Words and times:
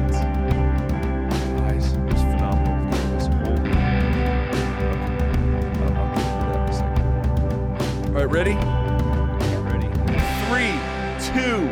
right. 0.00 1.30
Guys, 1.58 1.92
it 1.92 2.00
was 2.00 2.20
phenomenal. 2.22 2.90
Give 2.90 3.12
us 3.14 3.26
a. 3.26 3.30
Okay. 3.52 3.72
I'll- 5.82 5.96
I'll 5.96 6.08
get 6.14 6.24
to 6.24 6.32
that 6.40 6.56
in 6.56 6.68
a 6.68 6.72
second. 6.72 8.06
All 8.08 8.12
right, 8.14 8.30
ready? 8.30 8.54
Ready? 9.70 9.90
Three, 10.48 10.74
two, 11.32 11.66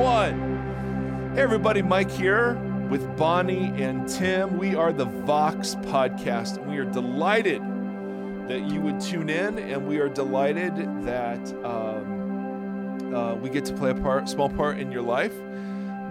one. 0.00 1.32
Hey, 1.34 1.42
everybody, 1.42 1.82
Mike 1.82 2.10
here 2.10 2.54
with 2.88 3.16
Bonnie 3.16 3.72
and 3.82 4.08
Tim. 4.08 4.58
We 4.58 4.74
are 4.74 4.92
the 4.92 5.04
Vox 5.04 5.74
Podcast, 5.76 6.56
and 6.58 6.66
we 6.70 6.78
are 6.78 6.84
delighted 6.84 7.60
that 8.48 8.62
you 8.70 8.80
would 8.80 9.00
tune 9.00 9.28
in, 9.28 9.58
and 9.58 9.86
we 9.86 9.98
are 9.98 10.08
delighted 10.08 10.76
that 11.04 11.40
um, 11.64 13.12
uh, 13.14 13.34
we 13.34 13.50
get 13.50 13.64
to 13.66 13.74
play 13.74 13.90
a 13.90 13.94
part, 13.94 14.28
small 14.28 14.48
part 14.48 14.78
in 14.78 14.92
your 14.92 15.02
life. 15.02 15.34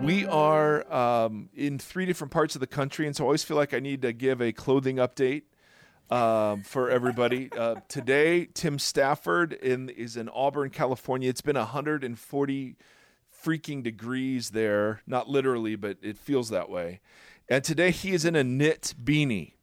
We 0.01 0.25
are 0.27 0.93
um, 0.93 1.49
in 1.55 1.79
three 1.79 2.05
different 2.05 2.31
parts 2.31 2.55
of 2.55 2.61
the 2.61 2.67
country, 2.67 3.07
and 3.07 3.15
so 3.15 3.23
I 3.23 3.25
always 3.25 3.43
feel 3.43 3.57
like 3.57 3.73
I 3.73 3.79
need 3.79 4.03
to 4.03 4.13
give 4.13 4.41
a 4.41 4.51
clothing 4.51 4.97
update 4.97 5.43
um, 6.11 6.61
for 6.61 6.89
everybody. 6.89 7.49
Uh, 7.51 7.75
today, 7.87 8.45
Tim 8.53 8.77
Stafford 8.77 9.53
in, 9.53 9.89
is 9.89 10.15
in 10.15 10.29
Auburn, 10.29 10.69
California. 10.69 11.29
It's 11.29 11.41
been 11.41 11.55
140 11.55 12.75
freaking 13.43 13.83
degrees 13.83 14.51
there, 14.51 15.01
not 15.07 15.27
literally, 15.27 15.75
but 15.75 15.97
it 16.01 16.17
feels 16.17 16.49
that 16.49 16.69
way. 16.69 16.99
And 17.49 17.63
today 17.63 17.91
he 17.91 18.11
is 18.11 18.25
in 18.25 18.35
a 18.35 18.43
knit 18.43 18.93
beanie 19.03 19.54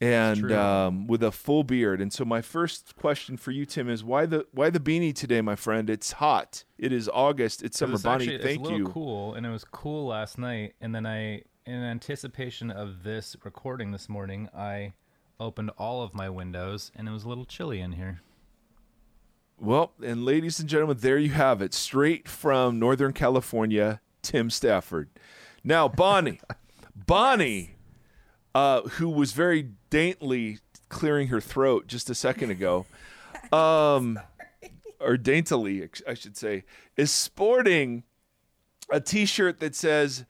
and 0.00 0.50
um, 0.50 1.06
with 1.06 1.22
a 1.22 1.30
full 1.30 1.62
beard. 1.62 2.00
And 2.00 2.12
so 2.12 2.24
my 2.24 2.40
first 2.40 2.96
question 2.96 3.36
for 3.36 3.50
you, 3.50 3.66
Tim, 3.66 3.88
is 3.88 4.02
why 4.02 4.26
the 4.26 4.46
why 4.52 4.70
the 4.70 4.80
beanie 4.80 5.14
today, 5.14 5.40
my 5.40 5.56
friend? 5.56 5.90
It's 5.90 6.12
hot. 6.12 6.64
It 6.78 6.92
is 6.92 7.08
August. 7.12 7.62
It's 7.62 7.78
summer. 7.78 7.96
It 7.96 8.02
Bonnie, 8.02 8.24
actually, 8.24 8.38
thank 8.42 8.60
it's 8.60 8.68
a 8.68 8.72
little 8.72 8.78
you. 8.78 8.88
cool, 8.88 9.34
and 9.34 9.44
it 9.44 9.50
was 9.50 9.64
cool 9.64 10.06
last 10.06 10.38
night. 10.38 10.74
And 10.80 10.94
then 10.94 11.06
I, 11.06 11.42
in 11.66 11.74
anticipation 11.74 12.70
of 12.70 13.02
this 13.02 13.36
recording 13.44 13.92
this 13.92 14.08
morning, 14.08 14.48
I 14.56 14.94
opened 15.38 15.70
all 15.76 16.02
of 16.02 16.14
my 16.14 16.30
windows, 16.30 16.90
and 16.96 17.06
it 17.06 17.12
was 17.12 17.24
a 17.24 17.28
little 17.28 17.44
chilly 17.44 17.80
in 17.80 17.92
here. 17.92 18.22
Well, 19.58 19.92
and 20.02 20.24
ladies 20.24 20.58
and 20.58 20.68
gentlemen, 20.68 20.96
there 21.00 21.18
you 21.18 21.30
have 21.32 21.60
it. 21.60 21.74
Straight 21.74 22.26
from 22.26 22.78
Northern 22.78 23.12
California, 23.12 24.00
Tim 24.22 24.48
Stafford. 24.48 25.10
Now, 25.62 25.86
Bonnie, 25.86 26.40
Bonnie, 26.96 27.76
uh, 28.54 28.82
who 28.82 29.10
was 29.10 29.32
very 29.32 29.72
daintily 29.90 30.58
clearing 30.88 31.28
her 31.28 31.40
throat 31.40 31.86
just 31.86 32.08
a 32.10 32.14
second 32.14 32.50
ago, 32.50 32.86
um, 33.52 34.18
or 35.00 35.16
daintily, 35.16 35.88
I 36.06 36.14
should 36.14 36.36
say, 36.36 36.64
is 36.96 37.10
sporting 37.10 38.04
a 38.90 39.00
T-shirt 39.00 39.60
that 39.60 39.74
says 39.74 40.24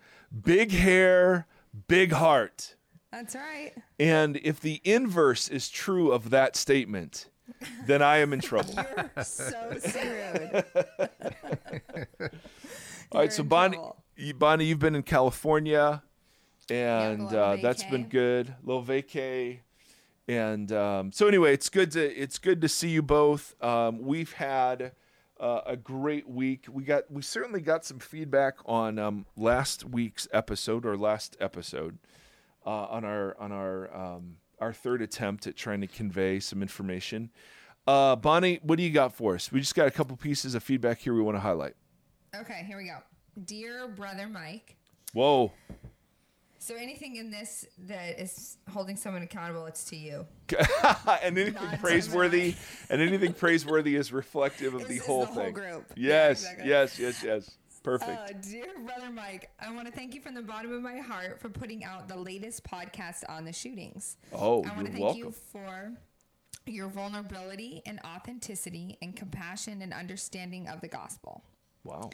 "Big 0.45 0.73
hair, 0.73 1.47
big 1.89 2.13
heart." 2.13 2.75
That's 3.13 3.35
right. 3.35 3.73
And 3.99 4.39
if 4.43 4.61
the 4.61 4.81
inverse 4.85 5.49
is 5.49 5.69
true 5.69 6.13
of 6.13 6.31
that 6.31 6.55
statement, 6.55 7.29
then 7.87 8.03
I 8.03 8.19
am 8.19 8.33
in 8.33 8.41
trouble. 8.41 8.75
You're 9.17 9.25
so 9.25 9.77
screwed. 9.79 10.65
All 13.13 13.21
right, 13.21 13.33
so 13.33 13.43
Bonnie, 13.43 13.77
trouble. 13.77 13.97
Bonnie, 14.39 14.67
you've 14.67 14.79
been 14.79 14.95
in 14.95 15.03
California, 15.03 16.03
and 16.71 17.25
little 17.25 17.39
uh, 17.39 17.57
that's 17.57 17.85
been 17.85 18.09
good. 18.09 18.55
Little 18.63 18.85
vacay, 18.85 19.61
and 20.29 20.71
um, 20.73 21.13
so 21.13 21.27
anyway, 21.27 21.53
it's 21.55 21.69
good 21.69 21.91
to 21.93 22.01
it's 22.01 22.39
good 22.39 22.61
to 22.61 22.69
see 22.69 22.91
you 22.91 23.03
both. 23.03 23.55
Um, 23.63 24.03
we've 24.03 24.33
had 24.33 24.93
uh, 25.41 25.63
a 25.67 25.77
great 25.77 26.29
week. 26.29 26.67
We 26.71 26.85
got 26.85 27.11
we 27.11 27.23
certainly 27.23 27.61
got 27.61 27.85
some 27.85 27.99
feedback 27.99 28.57
on 28.67 28.99
um, 28.99 29.27
last 29.37 29.85
week's 29.85 30.29
episode 30.33 30.85
or 30.85 30.97
last 30.97 31.37
episode 31.41 31.99
uh, 32.67 32.87
on 32.87 33.05
our 33.05 33.37
on 33.41 33.51
our 33.53 33.95
um, 33.95 34.37
our 34.61 34.73
third 34.73 35.03
attempt 35.03 35.47
at 35.47 35.57
trying 35.57 35.81
to 35.81 35.87
convey 35.87 36.39
some 36.39 36.63
information. 36.63 37.31
Uh, 37.87 38.15
Bonnie, 38.15 38.61
what 38.63 38.77
do 38.77 38.83
you 38.83 38.91
got 38.91 39.15
for 39.15 39.35
us? 39.35 39.51
We 39.51 39.59
just 39.61 39.75
got 39.75 39.89
a 39.89 39.91
couple 39.91 40.17
pieces 40.17 40.55
of 40.55 40.63
feedback 40.63 40.99
here 40.99 41.15
we 41.15 41.23
want 41.23 41.37
to 41.37 41.41
highlight. 41.41 41.75
Okay, 42.37 42.63
here 42.67 42.77
we 42.77 42.85
go. 42.85 42.99
Dear 43.45 43.89
brother 43.89 44.29
Mike. 44.29 44.77
Whoa. 45.13 45.53
So 46.63 46.75
anything 46.77 47.17
in 47.17 47.31
this 47.31 47.67
that 47.89 48.21
is 48.21 48.59
holding 48.71 48.95
someone 48.97 49.23
accountable, 49.23 49.65
it's 49.65 49.85
to 49.87 49.97
you. 49.97 50.27
and 51.23 51.39
anything 51.39 51.79
praiseworthy 51.79 52.55
and 52.91 53.01
anything 53.01 53.33
praiseworthy 53.33 53.97
is 53.97 54.13
reflective 54.13 54.75
of 54.75 54.87
the 54.87 54.99
whole 54.99 55.21
the 55.21 55.27
whole 55.27 55.43
thing. 55.45 55.55
group. 55.55 55.91
Yeah, 55.97 56.09
Yes, 56.29 56.43
exactly. 56.43 56.69
yes, 56.69 56.99
yes, 56.99 57.23
yes. 57.25 57.51
Perfect. 57.83 58.11
Uh, 58.11 58.27
dear 58.43 58.67
brother 58.85 59.11
Mike, 59.11 59.49
I 59.59 59.73
want 59.75 59.87
to 59.87 59.93
thank 59.93 60.15
you 60.15 60.21
from 60.21 60.35
the 60.35 60.43
bottom 60.43 60.71
of 60.71 60.83
my 60.83 60.99
heart 60.99 61.41
for 61.41 61.49
putting 61.49 61.83
out 61.83 62.09
the 62.09 62.17
latest 62.19 62.63
podcast 62.63 63.25
on 63.27 63.47
the 63.47 63.55
shootings. 63.55 64.19
oh, 64.35 64.63
I 64.65 64.75
want 64.75 64.85
to 64.85 64.93
thank 64.93 65.03
welcome. 65.03 65.19
you 65.19 65.33
for 65.51 65.93
your 66.67 66.89
vulnerability 66.89 67.81
and 67.87 67.99
authenticity 68.05 68.99
and 69.01 69.17
compassion 69.17 69.81
and 69.81 69.95
understanding 69.95 70.69
of 70.69 70.83
the 70.83 70.89
gospel. 70.89 71.43
Wow. 71.85 72.11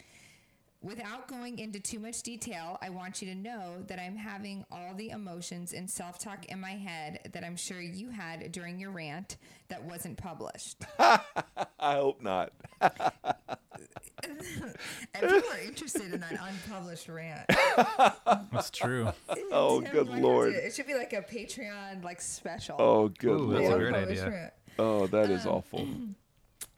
Without 0.83 1.27
going 1.27 1.59
into 1.59 1.81
too 1.81 1.99
much 1.99 2.23
detail, 2.23 2.79
I 2.81 2.91
want 2.91 3.21
you 3.21 3.29
to 3.33 3.35
know 3.35 3.83
that 3.89 3.99
I'm 3.99 4.15
having 4.17 4.65
all 4.71 4.95
the 4.95 5.11
emotions 5.11 5.73
and 5.73 5.91
self 5.91 6.19
talk 6.19 6.45
in 6.47 6.61
my 6.61 6.73
head 6.73 7.31
that 7.33 7.43
I'm 7.43 7.57
sure 7.57 7.81
you 7.81 8.11
had 8.11 8.53
during 8.53 8.79
your 8.79 8.91
rant 8.91 9.37
that 9.69 9.83
wasn't 9.85 10.17
published. 10.19 10.77
I 10.99 11.19
hope 11.81 12.23
not. 12.23 12.53
and 12.81 12.91
people 15.29 15.51
are 15.53 15.61
interested 15.65 16.13
in 16.13 16.21
that 16.21 16.39
unpublished 16.41 17.09
rant. 17.09 17.47
That's 18.53 18.71
true. 18.71 19.09
Oh, 19.53 19.81
Tim 19.81 19.91
good 19.93 20.09
lord. 20.09 20.53
to- 20.53 20.67
it 20.67 20.75
should 20.75 20.87
be 20.87 20.95
like 20.95 21.13
a 21.13 21.23
Patreon 21.23 22.05
like 22.05 22.21
special. 22.21 22.77
Oh, 22.79 23.09
good 23.09 23.41
Ooh, 23.41 23.53
that's 23.53 23.67
a 23.67 23.71
lord. 23.71 23.81
great 23.93 23.95
idea. 23.95 24.31
rant. 24.31 24.53
Oh, 24.79 25.07
that 25.09 25.31
is 25.31 25.47
Um, 25.47 25.53
awful. 25.53 25.87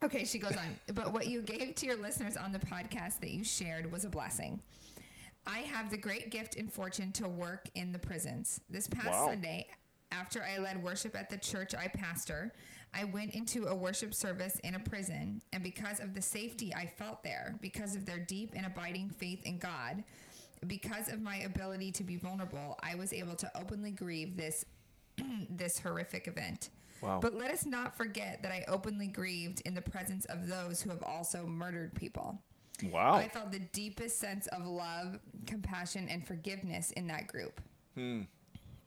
Okay, 0.02 0.24
she 0.24 0.38
goes 0.38 0.56
on. 0.56 0.94
But 0.94 1.12
what 1.12 1.26
you 1.26 1.42
gave 1.42 1.74
to 1.76 1.86
your 1.86 1.96
listeners 1.96 2.36
on 2.36 2.52
the 2.52 2.58
podcast 2.58 3.20
that 3.20 3.30
you 3.30 3.42
shared 3.42 3.90
was 3.90 4.04
a 4.04 4.08
blessing. 4.08 4.60
I 5.46 5.60
have 5.60 5.90
the 5.90 5.96
great 5.96 6.30
gift 6.30 6.56
and 6.56 6.72
fortune 6.72 7.10
to 7.12 7.28
work 7.28 7.68
in 7.74 7.90
the 7.92 7.98
prisons. 7.98 8.60
This 8.70 8.86
past 8.86 9.08
Wow. 9.08 9.28
Sunday, 9.28 9.66
after 10.12 10.42
I 10.42 10.58
led 10.58 10.82
worship 10.82 11.16
at 11.16 11.30
the 11.30 11.38
church 11.38 11.74
I 11.74 11.88
pastor, 11.88 12.52
I 12.94 13.04
went 13.04 13.34
into 13.34 13.66
a 13.66 13.74
worship 13.74 14.14
service 14.14 14.58
in 14.62 14.74
a 14.74 14.78
prison. 14.78 15.42
And 15.52 15.62
because 15.62 16.00
of 16.00 16.14
the 16.14 16.22
safety 16.22 16.72
I 16.74 16.86
felt 16.86 17.22
there, 17.22 17.56
because 17.60 17.96
of 17.96 18.06
their 18.06 18.18
deep 18.18 18.52
and 18.54 18.66
abiding 18.66 19.10
faith 19.10 19.44
in 19.44 19.58
God, 19.58 20.04
because 20.66 21.08
of 21.08 21.20
my 21.20 21.36
ability 21.38 21.92
to 21.92 22.04
be 22.04 22.16
vulnerable, 22.16 22.78
I 22.82 22.94
was 22.94 23.12
able 23.12 23.34
to 23.36 23.50
openly 23.58 23.90
grieve 23.90 24.36
this 24.36 24.64
this 25.50 25.78
horrific 25.80 26.28
event. 26.28 26.70
Wow. 27.00 27.20
But 27.20 27.34
let 27.34 27.50
us 27.50 27.64
not 27.64 27.96
forget 27.96 28.42
that 28.42 28.52
I 28.52 28.64
openly 28.68 29.06
grieved 29.06 29.62
in 29.64 29.74
the 29.74 29.82
presence 29.82 30.24
of 30.26 30.48
those 30.48 30.82
who 30.82 30.90
have 30.90 31.02
also 31.02 31.46
murdered 31.46 31.94
people. 31.94 32.38
Wow. 32.84 33.14
I 33.14 33.28
felt 33.28 33.50
the 33.50 33.58
deepest 33.58 34.18
sense 34.18 34.46
of 34.48 34.66
love, 34.66 35.18
compassion, 35.46 36.08
and 36.08 36.26
forgiveness 36.26 36.92
in 36.92 37.06
that 37.08 37.26
group. 37.26 37.60
Hmm. 37.94 38.22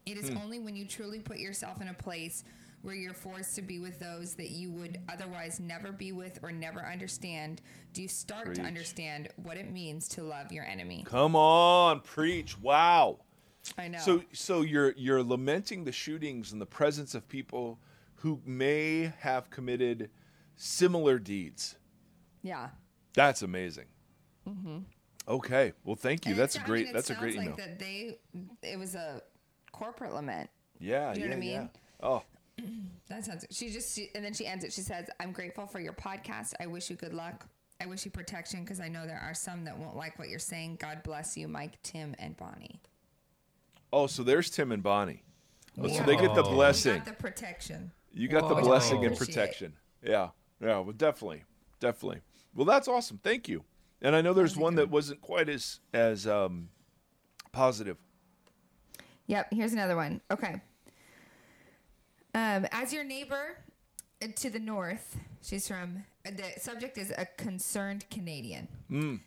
It 0.05 0.17
is 0.17 0.31
only 0.31 0.59
when 0.59 0.75
you 0.75 0.85
truly 0.85 1.19
put 1.19 1.37
yourself 1.37 1.81
in 1.81 1.89
a 1.89 1.93
place 1.93 2.43
where 2.81 2.95
you're 2.95 3.13
forced 3.13 3.55
to 3.55 3.61
be 3.61 3.79
with 3.79 3.99
those 3.99 4.33
that 4.35 4.49
you 4.49 4.71
would 4.71 4.99
otherwise 5.07 5.59
never 5.59 5.91
be 5.91 6.11
with 6.11 6.39
or 6.41 6.51
never 6.51 6.79
understand 6.79 7.61
do 7.93 8.01
you 8.01 8.07
start 8.07 8.45
Preach. 8.45 8.57
to 8.57 8.63
understand 8.63 9.29
what 9.35 9.57
it 9.57 9.71
means 9.71 10.07
to 10.09 10.23
love 10.23 10.51
your 10.51 10.65
enemy. 10.65 11.03
Come 11.05 11.35
on, 11.35 11.99
preach. 11.99 12.59
Wow. 12.59 13.19
I 13.77 13.87
know. 13.89 13.99
So 13.99 14.23
so 14.33 14.61
you're 14.61 14.93
you're 14.97 15.21
lamenting 15.21 15.83
the 15.83 15.91
shootings 15.91 16.51
in 16.53 16.59
the 16.59 16.65
presence 16.65 17.13
of 17.13 17.27
people 17.27 17.77
who 18.21 18.41
may 18.45 19.11
have 19.19 19.49
committed 19.49 20.09
similar 20.55 21.19
deeds. 21.19 21.75
yeah. 22.41 22.69
That's 23.13 23.41
amazing. 23.41 23.87
Mm-hmm. 24.47 24.77
Okay. 25.27 25.73
Well, 25.83 25.97
thank 25.97 26.25
you. 26.25 26.31
And 26.31 26.39
That's 26.39 26.55
a 26.55 26.59
it- 26.59 26.63
I 26.63 26.65
great. 26.67 26.85
mean, 26.85 26.93
that's 26.93 27.09
a 27.09 27.15
great 27.15 27.33
sounds 27.35 27.45
email. 27.47 27.57
Like 27.57 27.67
that 27.67 27.79
they, 27.79 28.17
it 28.63 28.79
was 28.79 28.95
a 28.95 29.21
corporate 29.73 30.13
lament. 30.13 30.49
Yeah. 30.79 31.13
You 31.13 31.27
know 31.27 31.35
yeah. 31.35 31.35
what 31.35 31.43
I 31.43 31.45
Yeah. 31.45 31.59
mean? 31.59 31.69
Oh, 32.01 32.23
That 33.09 33.25
sounds. 33.25 33.45
She 33.51 33.69
just 33.69 33.93
she, 33.93 34.09
and 34.15 34.23
then 34.23 34.33
she 34.33 34.45
ends 34.47 34.63
it. 34.63 34.71
She 34.71 34.79
says, 34.81 35.09
"I'm 35.19 35.31
grateful 35.33 35.65
for 35.67 35.79
your 35.81 35.91
podcast. 35.93 36.53
I 36.61 36.67
wish 36.67 36.89
you 36.89 36.95
good 36.95 37.13
luck. 37.13 37.47
I 37.81 37.85
wish 37.87 38.05
you 38.05 38.11
protection 38.11 38.63
because 38.63 38.79
I 38.79 38.87
know 38.87 39.05
there 39.05 39.19
are 39.19 39.33
some 39.33 39.65
that 39.65 39.77
won't 39.77 39.97
like 39.97 40.17
what 40.17 40.29
you're 40.29 40.39
saying. 40.39 40.77
God 40.79 41.01
bless 41.03 41.35
you, 41.35 41.47
Mike, 41.49 41.81
Tim, 41.83 42.15
and 42.19 42.37
Bonnie. 42.37 42.79
oh. 43.91 44.07
So 44.07 44.23
there's 44.23 44.49
Tim 44.49 44.71
and 44.71 44.81
Bonnie. 44.81 45.23
Oh, 45.81 45.87
so 45.89 46.03
they 46.03 46.15
get 46.15 46.33
the 46.35 46.43
Oh. 46.43 46.51
Blessing. 46.53 46.95
got 46.97 47.05
the 47.05 47.13
protection. 47.13 47.91
You 48.13 48.27
got 48.27 48.47
the 48.47 48.55
blessing 48.55 49.05
and 49.05 49.17
protection. 49.17 49.73
Yeah. 50.03 50.29
Yeah. 50.61 50.79
Well, 50.79 50.93
definitely, 50.93 51.43
definitely. 51.79 52.21
Well, 52.55 52.65
that's 52.65 52.87
awesome. 52.87 53.19
Thank 53.23 53.47
you. 53.47 53.63
And 54.01 54.15
I 54.15 54.21
know 54.21 54.33
there's 54.33 54.57
one 54.57 54.75
that 54.75 54.89
wasn't 54.89 55.21
quite 55.21 55.49
as 55.49 55.79
as 55.93 56.27
um, 56.27 56.69
positive. 57.51 57.97
Yep. 59.27 59.47
Here's 59.53 59.73
another 59.73 59.95
one. 59.95 60.21
Okay. 60.29 60.61
Um, 62.33 62.65
as 62.71 62.93
your 62.93 63.03
neighbor, 63.03 63.57
uh, 64.21 64.27
to 64.35 64.49
the 64.49 64.59
north. 64.59 65.17
She's 65.41 65.67
from. 65.67 66.03
The 66.23 66.59
subject 66.59 66.97
is 66.97 67.11
a 67.17 67.25
concerned 67.37 68.05
Canadian. 68.11 68.67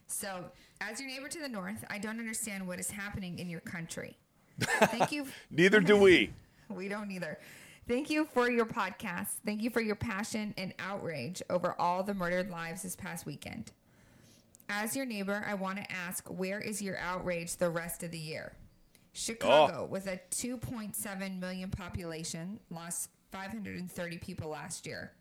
So, 0.06 0.44
as 0.80 1.00
your 1.00 1.08
neighbor 1.08 1.28
to 1.28 1.40
the 1.40 1.48
north, 1.48 1.84
I 1.90 1.98
don't 1.98 2.20
understand 2.20 2.66
what 2.66 2.78
is 2.78 2.90
happening 2.90 3.38
in 3.38 3.48
your 3.48 3.60
country. 3.60 4.16
Thank 4.60 5.10
you. 5.10 5.26
Neither 5.50 5.80
do 5.80 5.96
we. 5.96 6.32
We 6.70 6.88
don't 6.88 7.10
either. 7.10 7.38
Thank 7.86 8.08
you 8.08 8.24
for 8.24 8.50
your 8.50 8.64
podcast. 8.64 9.28
Thank 9.44 9.62
you 9.62 9.68
for 9.68 9.82
your 9.82 9.94
passion 9.94 10.54
and 10.56 10.72
outrage 10.78 11.42
over 11.50 11.74
all 11.78 12.02
the 12.02 12.14
murdered 12.14 12.50
lives 12.50 12.82
this 12.82 12.96
past 12.96 13.26
weekend. 13.26 13.72
As 14.70 14.96
your 14.96 15.04
neighbor, 15.04 15.44
I 15.46 15.52
want 15.52 15.76
to 15.76 15.92
ask 15.92 16.26
where 16.28 16.58
is 16.58 16.80
your 16.80 16.96
outrage 16.96 17.56
the 17.56 17.68
rest 17.68 18.02
of 18.02 18.10
the 18.10 18.18
year? 18.18 18.54
Chicago, 19.12 19.82
oh. 19.82 19.92
with 19.92 20.06
a 20.06 20.18
2.7 20.30 21.38
million 21.38 21.70
population, 21.70 22.58
lost 22.70 23.10
530 23.32 24.18
people 24.18 24.48
last 24.48 24.86
year. 24.86 25.12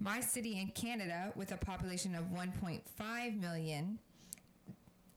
My 0.00 0.20
city 0.20 0.58
in 0.60 0.68
Canada, 0.68 1.32
with 1.36 1.52
a 1.52 1.56
population 1.56 2.16
of 2.16 2.24
1.5 2.24 3.40
million, 3.40 3.98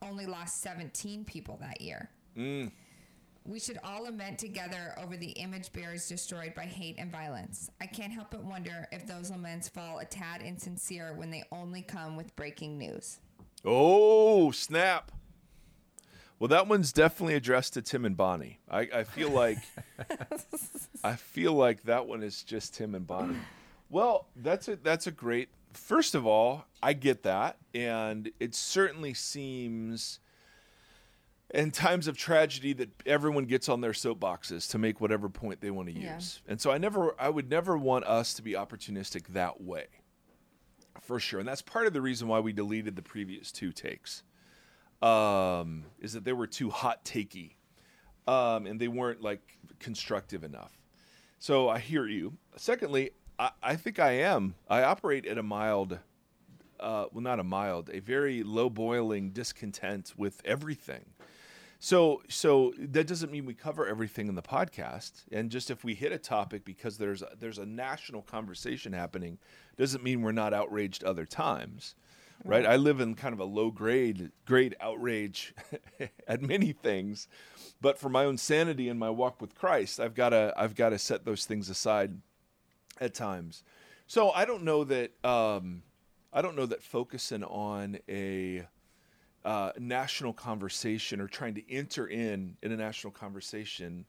only 0.04 0.28
lost 0.28 0.62
17 0.62 1.26
people 1.26 1.58
that 1.60 1.82
year. 1.82 2.10
Mm. 2.38 2.72
We 3.46 3.60
should 3.60 3.78
all 3.84 4.04
lament 4.04 4.40
together 4.40 4.96
over 5.02 5.18
the 5.18 5.32
image 5.32 5.74
bearers 5.74 6.08
destroyed 6.08 6.54
by 6.56 6.64
hate 6.64 6.96
and 6.98 7.12
violence. 7.12 7.70
I 7.82 7.88
can't 7.88 8.14
help 8.14 8.32
but 8.32 8.44
wonder 8.44 8.88
if 8.92 9.06
those 9.06 9.30
laments 9.30 9.68
fall 9.68 10.00
a 10.00 10.06
tad 10.06 10.42
insincere 10.42 11.14
when 11.14 11.30
they 11.30 11.44
only 11.52 11.82
come 11.82 12.16
with 12.16 12.34
breaking 12.38 12.78
news. 12.78 13.20
Oh, 13.66 14.52
snap. 14.52 15.12
Well, 16.40 16.48
that 16.50 16.68
one's 16.68 16.92
definitely 16.94 17.36
addressed 17.36 17.74
to 17.74 17.82
Tim 17.82 18.06
and 18.06 18.18
Bonnie. 18.18 18.60
I, 18.70 18.88
I 18.94 19.04
feel 19.04 19.30
like 19.30 19.60
I 21.04 21.16
feel 21.16 21.54
like 21.54 21.84
that 21.84 22.06
one 22.06 22.24
is 22.24 22.44
just 22.44 22.74
Tim 22.74 22.96
and 22.96 23.08
Bonnie. 23.08 23.38
Well, 23.90 24.28
that's 24.36 24.68
a 24.68 24.76
that's 24.78 25.08
a 25.08 25.12
great. 25.12 25.50
First 25.74 26.16
of 26.16 26.26
all, 26.26 26.66
I 26.82 26.94
get 26.94 27.24
that, 27.24 27.58
and 27.74 28.32
it 28.40 28.56
certainly 28.56 29.14
seems 29.14 30.20
in 31.54 31.70
times 31.70 32.08
of 32.08 32.18
tragedy 32.18 32.74
that 32.74 32.90
everyone 33.06 33.46
gets 33.46 33.70
on 33.70 33.80
their 33.82 33.92
soapboxes 33.92 34.70
to 34.72 34.78
make 34.80 35.00
whatever 35.00 35.30
point 35.30 35.62
they 35.62 35.70
want 35.72 35.88
to 35.88 35.94
Yeah. 35.94 36.16
use. 36.16 36.42
And 36.48 36.60
so 36.60 36.72
I 36.72 36.78
never 36.80 37.16
I 37.22 37.30
would 37.30 37.50
never 37.50 37.78
want 37.78 38.06
us 38.06 38.34
to 38.36 38.42
be 38.42 38.54
opportunistic 38.54 39.28
that 39.28 39.62
way. 39.62 39.86
For 41.00 41.20
sure. 41.20 41.40
And 41.40 41.48
that's 41.48 41.62
part 41.62 41.86
of 41.86 41.94
the 41.94 42.02
reason 42.02 42.28
why 42.28 42.40
we 42.40 42.54
deleted 42.54 42.96
the 42.96 43.02
previous 43.02 43.52
two 43.52 43.72
takes. 43.72 44.24
Um, 45.02 45.84
is 46.00 46.14
that 46.14 46.24
they 46.24 46.34
were 46.34 46.48
too 46.48 46.70
hot 46.70 47.04
takey. 47.04 47.56
Um, 48.26 48.66
and 48.66 48.80
they 48.80 48.88
weren't 48.88 49.22
like 49.22 49.60
constructive 49.80 50.44
enough. 50.44 50.80
So 51.40 51.68
I 51.68 51.80
hear 51.80 52.08
you. 52.08 52.38
Secondly, 52.56 53.12
I, 53.38 53.52
I 53.62 53.76
think 53.76 54.00
I 54.00 54.12
am. 54.14 54.56
I 54.70 54.84
operate 54.84 55.26
at 55.26 55.38
a 55.38 55.44
mild 55.44 56.00
uh, 56.80 57.06
well, 57.14 57.22
not 57.22 57.40
a 57.40 57.44
mild, 57.44 57.90
a 57.94 58.00
very 58.00 58.44
low 58.44 58.70
boiling 58.70 59.30
discontent 59.32 60.14
with 60.18 60.42
everything. 60.44 61.06
So, 61.84 62.22
so 62.30 62.74
that 62.78 63.08
doesn't 63.08 63.30
mean 63.30 63.46
we 63.46 63.54
cover 63.54 63.86
everything 63.86 64.30
in 64.30 64.36
the 64.36 64.42
podcast. 64.42 65.26
And 65.34 65.52
just 65.52 65.70
if 65.70 65.84
we 65.84 65.96
hit 65.96 66.14
a 66.14 66.18
topic 66.18 66.64
because 66.64 66.98
there's 66.98 67.22
a, 67.22 67.32
there's 67.38 67.58
a 67.58 67.66
national 67.66 68.22
conversation 68.22 68.94
happening, 68.94 69.38
doesn't 69.78 70.02
mean 70.02 70.22
we're 70.22 70.32
not 70.32 70.54
outraged 70.54 71.04
other 71.04 71.26
times, 71.26 71.96
right? 72.46 72.66
I 72.66 72.78
live 72.78 73.02
in 73.02 73.16
kind 73.16 73.34
of 73.34 73.42
a 73.42 73.44
low 73.44 73.70
grade 73.70 74.32
grade 74.46 74.78
outrage 74.80 75.54
at 76.26 76.42
many 76.42 76.72
things, 76.72 77.28
but 77.82 77.98
for 77.98 78.08
my 78.08 78.24
own 78.24 78.38
sanity 78.38 78.88
and 78.88 78.98
my 78.98 79.10
walk 79.10 79.42
with 79.42 79.54
Christ, 79.54 80.00
I've 80.00 80.16
got 80.16 80.30
to 80.30 80.54
I've 80.56 80.76
got 80.76 80.92
to 80.92 80.98
set 80.98 81.26
those 81.26 81.44
things 81.44 81.70
aside 81.70 82.18
at 83.02 83.14
times. 83.14 83.62
So 84.08 84.32
I 84.32 84.46
don't 84.46 84.64
know 84.64 84.86
that 84.86 85.12
um, 85.26 85.84
I 86.32 86.42
don't 86.42 86.56
know 86.56 86.66
that 86.66 86.82
focusing 86.82 87.44
on 87.44 87.98
a 88.08 88.68
uh, 89.46 89.72
national 89.78 90.34
conversation 90.34 91.20
or 91.20 91.28
trying 91.28 91.54
to 91.56 91.72
enter 91.72 92.08
in 92.08 92.58
in 92.62 92.72
a 92.72 92.78
national 92.78 93.12
conversation 93.12 94.06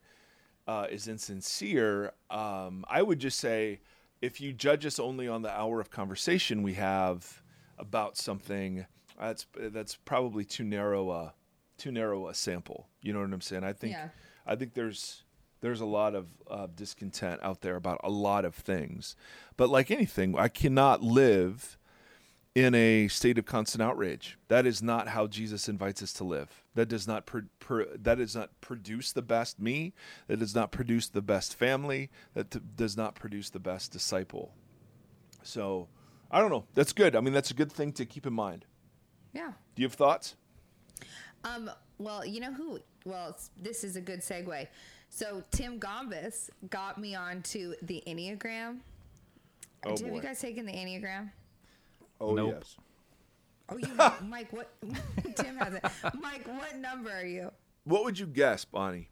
uh, 0.66 0.86
is 0.90 1.08
insincere. 1.08 2.12
Um, 2.30 2.84
I 2.88 3.02
would 3.02 3.18
just 3.18 3.38
say 3.38 3.80
if 4.22 4.40
you 4.40 4.52
judge 4.52 4.86
us 4.86 4.98
only 4.98 5.28
on 5.28 5.42
the 5.42 5.50
hour 5.50 5.80
of 5.80 5.90
conversation 5.90 6.62
we 6.62 6.74
have 6.74 7.42
about 7.78 8.16
something, 8.16 8.86
that's 9.20 9.46
that's 9.56 9.96
probably 9.96 10.44
too 10.44 10.64
narrow 10.64 11.10
a 11.10 11.34
too 11.78 11.92
narrow 11.92 12.28
a 12.28 12.34
sample. 12.34 12.88
You 13.02 13.12
know 13.12 13.20
what 13.20 13.32
I'm 13.32 13.40
saying? 13.40 13.64
I 13.64 13.72
think 13.72 13.92
Yeah. 13.92 14.08
I 14.46 14.56
think 14.56 14.74
there's 14.74 15.24
there's 15.60 15.80
a 15.80 15.86
lot 15.86 16.14
of 16.14 16.26
uh, 16.48 16.66
discontent 16.74 17.40
out 17.42 17.62
there 17.62 17.76
about 17.76 18.00
a 18.04 18.10
lot 18.10 18.44
of 18.44 18.54
things, 18.54 19.16
but 19.56 19.70
like 19.70 19.90
anything, 19.90 20.38
I 20.38 20.48
cannot 20.48 21.02
live 21.02 21.78
in 22.54 22.74
a 22.74 23.08
state 23.08 23.36
of 23.36 23.46
constant 23.46 23.82
outrage. 23.82 24.38
That 24.48 24.64
is 24.66 24.80
not 24.82 25.08
how 25.08 25.26
Jesus 25.26 25.68
invites 25.68 26.02
us 26.02 26.12
to 26.14 26.24
live. 26.24 26.62
That 26.74 26.86
does 26.88 27.06
not 27.06 27.26
pro- 27.26 27.42
pro- 27.58 27.96
that 27.96 28.18
does 28.18 28.36
not 28.36 28.50
produce 28.60 29.12
the 29.12 29.22
best 29.22 29.58
me. 29.58 29.92
That 30.28 30.38
does 30.38 30.54
not 30.54 30.70
produce 30.70 31.08
the 31.08 31.22
best 31.22 31.56
family. 31.56 32.10
That 32.34 32.50
t- 32.52 32.60
does 32.76 32.96
not 32.96 33.16
produce 33.16 33.50
the 33.50 33.58
best 33.58 33.92
disciple. 33.92 34.52
So, 35.42 35.88
I 36.30 36.40
don't 36.40 36.50
know. 36.50 36.64
That's 36.74 36.92
good. 36.92 37.16
I 37.16 37.20
mean, 37.20 37.34
that's 37.34 37.50
a 37.50 37.54
good 37.54 37.72
thing 37.72 37.92
to 37.92 38.06
keep 38.06 38.26
in 38.26 38.32
mind. 38.32 38.64
Yeah. 39.32 39.52
Do 39.74 39.82
you 39.82 39.86
have 39.88 39.94
thoughts? 39.94 40.36
Um, 41.42 41.70
well, 41.98 42.24
you 42.24 42.40
know 42.40 42.52
who? 42.52 42.78
Well, 43.04 43.36
this 43.60 43.84
is 43.84 43.96
a 43.96 44.00
good 44.00 44.20
segue. 44.20 44.66
So 45.10 45.44
Tim 45.50 45.78
Gombis 45.78 46.50
got 46.70 46.98
me 46.98 47.14
onto 47.14 47.74
the 47.82 48.02
Enneagram. 48.06 48.78
Oh, 49.84 49.90
Have 49.90 50.00
boy. 50.00 50.14
you 50.16 50.22
guys 50.22 50.40
taken 50.40 50.64
the 50.66 50.72
Enneagram? 50.72 51.30
Oh 52.20 52.34
Nope. 52.34 52.54
yes. 52.58 52.76
Oh, 53.68 53.76
you, 53.78 53.88
Mike. 54.28 54.52
What? 54.52 54.70
Tim 55.36 55.56
has 55.56 55.74
it. 55.74 55.82
Mike, 56.20 56.46
what 56.46 56.76
number 56.76 57.10
are 57.10 57.24
you? 57.24 57.50
What 57.84 58.04
would 58.04 58.18
you 58.18 58.26
guess, 58.26 58.64
Bonnie? 58.64 59.08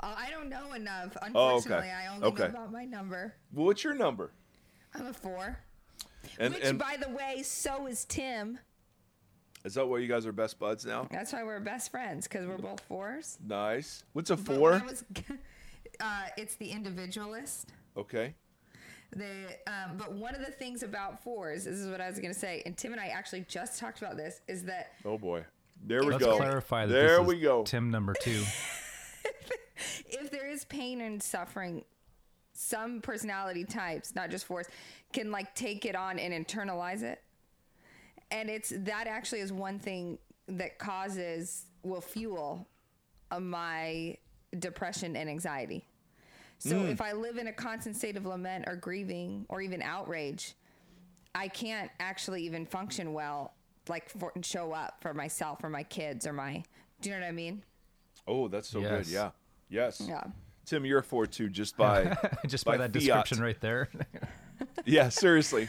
Uh, 0.00 0.14
I 0.16 0.30
don't 0.30 0.50
know 0.50 0.74
enough. 0.74 1.16
Oh, 1.16 1.26
okay. 1.26 1.26
Unfortunately, 1.56 1.90
I 1.90 2.14
only 2.14 2.26
Okay. 2.28 2.42
know 2.44 2.48
about 2.50 2.72
my 2.72 2.84
number. 2.84 3.34
Well, 3.52 3.64
what's 3.66 3.82
your 3.82 3.94
number? 3.94 4.32
I'm 4.94 5.06
a 5.06 5.12
four. 5.14 5.58
And, 6.38 6.52
Which, 6.54 6.64
and 6.64 6.78
by 6.78 6.96
the 7.00 7.08
way, 7.10 7.42
so 7.44 7.86
is 7.86 8.04
Tim. 8.04 8.58
is 9.64 9.74
that 9.74 9.86
why 9.86 9.98
you 9.98 10.08
guys 10.08 10.26
are 10.26 10.32
best 10.32 10.58
buds 10.58 10.84
now? 10.84 11.08
That's 11.10 11.32
why 11.32 11.42
we're 11.42 11.60
best 11.60 11.90
friends 11.90 12.26
because 12.28 12.46
we're 12.46 12.58
both 12.58 12.80
fours. 12.80 13.38
Nice. 13.46 14.04
What's 14.12 14.28
a 14.30 14.36
four? 14.36 14.82
was- 14.86 15.04
uh, 16.00 16.22
it's 16.36 16.56
the 16.56 16.70
individualist. 16.70 17.70
Okay. 17.96 18.34
The 19.16 19.56
um, 19.66 19.96
but 19.96 20.12
one 20.12 20.34
of 20.34 20.44
the 20.44 20.50
things 20.52 20.82
about 20.82 21.22
fours, 21.22 21.64
this 21.64 21.74
is 21.78 21.88
what 21.90 22.00
I 22.00 22.08
was 22.08 22.18
gonna 22.18 22.34
say, 22.34 22.62
and 22.66 22.76
Tim 22.76 22.92
and 22.92 23.00
I 23.00 23.06
actually 23.08 23.44
just 23.48 23.78
talked 23.78 23.98
about 24.02 24.16
this, 24.16 24.40
is 24.48 24.64
that 24.64 24.92
Oh 25.04 25.18
boy. 25.18 25.44
There 25.86 26.02
we 26.02 26.12
Let's 26.12 26.24
go. 26.24 26.36
clarify 26.36 26.86
that 26.86 26.92
there 26.92 27.18
this 27.18 27.26
we 27.26 27.36
is 27.36 27.42
go. 27.42 27.62
Tim 27.64 27.90
number 27.90 28.14
two. 28.20 28.42
if 30.08 30.30
there 30.30 30.48
is 30.48 30.64
pain 30.64 31.00
and 31.00 31.22
suffering, 31.22 31.84
some 32.52 33.00
personality 33.00 33.64
types, 33.64 34.14
not 34.14 34.30
just 34.30 34.46
fours, 34.46 34.66
can 35.12 35.30
like 35.30 35.54
take 35.54 35.84
it 35.84 35.94
on 35.96 36.18
and 36.18 36.32
internalize 36.46 37.02
it. 37.02 37.20
And 38.30 38.48
it's 38.48 38.72
that 38.76 39.06
actually 39.06 39.40
is 39.40 39.52
one 39.52 39.78
thing 39.78 40.18
that 40.48 40.78
causes 40.78 41.66
will 41.82 42.00
fuel 42.00 42.66
uh, 43.30 43.40
my 43.40 44.16
depression 44.58 45.16
and 45.16 45.28
anxiety. 45.28 45.84
So 46.68 46.80
if 46.86 47.00
I 47.00 47.12
live 47.12 47.36
in 47.36 47.46
a 47.48 47.52
constant 47.52 47.96
state 47.96 48.16
of 48.16 48.24
lament 48.24 48.64
or 48.66 48.76
grieving 48.76 49.44
or 49.48 49.60
even 49.60 49.82
outrage, 49.82 50.54
I 51.34 51.48
can't 51.48 51.90
actually 52.00 52.42
even 52.44 52.64
function 52.64 53.12
well, 53.12 53.52
like 53.88 54.08
for, 54.08 54.32
and 54.34 54.44
show 54.44 54.72
up 54.72 54.96
for 55.02 55.12
myself 55.12 55.62
or 55.62 55.68
my 55.68 55.82
kids 55.82 56.26
or 56.26 56.32
my. 56.32 56.62
Do 57.02 57.10
you 57.10 57.16
know 57.16 57.20
what 57.20 57.28
I 57.28 57.32
mean? 57.32 57.62
Oh, 58.26 58.48
that's 58.48 58.68
so 58.68 58.80
good. 58.80 59.06
Yeah. 59.06 59.30
Yes. 59.68 60.02
Yeah. 60.06 60.24
Tim, 60.64 60.86
you're 60.86 61.00
a 61.00 61.02
four 61.02 61.26
two 61.26 61.50
just 61.50 61.76
by 61.76 62.16
Just 62.46 62.64
by, 62.64 62.72
By 62.72 62.86
that 62.86 62.92
fiat. 62.92 62.92
description 62.92 63.40
right 63.40 63.60
there. 63.60 63.88
Yeah, 64.86 65.08
seriously. 65.08 65.68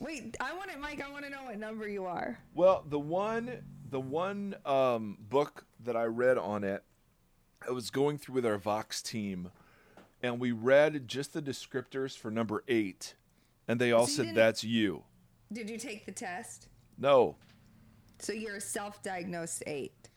Wait, 0.00 0.36
I 0.40 0.52
want 0.54 0.70
it, 0.70 0.80
Mike. 0.80 1.00
I 1.00 1.10
want 1.10 1.24
to 1.24 1.30
know 1.30 1.44
what 1.44 1.58
number 1.58 1.88
you 1.88 2.04
are. 2.06 2.38
Well, 2.54 2.84
the 2.88 2.98
one 2.98 3.62
the 3.88 4.00
one 4.00 4.56
um, 4.64 5.16
book 5.20 5.64
that 5.84 5.96
I 5.96 6.04
read 6.04 6.36
on 6.38 6.64
it, 6.64 6.82
I 7.66 7.70
was 7.70 7.90
going 7.90 8.18
through 8.18 8.34
with 8.36 8.46
our 8.46 8.58
Vox 8.58 9.00
team, 9.00 9.50
and 10.22 10.40
we 10.40 10.52
read 10.52 11.06
just 11.08 11.32
the 11.32 11.42
descriptors 11.42 12.16
for 12.16 12.30
number 12.30 12.62
eight, 12.68 13.14
and 13.68 13.80
they 13.80 13.92
all 13.92 14.06
So 14.06 14.24
said 14.24 14.34
that's 14.34 14.64
you. 14.64 15.04
Did 15.52 15.70
you 15.70 15.78
take 15.78 16.06
the 16.06 16.12
test? 16.12 16.68
No, 16.98 17.36
So 18.18 18.32
you're 18.32 18.56
a 18.56 18.60
self-diagnosed 18.60 19.62
eight. 19.66 20.08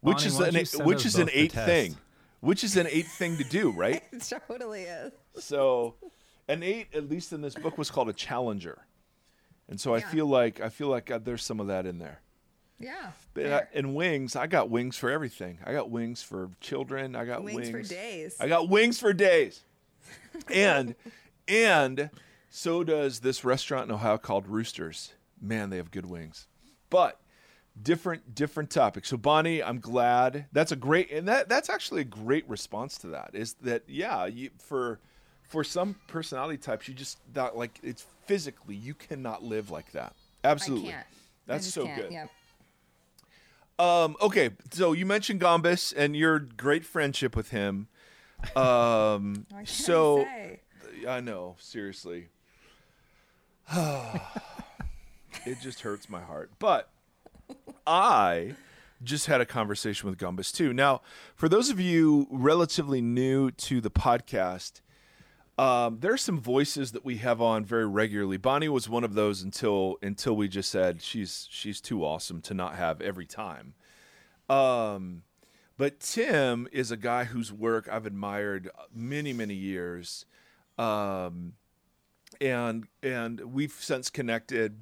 which 0.00 0.16
Bonnie, 0.18 0.26
is 0.26 0.40
an 0.40 0.54
you 0.54 0.60
eight, 0.60 0.74
which 0.84 1.06
is 1.06 1.16
an 1.16 1.30
eight 1.32 1.52
thing, 1.52 1.96
which 2.40 2.64
is 2.64 2.76
an 2.76 2.86
eight 2.90 3.06
thing 3.06 3.36
to 3.36 3.44
do, 3.44 3.70
right? 3.76 4.02
It 4.12 4.22
totally 4.48 4.82
is. 4.82 5.12
So, 5.38 5.94
an 6.48 6.62
eight, 6.62 6.88
at 6.94 7.08
least 7.08 7.32
in 7.32 7.40
this 7.40 7.54
book, 7.54 7.78
was 7.78 7.90
called 7.90 8.08
a 8.08 8.12
challenger, 8.12 8.86
and 9.68 9.80
so 9.80 9.94
I 9.94 10.00
feel 10.00 10.26
like 10.26 10.60
I 10.60 10.68
feel 10.68 10.88
like 10.88 11.10
uh, 11.10 11.18
there's 11.18 11.44
some 11.44 11.60
of 11.60 11.68
that 11.68 11.86
in 11.86 11.98
there. 11.98 12.20
Yeah. 12.80 12.94
Uh, 13.06 13.10
fair. 13.34 13.68
wings, 13.84 14.36
I 14.36 14.46
got 14.46 14.70
wings 14.70 14.96
for 14.96 15.10
everything. 15.10 15.58
I 15.64 15.72
got 15.72 15.90
wings 15.90 16.22
for 16.22 16.50
children. 16.60 17.16
I 17.16 17.24
got 17.24 17.42
Wings 17.42 17.70
wings, 17.70 17.88
for 17.88 17.94
days. 17.94 18.36
I 18.40 18.48
got 18.48 18.68
wings 18.68 18.98
for 19.00 19.12
days. 19.12 19.60
and 20.52 20.94
and 21.46 22.10
So 22.50 22.84
does 22.84 23.20
this 23.20 23.44
restaurant 23.44 23.88
in 23.88 23.94
Ohio 23.94 24.18
called 24.18 24.46
Roosters. 24.46 25.12
Man, 25.40 25.70
they 25.70 25.76
have 25.76 25.90
good 25.90 26.06
wings. 26.06 26.46
But 26.90 27.20
different 27.80 28.34
different 28.34 28.70
topic. 28.70 29.04
So 29.04 29.16
Bonnie, 29.16 29.62
I'm 29.62 29.80
glad. 29.80 30.46
That's 30.52 30.72
a 30.72 30.76
great 30.76 31.10
and 31.10 31.28
that 31.28 31.48
that's 31.48 31.68
actually 31.68 32.02
a 32.02 32.04
great 32.04 32.48
response 32.48 32.98
to 32.98 33.08
that. 33.08 33.30
Is 33.34 33.54
that 33.62 33.82
yeah, 33.86 34.26
you, 34.26 34.50
for 34.58 35.00
for 35.42 35.64
some 35.64 35.96
personality 36.06 36.58
types 36.58 36.88
you 36.88 36.94
just 36.94 37.18
not 37.34 37.56
like 37.56 37.78
it's 37.82 38.06
physically 38.26 38.74
you 38.74 38.94
cannot 38.94 39.42
live 39.42 39.70
like 39.70 39.92
that. 39.92 40.14
Absolutely. 40.44 40.90
I 40.90 40.92
can't. 40.92 41.06
I 41.06 41.52
That's 41.52 41.72
so 41.72 41.84
can't. 41.86 42.02
good. 42.02 42.12
Yep. 42.12 42.30
Um, 43.78 44.16
okay, 44.20 44.50
so 44.72 44.92
you 44.92 45.06
mentioned 45.06 45.40
Gombis 45.40 45.94
and 45.96 46.16
your 46.16 46.38
great 46.38 46.84
friendship 46.84 47.36
with 47.36 47.50
him. 47.50 47.88
Um, 48.56 49.46
I 49.54 49.64
so 49.64 50.24
say? 50.24 50.60
I 51.06 51.20
know, 51.20 51.56
seriously. 51.58 52.28
it 53.76 55.58
just 55.62 55.80
hurts 55.82 56.08
my 56.08 56.20
heart. 56.20 56.50
But 56.58 56.88
I 57.86 58.54
just 59.02 59.26
had 59.26 59.40
a 59.40 59.46
conversation 59.46 60.08
with 60.08 60.18
Gombis 60.18 60.54
too. 60.54 60.72
Now, 60.72 61.00
for 61.34 61.48
those 61.48 61.70
of 61.70 61.78
you 61.78 62.26
relatively 62.30 63.00
new 63.00 63.50
to 63.52 63.80
the 63.80 63.90
podcast, 63.90 64.80
um, 65.58 65.98
there 65.98 66.12
are 66.12 66.18
some 66.18 66.40
voices 66.40 66.92
that 66.92 67.04
we 67.04 67.16
have 67.16 67.42
on 67.42 67.64
very 67.64 67.86
regularly. 67.86 68.36
Bonnie 68.36 68.68
was 68.68 68.88
one 68.88 69.02
of 69.02 69.14
those 69.14 69.42
until 69.42 69.96
until 70.02 70.36
we 70.36 70.46
just 70.46 70.70
said 70.70 71.02
she's 71.02 71.48
she's 71.50 71.80
too 71.80 72.04
awesome 72.04 72.40
to 72.42 72.54
not 72.54 72.76
have 72.76 73.00
every 73.00 73.26
time. 73.26 73.74
Um, 74.48 75.24
but 75.76 75.98
Tim 75.98 76.68
is 76.70 76.90
a 76.92 76.96
guy 76.96 77.24
whose 77.24 77.52
work 77.52 77.88
I've 77.90 78.06
admired 78.06 78.70
many 78.94 79.32
many 79.32 79.54
years, 79.54 80.26
um, 80.78 81.54
and 82.40 82.86
and 83.02 83.40
we've 83.52 83.72
since 83.72 84.10
connected, 84.10 84.78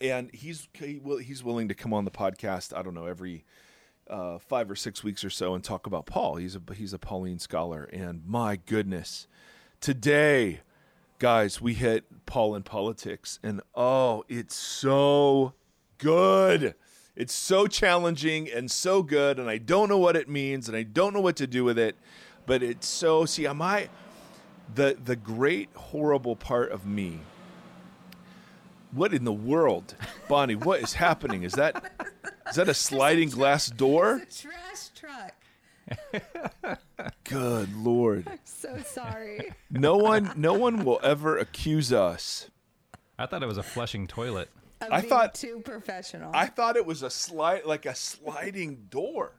and 0.00 0.30
he's 0.32 0.66
he 0.72 0.98
will 0.98 1.18
he's 1.18 1.44
willing 1.44 1.68
to 1.68 1.74
come 1.74 1.92
on 1.92 2.06
the 2.06 2.10
podcast. 2.10 2.74
I 2.74 2.80
don't 2.80 2.94
know 2.94 3.06
every 3.06 3.44
uh, 4.08 4.38
five 4.38 4.70
or 4.70 4.76
six 4.76 5.04
weeks 5.04 5.22
or 5.24 5.30
so 5.30 5.54
and 5.54 5.62
talk 5.62 5.86
about 5.86 6.06
Paul. 6.06 6.36
He's 6.36 6.56
a 6.56 6.62
he's 6.74 6.94
a 6.94 6.98
Pauline 6.98 7.38
scholar, 7.38 7.84
and 7.84 8.26
my 8.26 8.56
goodness, 8.56 9.28
today, 9.80 10.60
guys, 11.18 11.60
we 11.60 11.74
hit 11.74 12.26
Paul 12.26 12.54
in 12.54 12.62
politics, 12.62 13.38
and 13.42 13.60
oh, 13.74 14.24
it's 14.28 14.54
so 14.54 15.54
good. 15.98 16.74
It's 17.16 17.34
so 17.34 17.66
challenging 17.66 18.48
and 18.50 18.70
so 18.70 19.02
good, 19.02 19.38
and 19.38 19.50
I 19.50 19.58
don't 19.58 19.88
know 19.88 19.98
what 19.98 20.16
it 20.16 20.28
means, 20.28 20.68
and 20.68 20.76
I 20.76 20.82
don't 20.84 21.12
know 21.12 21.20
what 21.20 21.36
to 21.36 21.46
do 21.46 21.64
with 21.64 21.78
it, 21.78 21.96
but 22.46 22.62
it's 22.62 22.86
so. 22.86 23.24
See, 23.24 23.46
am 23.46 23.60
I 23.60 23.88
the 24.74 24.96
the 25.02 25.16
great 25.16 25.70
horrible 25.74 26.36
part 26.36 26.70
of 26.70 26.86
me? 26.86 27.20
What 28.92 29.12
in 29.12 29.24
the 29.24 29.32
world, 29.32 29.94
Bonnie? 30.28 30.56
What 30.56 30.80
is 30.80 30.94
happening? 30.94 31.42
Is 31.42 31.52
that 31.52 31.92
is 32.48 32.56
that 32.56 32.68
a 32.68 32.74
sliding 32.88 33.30
glass 33.30 33.68
door? 33.68 34.20
It's 34.22 34.44
a 34.44 34.48
trash 34.48 34.88
truck. 34.94 35.34
Good 37.24 37.74
lord. 37.76 38.28
So 38.44 38.78
sorry. 38.84 39.52
No 39.70 39.96
one 39.96 40.32
no 40.36 40.54
one 40.54 40.84
will 40.84 41.00
ever 41.02 41.38
accuse 41.38 41.92
us. 41.92 42.50
I 43.18 43.26
thought 43.26 43.42
it 43.42 43.46
was 43.46 43.58
a 43.58 43.62
flushing 43.62 44.06
toilet. 44.06 44.50
Of 44.80 44.88
I 44.92 45.00
being 45.00 45.10
thought- 45.10 45.34
too 45.34 45.60
professional. 45.64 46.30
I 46.34 46.46
thought 46.46 46.76
it 46.76 46.86
was 46.86 47.02
a 47.02 47.10
slide 47.10 47.64
like 47.64 47.86
a 47.86 47.94
sliding 47.94 48.86
door 48.90 49.32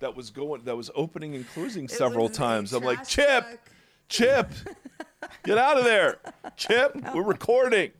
that 0.00 0.14
was 0.16 0.30
going 0.30 0.64
that 0.64 0.76
was 0.76 0.90
opening 0.94 1.34
and 1.34 1.48
closing 1.48 1.84
It 1.84 1.90
several 1.90 2.28
times. 2.28 2.72
I'm 2.72 2.82
like, 2.84 3.06
Chip, 3.06 3.44
truck. 3.44 3.70
Chip, 4.08 4.50
get 5.44 5.58
out 5.58 5.78
of 5.78 5.84
there. 5.84 6.18
Chip, 6.56 6.96
we're 7.14 7.22
recording. 7.22 7.92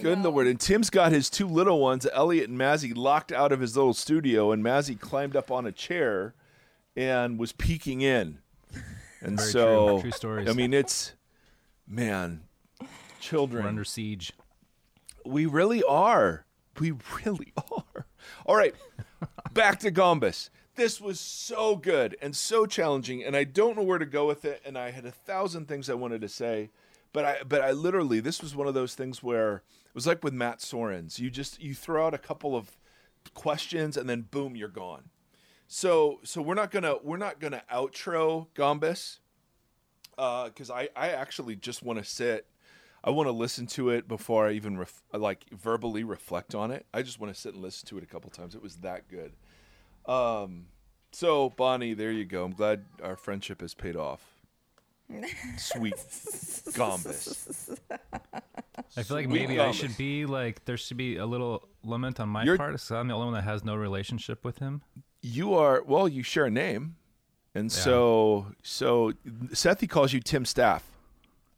Good 0.00 0.18
No. 0.20 0.30
lord. 0.30 0.46
And 0.46 0.58
Tim's 0.58 0.88
got 0.90 1.12
his 1.12 1.28
two 1.28 1.46
little 1.46 1.80
ones, 1.80 2.06
Elliot 2.12 2.48
and 2.48 2.58
Mazzy, 2.58 2.96
locked 2.96 3.30
out 3.32 3.52
of 3.52 3.60
his 3.60 3.76
little 3.76 3.94
studio, 3.94 4.50
and 4.52 4.64
Mazzy 4.64 4.98
climbed 4.98 5.36
up 5.36 5.50
on 5.50 5.66
a 5.66 5.72
chair 5.72 6.34
and 6.96 7.38
was 7.38 7.52
peeking 7.52 8.00
in. 8.00 8.38
And 9.20 9.36
Very 9.38 9.50
so 9.50 9.88
true. 9.88 10.00
True 10.02 10.10
stories. 10.10 10.48
I 10.48 10.52
mean 10.52 10.72
it's 10.74 11.14
man, 11.86 12.42
children 13.20 13.62
We're 13.64 13.68
under 13.68 13.84
siege. 13.84 14.32
we 15.24 15.46
really 15.46 15.82
are. 15.84 16.44
We 16.80 16.92
really 17.24 17.52
are. 17.72 18.06
All 18.46 18.56
right, 18.56 18.74
back 19.52 19.78
to 19.80 19.92
Gombis. 19.92 20.48
This 20.74 21.00
was 21.02 21.20
so 21.20 21.76
good 21.76 22.16
and 22.22 22.34
so 22.34 22.64
challenging, 22.66 23.22
and 23.22 23.36
I 23.36 23.44
don't 23.44 23.76
know 23.76 23.82
where 23.82 23.98
to 23.98 24.06
go 24.06 24.26
with 24.26 24.44
it. 24.46 24.62
And 24.64 24.78
I 24.78 24.90
had 24.90 25.04
a 25.04 25.10
thousand 25.10 25.68
things 25.68 25.90
I 25.90 25.94
wanted 25.94 26.22
to 26.22 26.28
say, 26.28 26.70
but 27.12 27.24
I 27.26 27.36
but 27.46 27.60
I 27.60 27.72
literally 27.72 28.20
this 28.20 28.42
was 28.42 28.56
one 28.56 28.66
of 28.66 28.74
those 28.74 28.94
things 28.94 29.22
where 29.22 29.62
it 29.92 29.94
was 29.94 30.06
like 30.06 30.24
with 30.24 30.32
Matt 30.32 30.60
Sorens. 30.60 31.18
You 31.18 31.30
just 31.30 31.60
you 31.60 31.74
throw 31.74 32.06
out 32.06 32.14
a 32.14 32.18
couple 32.18 32.56
of 32.56 32.78
questions 33.34 33.98
and 33.98 34.08
then 34.08 34.22
boom, 34.22 34.56
you're 34.56 34.68
gone. 34.68 35.10
So 35.68 36.20
so 36.22 36.40
we're 36.40 36.54
not 36.54 36.70
gonna 36.70 36.96
we're 37.02 37.18
not 37.18 37.40
gonna 37.40 37.62
outro 37.70 38.46
Gombis 38.54 39.18
because 40.16 40.70
I 40.70 40.88
I 40.96 41.10
actually 41.10 41.56
just 41.56 41.82
want 41.82 41.98
to 41.98 42.04
sit. 42.06 42.46
I 43.04 43.10
want 43.10 43.26
to 43.26 43.32
listen 43.32 43.66
to 43.66 43.90
it 43.90 44.08
before 44.08 44.48
I 44.48 44.52
even 44.52 44.78
ref- 44.78 45.02
like 45.12 45.44
verbally 45.50 46.04
reflect 46.04 46.54
on 46.54 46.70
it. 46.70 46.86
I 46.94 47.02
just 47.02 47.20
want 47.20 47.34
to 47.34 47.38
sit 47.38 47.52
and 47.52 47.62
listen 47.62 47.86
to 47.88 47.98
it 47.98 48.04
a 48.04 48.06
couple 48.06 48.30
times. 48.30 48.54
It 48.54 48.62
was 48.62 48.76
that 48.76 49.08
good. 49.08 49.32
Um, 50.06 50.68
so 51.10 51.50
Bonnie, 51.50 51.92
there 51.92 52.12
you 52.12 52.24
go. 52.24 52.44
I'm 52.44 52.52
glad 52.52 52.86
our 53.02 53.16
friendship 53.16 53.60
has 53.60 53.74
paid 53.74 53.96
off. 53.96 54.31
Sweet 55.58 55.94
Gombis. 56.72 57.78
I 58.96 59.02
feel 59.02 59.16
like 59.16 59.28
maybe 59.28 59.60
I 59.60 59.70
should 59.72 59.96
be 59.96 60.26
like 60.26 60.64
there 60.64 60.76
should 60.76 60.96
be 60.96 61.16
a 61.16 61.26
little 61.26 61.68
lament 61.84 62.20
on 62.20 62.28
my 62.28 62.44
You're- 62.44 62.58
part 62.58 62.72
because 62.72 62.90
I'm 62.90 63.08
the 63.08 63.14
only 63.14 63.26
one 63.26 63.34
that 63.34 63.42
has 63.44 63.64
no 63.64 63.74
relationship 63.74 64.44
with 64.44 64.58
him. 64.58 64.82
You 65.22 65.54
are 65.54 65.82
well. 65.86 66.08
You 66.08 66.22
share 66.22 66.46
a 66.46 66.50
name, 66.50 66.96
and 67.54 67.70
so 67.70 68.46
so 68.62 69.12
Seth 69.52 69.80
he 69.80 69.86
calls 69.86 70.12
you 70.12 70.20
Tim 70.20 70.44
Staff. 70.44 70.84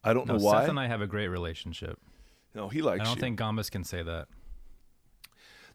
I 0.02 0.12
don't 0.12 0.26
No, 0.26 0.36
know 0.36 0.44
why. 0.44 0.60
Seth 0.62 0.68
and 0.70 0.78
I 0.78 0.86
have 0.86 1.00
a 1.00 1.06
great 1.06 1.28
relationship. 1.28 1.98
no, 2.54 2.68
he 2.68 2.82
likes 2.82 3.00
I 3.00 3.04
don't 3.04 3.16
you. 3.16 3.20
think 3.20 3.38
Gombis 3.40 3.70
can 3.70 3.84
say 3.84 4.02
that. 4.02 4.28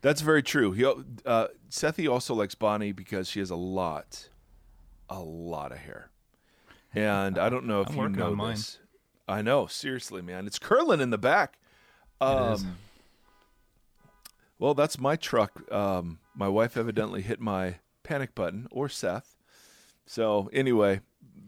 That's 0.01 0.21
very 0.21 0.43
true. 0.43 0.71
He 0.71 0.85
uh, 0.85 1.47
Sethi 1.69 2.09
also 2.09 2.33
likes 2.33 2.55
Bonnie 2.55 2.91
because 2.93 3.27
she 3.27 3.39
has 3.39 3.49
a 3.49 3.55
lot, 3.57 4.29
a 5.09 5.19
lot 5.19 5.71
of 5.73 5.79
hair, 5.79 6.09
and 6.93 7.37
I 7.37 7.49
don't 7.49 7.65
know 7.65 7.81
if 7.81 7.89
I'm 7.89 7.95
you 7.95 8.09
know 8.09 8.27
on 8.27 8.35
mine. 8.37 8.55
this. 8.55 8.79
I 9.27 9.41
know, 9.41 9.67
seriously, 9.67 10.21
man, 10.21 10.47
it's 10.47 10.57
curling 10.59 10.99
in 11.01 11.09
the 11.09 11.17
back. 11.17 11.57
Um. 12.21 12.77
Well, 14.57 14.73
that's 14.73 14.99
my 14.99 15.15
truck. 15.15 15.71
Um, 15.71 16.19
my 16.35 16.47
wife 16.49 16.75
evidently 16.75 17.21
hit 17.21 17.39
my 17.39 17.75
panic 18.03 18.35
button, 18.35 18.67
or 18.71 18.89
Seth. 18.89 19.35
So 20.05 20.49
anyway, 20.51 20.99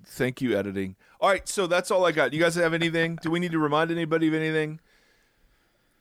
thank 0.06 0.42
you, 0.42 0.58
editing. 0.58 0.96
All 1.20 1.30
right, 1.30 1.48
so 1.48 1.68
that's 1.68 1.92
all 1.92 2.06
I 2.06 2.12
got. 2.14 2.32
You 2.34 2.40
guys 2.40 2.56
have 2.56 2.74
anything? 2.74 3.18
Do 3.22 3.30
we 3.30 3.40
need 3.40 3.52
to 3.52 3.60
remind 3.60 3.92
anybody 3.92 4.28
of 4.30 4.34
anything? 4.34 4.80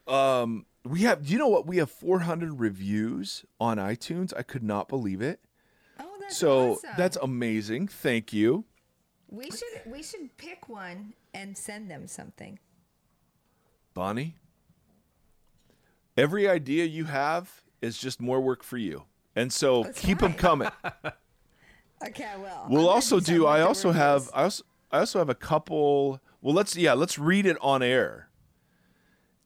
Um, 0.07 0.67
we 0.85 1.01
have. 1.01 1.27
Do 1.27 1.33
you 1.33 1.39
know 1.39 1.49
what? 1.49 1.67
We 1.67 1.79
have 1.79 1.91
400 1.91 2.61
reviews 2.61 3.45
on 3.61 3.79
iTunes. 3.79 4.33
I 4.37 4.43
could 4.43 4.63
not 4.63 4.89
believe 4.89 5.21
it. 5.21 5.41
Oh, 5.99 6.07
that's 6.21 6.37
So 6.37 6.73
awesome. 6.75 6.91
that's 6.97 7.17
amazing. 7.21 7.89
Thank 7.89 8.33
you, 8.33 8.65
we 9.31 9.51
should 9.51 9.81
we 9.87 10.03
should 10.03 10.37
pick 10.37 10.69
one 10.69 11.15
and 11.33 11.57
send 11.57 11.91
them 11.91 12.07
something. 12.07 12.59
Bonnie. 13.95 14.37
Every 16.17 16.49
idea 16.49 16.85
you 16.85 17.05
have 17.05 17.63
is 17.81 17.97
just 17.99 18.21
more 18.21 18.41
work 18.41 18.63
for 18.63 18.77
you, 18.77 19.05
and 19.35 19.53
so 19.53 19.85
That's 19.85 20.01
keep 20.01 20.19
them 20.19 20.35
coming. 20.35 20.69
Okay, 22.03 22.25
I 22.25 22.37
will. 22.39 22.49
We'll 22.71 22.83
gonna 22.85 22.95
also 22.95 23.21
do. 23.21 23.45
I 23.47 23.61
also 23.61 23.93
have. 23.93 24.31
I 24.33 24.45
also. 24.45 24.65
I 24.91 25.01
also 25.01 25.19
have 25.19 25.29
a 25.29 25.35
couple. 25.35 26.19
Well, 26.41 26.55
let's 26.55 26.75
yeah. 26.75 26.95
Let's 26.95 27.19
read 27.19 27.45
it 27.45 27.59
on 27.61 27.83
air, 27.83 28.31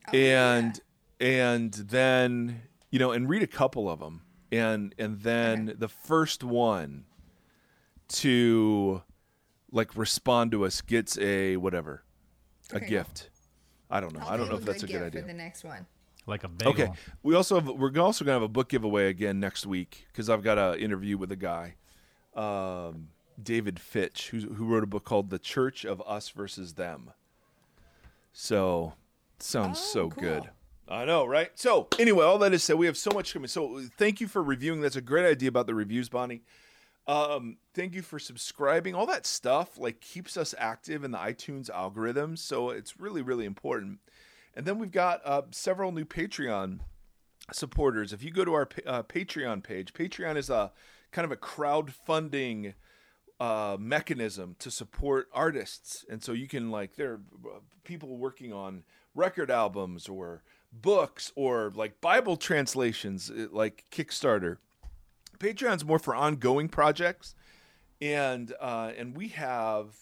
Oh, 0.06 0.16
and 0.16 0.80
and 1.18 1.72
then 1.74 2.62
you 2.90 3.00
know, 3.00 3.10
and 3.10 3.28
read 3.28 3.42
a 3.42 3.48
couple 3.48 3.90
of 3.90 3.98
them, 3.98 4.22
and 4.52 4.94
and 5.00 5.22
then 5.22 5.68
Okay. 5.70 5.78
the 5.80 5.88
first 5.88 6.44
one 6.44 7.06
to 8.10 9.02
like 9.74 9.94
respond 9.96 10.52
to 10.52 10.64
us 10.64 10.80
gets 10.80 11.18
a 11.18 11.56
whatever, 11.58 12.04
a 12.72 12.76
Okay. 12.76 12.86
gift. 12.86 13.28
I 13.90 14.00
don't 14.00 14.14
know. 14.14 14.20
I'll 14.20 14.28
I 14.30 14.36
don't 14.38 14.48
know 14.48 14.54
if 14.56 14.64
that's 14.64 14.82
a 14.82 14.86
good 14.86 14.92
gift 14.92 15.04
idea. 15.04 15.20
For 15.22 15.26
the 15.28 15.34
next 15.34 15.64
one. 15.64 15.86
Like 16.26 16.42
a 16.44 16.48
bagel. 16.48 16.72
Okay. 16.72 16.90
We 17.22 17.34
also 17.34 17.56
have, 17.56 17.68
we're 17.68 17.92
also 18.00 18.24
gonna 18.24 18.36
have 18.36 18.42
a 18.42 18.48
book 18.48 18.70
giveaway 18.70 19.08
again 19.08 19.40
next 19.40 19.66
week 19.66 20.06
because 20.10 20.30
I've 20.30 20.42
got 20.42 20.56
an 20.56 20.78
interview 20.78 21.18
with 21.18 21.30
a 21.30 21.36
guy, 21.36 21.74
um, 22.34 23.08
David 23.42 23.78
Fitch, 23.78 24.30
who 24.30 24.40
who 24.54 24.64
wrote 24.64 24.82
a 24.84 24.86
book 24.86 25.04
called 25.04 25.28
"The 25.28 25.38
Church 25.38 25.84
of 25.84 26.02
Us 26.06 26.30
versus 26.30 26.74
Them." 26.74 27.10
So 28.32 28.94
sounds 29.38 29.78
Oh, 29.80 29.84
so 29.92 30.08
cool. 30.08 30.20
good. 30.22 30.50
I 30.88 31.04
know, 31.04 31.24
right? 31.24 31.50
So 31.54 31.88
anyway, 31.98 32.24
all 32.24 32.38
that 32.38 32.52
is 32.52 32.62
said, 32.62 32.76
we 32.76 32.86
have 32.86 32.96
so 32.96 33.10
much 33.10 33.32
coming. 33.32 33.48
So 33.48 33.82
thank 33.96 34.20
you 34.20 34.28
for 34.28 34.42
reviewing. 34.42 34.80
That's 34.82 34.96
a 34.96 35.00
great 35.00 35.24
idea 35.26 35.48
about 35.48 35.66
the 35.66 35.74
reviews, 35.74 36.08
Bonnie. 36.08 36.42
Um, 37.06 37.58
thank 37.74 37.94
you 37.94 38.02
for 38.02 38.18
subscribing. 38.18 38.94
All 38.94 39.06
that 39.06 39.26
stuff 39.26 39.78
like 39.78 40.00
keeps 40.00 40.36
us 40.36 40.54
active 40.56 41.04
in 41.04 41.10
the 41.10 41.18
iTunes 41.18 41.70
algorithms, 41.70 42.38
so 42.38 42.70
it's 42.70 42.98
really 42.98 43.22
really 43.22 43.44
important. 43.44 43.98
And 44.54 44.64
then 44.66 44.78
we've 44.78 44.92
got 44.92 45.20
uh, 45.24 45.42
several 45.50 45.92
new 45.92 46.04
Patreon 46.04 46.80
supporters. 47.52 48.12
If 48.12 48.22
you 48.22 48.30
go 48.30 48.44
to 48.44 48.54
our 48.54 48.68
uh, 48.86 49.02
Patreon 49.02 49.62
page, 49.62 49.92
Patreon 49.92 50.36
is 50.36 50.48
a 50.48 50.72
kind 51.12 51.24
of 51.24 51.32
a 51.32 51.36
crowdfunding 51.36 52.74
uh, 53.38 53.76
mechanism 53.78 54.56
to 54.60 54.70
support 54.70 55.28
artists, 55.32 56.04
and 56.08 56.22
so 56.22 56.32
you 56.32 56.48
can 56.48 56.70
like 56.70 56.96
there 56.96 57.12
are 57.12 57.20
people 57.82 58.16
working 58.16 58.52
on 58.52 58.84
record 59.14 59.50
albums 59.50 60.08
or 60.08 60.42
books 60.72 61.32
or 61.34 61.72
like 61.74 62.00
Bible 62.00 62.36
translations, 62.36 63.30
uh, 63.30 63.46
like 63.52 63.84
Kickstarter. 63.90 64.56
Patreon's 65.44 65.84
more 65.84 65.98
for 65.98 66.14
ongoing 66.14 66.68
projects, 66.68 67.34
and 68.00 68.54
uh, 68.60 68.92
and 68.96 69.14
we 69.14 69.28
have 69.28 69.94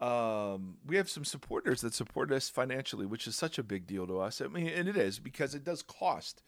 um, 0.00 0.78
we 0.86 0.96
have 0.96 1.10
some 1.10 1.26
supporters 1.26 1.82
that 1.82 1.92
support 1.92 2.32
us 2.32 2.48
financially, 2.48 3.04
which 3.04 3.26
is 3.26 3.36
such 3.36 3.58
a 3.58 3.62
big 3.62 3.86
deal 3.86 4.06
to 4.06 4.18
us. 4.18 4.40
I 4.40 4.46
mean, 4.46 4.68
and 4.68 4.88
it 4.88 4.96
is 4.96 5.18
because 5.18 5.54
it 5.54 5.62
does 5.62 5.82
cost 5.82 6.42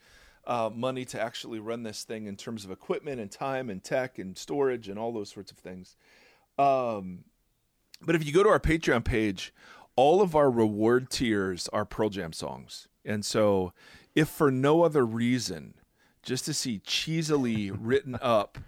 uh, 0.47 0.71
money 0.75 1.05
to 1.07 1.21
actually 1.21 1.59
run 1.59 1.83
this 1.83 2.03
thing 2.05 2.27
in 2.27 2.37
terms 2.37 2.65
of 2.65 2.71
equipment 2.71 3.21
and 3.21 3.31
time 3.31 3.69
and 3.69 3.85
tech 3.85 4.19
and 4.19 4.39
storage 4.39 4.89
and 4.89 4.99
all 4.99 5.13
those 5.13 5.31
sorts 5.31 5.53
of 5.53 5.59
things. 5.59 5.95
Um, 6.59 7.25
but 8.01 8.15
if 8.15 8.25
you 8.25 8.33
go 8.33 8.43
to 8.43 8.49
our 8.49 8.61
Patreon 8.61 9.05
page, 9.05 9.53
all 9.97 10.23
of 10.23 10.35
our 10.35 10.51
reward 10.51 11.11
tiers 11.11 11.69
are 11.75 11.85
Pearl 11.85 12.09
Jam 12.09 12.33
songs. 12.33 12.89
And 13.05 13.23
so, 13.23 13.75
if 14.15 14.29
for 14.29 14.51
no 14.51 14.83
other 14.83 15.05
reason, 15.05 15.75
just 16.25 16.45
to 16.47 16.55
see 16.55 16.81
cheesily 16.81 17.71
written 17.71 18.17
up, 18.21 18.59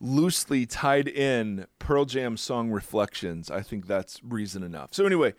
loosely 0.00 0.66
tied 0.66 1.08
in 1.08 1.66
Pearl 1.78 2.04
Jam 2.04 2.36
song 2.36 2.70
reflections, 2.70 3.50
I 3.50 3.62
think 3.62 3.86
that's 3.86 4.22
reason 4.22 4.62
enough. 4.62 4.92
So, 4.92 5.06
anyway, 5.06 5.34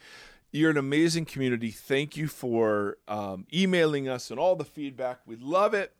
you're 0.51 0.71
an 0.71 0.77
amazing 0.77 1.25
community. 1.25 1.71
Thank 1.71 2.17
you 2.17 2.27
for 2.27 2.97
um, 3.07 3.45
emailing 3.53 4.07
us 4.07 4.31
and 4.31 4.39
all 4.39 4.55
the 4.55 4.65
feedback. 4.65 5.19
We 5.25 5.35
love 5.35 5.73
it. 5.73 5.93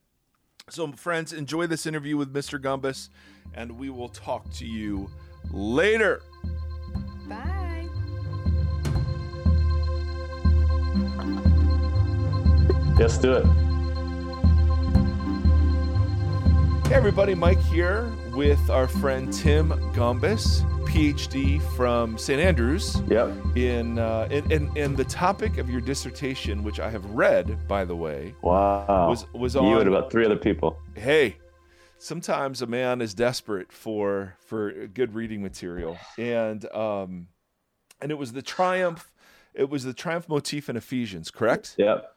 So, 0.69 0.91
friends, 0.93 1.33
enjoy 1.33 1.67
this 1.67 1.85
interview 1.85 2.17
with 2.17 2.33
Mr. 2.33 2.59
Gombis, 2.59 3.09
and 3.53 3.71
we 3.73 3.89
will 3.89 4.09
talk 4.09 4.51
to 4.53 4.65
you 4.65 5.09
later. 5.51 6.21
Bye. 7.27 7.87
Let's 12.97 13.17
do 13.17 13.33
it. 13.33 13.68
Hey 16.89 16.95
everybody, 16.95 17.35
Mike 17.35 17.59
here 17.59 18.11
with 18.33 18.71
our 18.71 18.87
friend 18.87 19.31
Tim 19.31 19.69
Gombis, 19.93 20.63
PhD 20.87 21.61
from 21.75 22.17
St. 22.17 22.41
Andrews. 22.41 23.03
Yep. 23.07 23.55
In, 23.55 23.99
uh, 23.99 24.27
in, 24.31 24.51
in 24.51 24.75
in 24.75 24.95
the 24.95 25.03
topic 25.03 25.59
of 25.59 25.69
your 25.69 25.81
dissertation, 25.81 26.63
which 26.63 26.79
I 26.79 26.89
have 26.89 27.05
read, 27.11 27.67
by 27.67 27.85
the 27.85 27.95
way, 27.95 28.33
Wow. 28.41 29.07
was 29.07 29.31
was 29.33 29.55
on 29.55 29.65
you 29.67 29.79
and 29.79 29.87
about 29.87 30.11
three 30.11 30.25
other 30.25 30.35
people. 30.35 30.79
hey, 30.95 31.37
sometimes 31.99 32.63
a 32.63 32.67
man 32.67 33.01
is 33.01 33.13
desperate 33.13 33.71
for 33.71 34.35
for 34.39 34.87
good 34.87 35.13
reading 35.13 35.43
material, 35.43 35.95
and 36.17 36.65
um, 36.73 37.27
and 38.01 38.09
it 38.09 38.17
was 38.17 38.31
the 38.33 38.41
triumph. 38.41 39.11
It 39.53 39.69
was 39.69 39.83
the 39.83 39.93
triumph 39.93 40.27
motif 40.27 40.69
in 40.69 40.75
Ephesians, 40.75 41.29
correct? 41.29 41.75
Yep. 41.77 42.15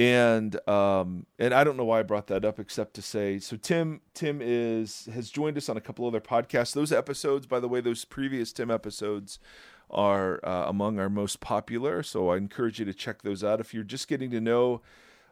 And 0.00 0.66
um 0.66 1.26
and 1.38 1.52
I 1.52 1.62
don't 1.62 1.76
know 1.76 1.84
why 1.84 2.00
I 2.00 2.02
brought 2.02 2.28
that 2.28 2.42
up 2.42 2.58
except 2.58 2.94
to 2.94 3.02
say 3.02 3.38
so 3.38 3.56
Tim 3.56 4.00
Tim 4.14 4.40
is 4.42 5.10
has 5.12 5.28
joined 5.28 5.58
us 5.58 5.68
on 5.68 5.76
a 5.76 5.80
couple 5.80 6.06
other 6.06 6.22
podcasts. 6.22 6.72
Those 6.72 6.90
episodes, 6.90 7.46
by 7.46 7.60
the 7.60 7.68
way, 7.68 7.82
those 7.82 8.06
previous 8.06 8.50
Tim 8.50 8.70
episodes 8.70 9.38
are 9.90 10.40
uh, 10.42 10.64
among 10.68 10.98
our 10.98 11.10
most 11.10 11.40
popular. 11.40 12.02
So 12.02 12.30
I 12.30 12.38
encourage 12.38 12.78
you 12.78 12.86
to 12.86 12.94
check 12.94 13.20
those 13.22 13.44
out 13.44 13.60
if 13.60 13.74
you're 13.74 13.84
just 13.84 14.08
getting 14.08 14.30
to 14.30 14.40
know 14.40 14.80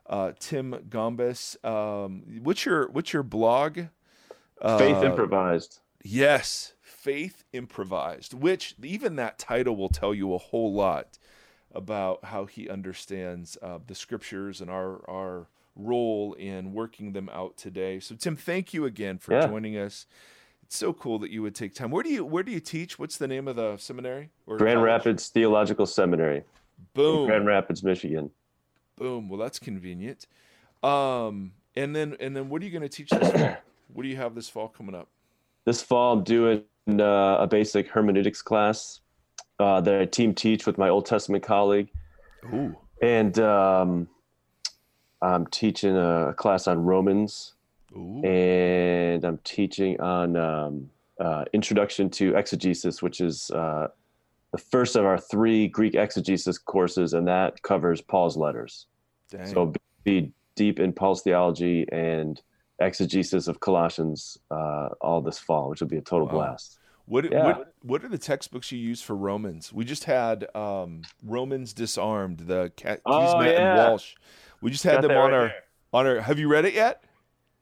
uh, 0.07 0.33
Tim 0.39 0.75
Gombis. 0.91 1.65
Um, 1.65 2.41
what's 2.43 2.67
your 2.67 2.91
what's 2.91 3.15
your 3.15 3.23
blog? 3.23 3.77
Faith 3.77 4.97
Uh, 4.97 5.05
improvised. 5.07 5.81
Yes, 6.05 6.75
Faith 6.83 7.45
Improvised, 7.53 8.35
which 8.35 8.75
even 8.83 9.17
that 9.17 9.39
title 9.39 9.77
will 9.77 9.89
tell 9.89 10.15
you 10.15 10.35
a 10.35 10.39
whole 10.39 10.73
lot 10.75 11.19
about 11.73 12.25
how 12.25 12.47
he 12.47 12.69
understands 12.69 13.57
uh, 13.63 13.79
the 13.87 13.95
scriptures 13.95 14.61
and 14.61 14.71
our 14.71 15.09
our 15.09 15.47
role 15.77 16.33
in 16.35 16.73
working 16.73 17.13
them 17.13 17.29
out 17.33 17.57
today. 17.57 18.01
So 18.01 18.15
Tim, 18.17 18.37
thank 18.37 18.75
you 18.75 18.85
again 18.85 19.19
for 19.19 19.33
Yeah. 19.35 19.47
joining 19.47 19.77
us. 19.77 20.07
It's 20.65 20.77
so 20.77 20.93
cool 20.93 21.19
that 21.21 21.31
you 21.31 21.41
would 21.43 21.55
take 21.55 21.75
time. 21.75 21.91
Where 21.91 22.03
do 22.03 22.11
you 22.11 22.25
where 22.25 22.43
do 22.43 22.53
you 22.53 22.61
teach? 22.61 22.99
What's 22.99 23.17
the 23.17 23.29
name 23.29 23.49
of 23.49 23.57
the 23.57 23.77
seminary? 23.77 24.31
Grand 24.47 24.59
college? 24.77 24.85
Rapids 24.85 25.29
Theological 25.29 25.87
Seminary. 25.87 26.39
in 26.39 26.45
Boom. 26.95 27.27
Grand 27.27 27.47
Rapids, 27.47 27.83
Michigan. 27.83 28.31
Boom. 28.97 29.29
Well, 29.29 29.39
that's 29.39 29.59
convenient. 29.59 30.27
Um, 30.83 31.53
and 31.77 31.95
then 31.95 32.17
and 32.21 32.37
then 32.37 32.49
what 32.49 32.61
are 32.61 32.65
you 32.65 32.71
going 32.71 32.83
to 32.83 32.89
teach 32.89 33.11
this 33.11 33.31
fall? 33.31 33.63
What 33.91 34.03
do 34.03 34.09
you 34.11 34.17
have 34.17 34.35
this 34.35 34.51
fall 34.51 34.69
coming 34.69 34.95
up? 34.95 35.09
This 35.65 35.81
fall, 35.83 36.13
I'm 36.19 36.23
doing 36.23 36.63
uh, 36.89 37.39
a 37.41 37.47
basic 37.47 37.89
hermeneutics 37.89 38.43
class 38.43 39.01
uh, 39.59 39.81
that 39.81 40.01
I 40.01 40.05
team 40.05 40.35
teach 40.35 40.67
with 40.67 40.79
my 40.79 40.89
Old 40.89 41.07
Testament 41.07 41.45
colleague. 41.45 41.89
Ooh. 42.53 42.77
And 43.03 43.39
um, 43.39 44.09
I'm 45.23 45.47
teaching 45.47 45.97
a 45.97 46.35
class 46.37 46.67
on 46.67 46.85
Romans, 46.85 47.55
Ooh. 47.97 48.23
and 48.25 49.25
I'm 49.25 49.39
teaching 49.45 50.01
on 50.01 50.37
um, 50.37 50.91
uh, 51.21 51.45
Introduction 51.53 52.11
to 52.11 52.35
Exegesis, 52.37 53.03
which 53.03 53.21
is 53.21 53.51
uh, 53.51 53.89
the 54.53 54.59
first 54.59 54.97
of 54.97 55.05
our 55.05 55.19
three 55.19 55.69
Greek 55.69 55.95
exegesis 55.95 56.59
courses, 56.59 57.13
and 57.15 57.27
that 57.29 57.63
covers 57.63 58.01
Paul's 58.01 58.37
letters. 58.37 58.87
Dang. 59.31 59.47
So 59.47 59.73
be 60.05 60.33
deep 60.55 60.81
in 60.81 60.93
Paul's 60.93 61.23
theology 61.23 61.87
and 61.93 62.41
exegesis 62.81 63.49
of 63.49 63.61
Colossians 63.61 64.39
uh, 64.51 64.89
all 65.01 65.21
this 65.21 65.39
fall, 65.39 65.69
which 65.69 65.81
will 65.81 65.89
be 65.89 65.99
a 65.99 66.03
total 66.03 66.27
Wow. 66.27 66.33
blast. 66.35 66.78
What, 67.09 67.31
Yeah. 67.31 67.45
what 67.47 67.75
what 67.83 68.05
are 68.05 68.09
the 68.09 68.19
textbooks 68.19 68.71
you 68.71 68.79
use 68.79 69.01
for 69.01 69.17
Romans? 69.17 69.73
We 69.73 69.85
just 69.85 70.05
had 70.05 70.47
um, 70.55 71.03
Romans 71.25 71.73
Disarmed, 71.73 72.41
the 72.41 72.71
Cat 72.77 73.01
Oh, 73.07 73.41
yeah. 73.41 73.51
and 73.51 73.79
Walsh. 73.91 74.15
We 74.61 74.71
just 74.71 74.85
had 74.85 74.97
Got 75.01 75.03
them 75.03 75.11
on 75.13 75.31
right 75.31 75.33
our 75.33 75.49
here. 75.49 75.63
on 75.93 76.07
our. 76.07 76.21
Have 76.21 76.39
you 76.39 76.49
read 76.49 76.65
it 76.67 76.75
yet? 76.75 77.03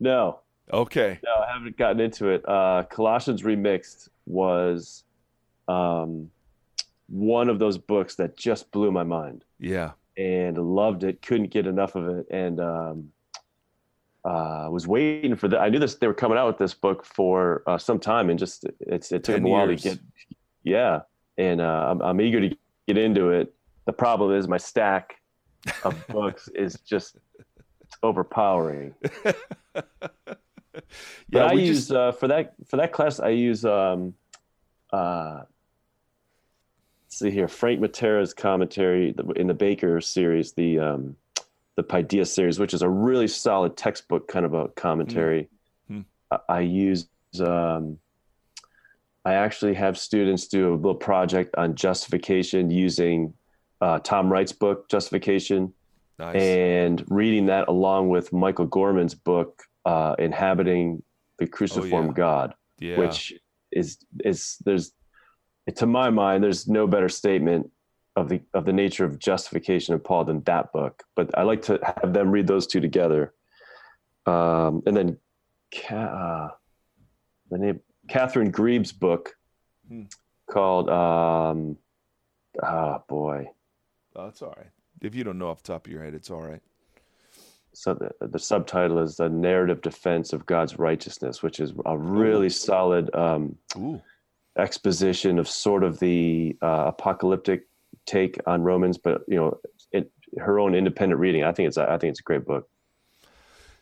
No, 0.00 0.40
Okay. 0.72 1.18
no, 1.24 1.30
I 1.42 1.52
haven't 1.52 1.76
gotten 1.76 2.00
into 2.00 2.28
it. 2.28 2.46
Uh, 2.48 2.82
Colossians 2.90 3.42
Remixed 3.42 4.08
was 4.26 5.04
um, 5.68 6.30
one 7.08 7.48
of 7.48 7.58
those 7.58 7.78
books 7.78 8.16
that 8.16 8.36
just 8.36 8.70
blew 8.72 8.90
my 8.90 9.04
mind 9.04 9.44
Yeah. 9.60 9.92
and 10.16 10.58
loved 10.58 11.04
it. 11.04 11.22
Couldn't 11.22 11.50
get 11.50 11.66
enough 11.66 11.94
of 11.94 12.08
it, 12.08 12.26
and 12.30 12.58
um, 12.60 13.12
uh, 14.26 14.68
was 14.70 14.86
waiting 14.88 15.36
for 15.36 15.46
the. 15.46 15.58
I 15.58 15.68
knew 15.68 15.78
this 15.78 15.94
they 15.94 16.08
were 16.08 16.14
coming 16.14 16.36
out 16.36 16.48
with 16.48 16.58
this 16.58 16.74
book 16.74 17.04
for 17.04 17.62
uh, 17.66 17.78
some 17.78 18.00
time, 18.00 18.28
and 18.28 18.38
just 18.38 18.66
it's 18.80 19.12
it 19.12 19.22
took 19.22 19.36
10 19.36 19.42
them 19.42 19.46
a 19.46 19.48
while 19.48 19.68
years. 19.68 19.82
to 19.82 19.90
get. 19.90 19.98
Yeah, 20.64 21.00
and 21.38 21.60
uh, 21.60 21.86
I'm 21.90 22.02
I'm 22.02 22.20
eager 22.20 22.40
to 22.40 22.56
get 22.88 22.98
into 22.98 23.30
it. 23.30 23.54
The 23.84 23.92
problem 23.92 24.32
is 24.32 24.48
my 24.48 24.56
stack 24.56 25.16
of 25.84 26.06
books 26.08 26.48
is 26.48 26.80
just 26.80 27.18
it's 27.80 27.96
overpowering. 28.02 28.94
But 31.30 31.38
yeah. 31.38 31.44
I 31.46 31.52
use 31.52 31.78
just 31.78 31.92
uh, 31.92 32.12
for 32.12 32.28
that 32.28 32.54
for 32.66 32.76
that 32.76 32.92
class. 32.92 33.18
I 33.18 33.30
use 33.30 33.64
um, 33.64 34.14
uh, 34.92 35.42
let's 37.04 37.18
see 37.18 37.30
here 37.30 37.48
Frank 37.48 37.80
Matera's 37.80 38.34
commentary 38.34 39.14
in 39.36 39.46
the 39.46 39.54
Baker 39.54 40.00
series, 40.00 40.52
the 40.52 40.78
um, 40.78 41.16
the 41.76 41.82
Paideia 41.82 42.26
series, 42.26 42.58
which 42.58 42.74
is 42.74 42.82
a 42.82 42.88
really 42.88 43.28
solid 43.28 43.76
textbook 43.76 44.28
kind 44.28 44.44
of 44.44 44.54
a 44.54 44.68
commentary. 44.68 45.48
Hmm. 45.88 46.00
I, 46.30 46.38
I 46.48 46.60
use. 46.60 47.08
Um, 47.40 47.98
I 49.24 49.34
actually 49.34 49.74
have 49.74 49.98
students 49.98 50.46
do 50.46 50.72
a 50.72 50.76
little 50.76 50.94
project 50.94 51.54
on 51.56 51.74
justification 51.74 52.70
using 52.70 53.34
uh, 53.80 53.98
Tom 53.98 54.30
Wright's 54.32 54.52
book 54.52 54.88
Justification 54.88 55.72
nice. 56.18 56.36
and 56.36 57.04
reading 57.08 57.46
that 57.46 57.68
along 57.68 58.08
with 58.08 58.32
Michael 58.32 58.66
Gorman's 58.66 59.14
book, 59.14 59.62
uh, 59.84 60.14
"Inhabiting 60.18 61.02
the 61.38 61.46
Cruciform 61.46 62.06
yeah. 62.06 62.12
God," 62.12 62.54
yeah. 62.78 62.98
which 62.98 63.34
is 63.72 63.98
is 64.24 64.56
there's 64.64 64.92
to 65.74 65.86
my 65.86 66.08
mind 66.10 66.42
there's 66.42 66.68
no 66.68 66.86
better 66.86 67.08
statement 67.08 67.70
of 68.16 68.28
the 68.28 68.40
of 68.54 68.64
the 68.64 68.72
nature 68.72 69.04
of 69.04 69.18
justification 69.18 69.94
of 69.94 70.02
Paul 70.02 70.24
than 70.24 70.42
that 70.44 70.72
book. 70.72 71.02
But 71.14 71.36
I 71.38 71.42
like 71.42 71.62
to 71.62 71.78
have 72.02 72.12
them 72.12 72.30
read 72.30 72.46
those 72.46 72.66
two 72.66 72.80
together, 72.80 73.34
um, 74.26 74.82
and 74.86 74.96
then 74.96 75.18
uh, 75.90 76.48
the 77.50 77.58
name 77.58 77.80
Katherine 78.08 78.50
Grieb's 78.52 78.92
book 78.92 79.34
Hmm. 79.88 80.04
called 80.50 80.90
um, 80.90 81.76
oh 82.62 83.02
boy 83.08 83.46
Oh, 84.16 84.24
that's 84.24 84.40
all 84.42 84.54
right. 84.56 84.70
If 85.02 85.14
you 85.14 85.22
don't 85.24 85.38
know 85.38 85.48
off 85.50 85.62
the 85.62 85.72
top 85.74 85.86
of 85.86 85.92
your 85.92 86.02
head, 86.02 86.14
it's 86.14 86.30
all 86.30 86.40
right. 86.40 86.62
so 87.74 87.92
the, 87.94 88.10
the 88.28 88.38
subtitle 88.38 88.98
is 88.98 89.16
the 89.16 89.28
narrative 89.28 89.82
defense 89.82 90.32
of 90.32 90.46
God's 90.46 90.78
righteousness, 90.78 91.42
which 91.42 91.60
is 91.60 91.74
a 91.84 91.96
really 91.98 92.48
solid 92.48 93.14
um, 93.14 93.56
Ooh. 93.76 94.00
exposition 94.58 95.38
of 95.38 95.46
sort 95.48 95.84
of 95.84 95.98
the 95.98 96.56
uh, 96.62 96.84
apocalyptic 96.86 97.68
take 98.06 98.38
on 98.46 98.62
Romans, 98.62 98.98
but 98.98 99.22
you 99.28 99.36
know, 99.36 99.58
it, 99.92 100.10
her 100.38 100.58
own 100.58 100.74
independent 100.74 101.20
reading. 101.20 101.44
I 101.44 101.52
think 101.52 101.68
it's 101.68 101.78
I 101.78 101.98
think 101.98 102.12
it's 102.12 102.20
a 102.20 102.22
great 102.22 102.44
book. 102.44 102.68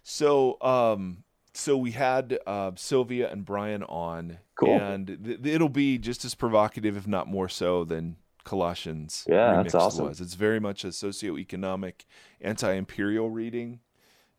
So, 0.02 0.60
um, 0.60 1.24
so 1.54 1.76
we 1.76 1.92
had 1.92 2.38
uh, 2.46 2.72
Sylvia 2.76 3.30
and 3.30 3.44
Brian 3.44 3.82
on, 3.84 4.38
Cool. 4.56 4.78
and 4.78 5.06
th- 5.24 5.40
it'll 5.44 5.68
be 5.68 5.98
just 5.98 6.24
as 6.24 6.34
provocative, 6.34 6.96
if 6.96 7.06
not 7.06 7.26
more 7.26 7.48
so, 7.48 7.84
than 7.84 8.16
Colossians. 8.44 9.24
Yeah, 9.28 9.62
that's 9.62 9.74
awesome. 9.74 10.06
Was. 10.06 10.20
It's 10.20 10.34
very 10.34 10.60
much 10.60 10.84
a 10.84 10.88
socioeconomic, 10.88 12.04
anti-imperial 12.40 13.30
reading, 13.30 13.80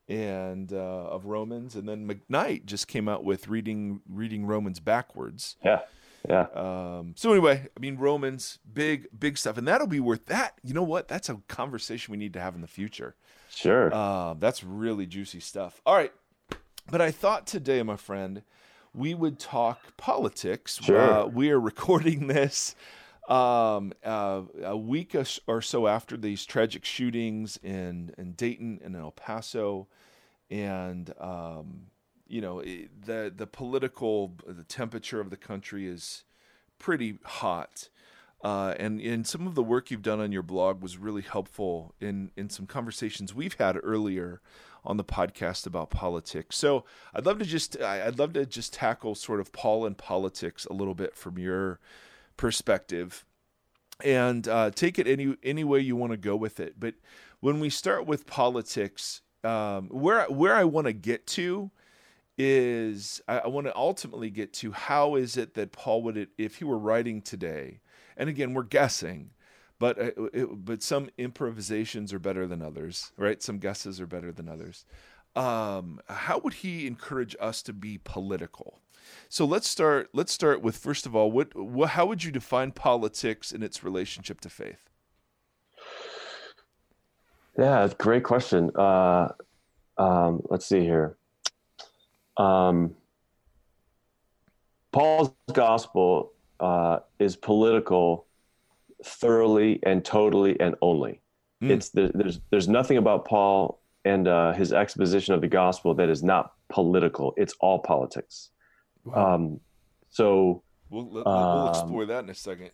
and 0.07 0.71
uh, 0.71 0.75
of 0.75 1.25
Romans. 1.25 1.75
And 1.75 1.89
then 1.89 2.07
McKnight 2.07 2.65
just 2.65 2.87
came 2.87 3.09
out 3.09 3.23
with 3.23 3.47
reading 3.47 4.01
reading 4.07 4.45
Romans 4.45 4.79
backwards. 4.79 5.55
Yeah, 5.65 5.79
yeah, 6.29 6.47
Um, 6.53 7.13
so 7.15 7.31
anyway, 7.31 7.67
I 7.75 7.79
mean 7.79 7.97
Romans, 7.97 8.59
big 8.71 9.07
big 9.17 9.37
stuff, 9.37 9.57
and 9.57 9.67
that'll 9.67 9.87
be 9.87 9.99
worth 9.99 10.25
that. 10.27 10.59
You 10.63 10.73
know 10.73 10.83
what? 10.83 11.07
That's 11.07 11.29
a 11.29 11.41
conversation 11.47 12.11
we 12.11 12.17
need 12.17 12.33
to 12.33 12.41
have 12.41 12.55
in 12.55 12.61
the 12.61 12.67
future. 12.67 13.15
sure. 13.49 13.93
Uh, 13.93 14.35
that's 14.35 14.63
really 14.63 15.05
juicy 15.05 15.39
stuff. 15.39 15.81
All 15.85 15.95
right. 15.95 16.11
But 16.89 17.01
I 17.01 17.11
thought 17.11 17.47
today, 17.47 17.81
my 17.83 17.95
friend, 17.95 18.43
we 18.93 19.13
would 19.13 19.39
talk 19.39 19.97
politics. 19.97 20.79
Sure. 20.81 20.99
Uh, 20.99 21.25
we 21.25 21.49
are 21.49 21.59
recording 21.71 22.27
this 22.27 22.75
um, 23.27 23.91
uh, 24.03 24.43
a 24.63 24.77
week 24.77 25.15
or 25.47 25.61
so 25.61 25.87
after 25.87 26.15
these 26.15 26.45
tragic 26.45 26.85
shootings 26.85 27.57
in, 27.63 28.13
in 28.17 28.33
Dayton 28.33 28.79
and 28.83 28.95
in 28.95 29.01
El 29.01 29.11
Paso. 29.11 29.87
And, 30.51 31.11
um, 31.19 31.87
you 32.27 32.41
know, 32.41 32.61
the, 32.61 33.31
the 33.35 33.47
political, 33.47 34.33
the 34.45 34.63
temperature 34.63 35.19
of 35.19 35.29
the 35.29 35.37
country 35.37 35.87
is 35.87 36.23
pretty 36.79 37.17
hot. 37.23 37.89
Uh, 38.43 38.75
and 38.77 39.01
and 39.01 39.25
some 39.25 39.47
of 39.47 39.55
the 39.55 39.63
work 39.63 39.89
you've 39.89 40.03
done 40.03 40.19
on 40.19 40.31
your 40.31 40.43
blog 40.43 40.83
was 40.83 40.97
really 40.99 41.23
helpful 41.23 41.95
in 41.99 42.29
in 42.35 42.47
some 42.47 42.67
conversations 42.67 43.33
we've 43.33 43.55
had 43.55 43.75
earlier 43.81 44.39
on 44.83 44.97
the 44.97 45.03
podcast 45.03 45.65
about 45.65 45.89
politics. 45.89 46.55
So 46.55 46.85
I'd 47.13 47.25
love 47.25 47.39
to 47.39 47.45
just 47.45 47.81
I'd 47.81 48.19
love 48.19 48.33
to 48.33 48.45
just 48.45 48.71
tackle 48.71 49.15
sort 49.15 49.39
of 49.39 49.51
Paul 49.51 49.85
and 49.85 49.97
politics 49.97 50.65
a 50.65 50.73
little 50.73 50.93
bit 50.93 51.15
from 51.15 51.39
your 51.39 51.79
perspective, 52.37 53.25
and 54.03 54.47
uh, 54.47 54.69
take 54.69 54.99
it 54.99 55.07
any 55.07 55.35
any 55.41 55.63
way 55.63 55.79
you 55.79 55.95
want 55.95 56.11
to 56.11 56.17
go 56.17 56.35
with 56.35 56.59
it. 56.59 56.79
But 56.79 56.95
when 57.39 57.59
we 57.59 57.71
start 57.71 58.05
with 58.05 58.27
politics, 58.27 59.21
um, 59.43 59.87
where 59.89 60.25
where 60.25 60.53
I 60.53 60.65
want 60.65 60.85
to 60.85 60.93
get 60.93 61.25
to 61.27 61.71
is 62.37 63.21
I, 63.27 63.39
I 63.39 63.47
want 63.47 63.67
to 63.67 63.75
ultimately 63.75 64.29
get 64.29 64.53
to 64.53 64.71
how 64.71 65.15
is 65.15 65.37
it 65.37 65.53
that 65.55 65.71
Paul 65.71 66.03
would 66.03 66.27
if 66.37 66.55
he 66.57 66.65
were 66.65 66.77
writing 66.77 67.21
today, 67.21 67.79
and 68.17 68.29
again 68.29 68.53
we're 68.53 68.63
guessing, 68.63 69.31
but 69.79 69.99
uh, 69.99 70.11
it, 70.33 70.65
but 70.65 70.83
some 70.83 71.09
improvisations 71.17 72.13
are 72.13 72.19
better 72.19 72.47
than 72.47 72.61
others, 72.61 73.11
right? 73.17 73.41
Some 73.41 73.59
guesses 73.59 74.01
are 74.01 74.07
better 74.07 74.31
than 74.31 74.49
others. 74.49 74.85
Um, 75.35 75.99
how 76.07 76.39
would 76.39 76.53
he 76.53 76.87
encourage 76.87 77.35
us 77.39 77.61
to 77.63 77.73
be 77.73 77.99
political? 78.03 78.79
So 79.29 79.45
let's 79.45 79.67
start. 79.67 80.09
Let's 80.13 80.31
start 80.31 80.61
with 80.61 80.77
first 80.77 81.05
of 81.05 81.15
all, 81.15 81.31
what, 81.31 81.55
what 81.55 81.89
how 81.91 82.05
would 82.05 82.23
you 82.23 82.31
define 82.31 82.71
politics 82.71 83.51
in 83.51 83.63
its 83.63 83.83
relationship 83.83 84.41
to 84.41 84.49
faith? 84.49 84.89
Yeah, 87.57 87.87
great 87.97 88.23
question. 88.23 88.71
Uh, 88.75 89.29
um, 89.97 90.41
let's 90.49 90.65
see 90.65 90.81
here. 90.81 91.17
Um, 92.37 92.95
Paul's 94.91 95.31
gospel 95.53 96.33
uh, 96.59 96.99
is 97.19 97.35
political, 97.35 98.25
thoroughly 99.03 99.79
and 99.83 100.03
totally 100.03 100.59
and 100.59 100.75
only. 100.81 101.21
Mm. 101.61 101.71
It's 101.71 101.89
there, 101.89 102.11
there's 102.13 102.39
there's 102.49 102.67
nothing 102.67 102.97
about 102.97 103.25
Paul 103.25 103.81
and 104.03 104.27
uh, 104.27 104.53
his 104.53 104.71
exposition 104.73 105.33
of 105.33 105.41
the 105.41 105.47
gospel 105.47 105.93
that 105.95 106.09
is 106.09 106.23
not 106.23 106.53
political. 106.69 107.33
It's 107.37 107.53
all 107.59 107.79
politics. 107.79 108.51
Um, 109.13 109.59
so 110.09 110.63
We'll, 110.89 111.11
let, 111.11 111.25
we'll 111.25 111.35
um, 111.35 111.69
explore 111.69 112.05
that 112.05 112.23
in 112.23 112.29
a 112.29 112.33
second. 112.33 112.71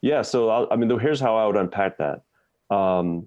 Yeah, 0.00 0.22
so 0.22 0.48
I'll, 0.48 0.68
I 0.70 0.76
mean, 0.76 0.88
though, 0.88 0.98
here's 0.98 1.20
how 1.20 1.36
I 1.36 1.46
would 1.46 1.56
unpack 1.56 1.98
that. 1.98 2.22
Um, 2.74 3.26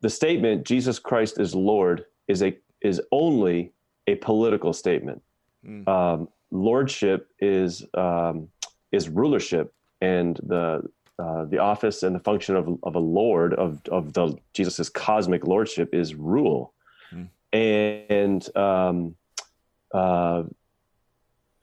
the 0.00 0.10
statement 0.10 0.66
"Jesus 0.66 0.98
Christ 0.98 1.38
is 1.38 1.54
Lord" 1.54 2.04
is 2.28 2.42
a 2.42 2.56
is 2.82 3.00
only 3.12 3.72
a 4.12 4.16
political 4.16 4.72
statement. 4.72 5.22
Mm. 5.66 5.86
Um, 5.88 6.28
lordship 6.50 7.28
is 7.38 7.84
um, 7.94 8.48
is 8.92 9.08
rulership, 9.08 9.72
and 10.00 10.36
the 10.42 10.82
uh, 11.18 11.44
the 11.46 11.58
office 11.58 12.02
and 12.02 12.14
the 12.14 12.20
function 12.20 12.56
of 12.56 12.68
of 12.82 12.94
a 12.94 13.04
lord 13.20 13.54
of 13.54 13.80
of 13.90 14.12
the 14.12 14.36
Jesus's 14.54 14.88
cosmic 14.88 15.46
lordship 15.46 15.94
is 15.94 16.14
rule, 16.14 16.74
Mm. 17.12 17.28
and 17.52 18.56
um, 18.56 19.16
uh, 19.92 20.44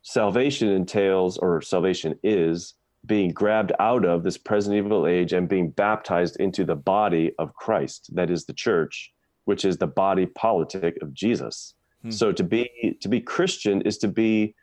salvation 0.01 0.67
entails 0.69 1.37
or 1.37 1.61
salvation 1.61 2.19
is 2.23 2.73
being 3.05 3.31
grabbed 3.31 3.71
out 3.79 4.03
of 4.05 4.23
this 4.23 4.37
present 4.37 4.75
evil 4.75 5.07
age 5.07 5.31
and 5.33 5.47
being 5.47 5.69
baptized 5.69 6.35
into 6.39 6.65
the 6.65 6.75
body 6.75 7.31
of 7.39 7.53
Christ, 7.53 8.13
that 8.15 8.29
is 8.29 8.45
the 8.45 8.53
church, 8.53 9.13
which 9.45 9.63
is 9.63 9.77
the 9.77 9.87
body 9.87 10.25
politic 10.25 10.97
of 11.01 11.13
Jesus. 11.13 11.73
Hmm. 12.07 12.11
So 12.11 12.31
to 12.31 12.43
be 12.43 12.97
to 13.01 13.09
be 13.09 13.19
Christian 13.19 13.81
is 13.81 13.97
to 13.99 14.07
be 14.07 14.55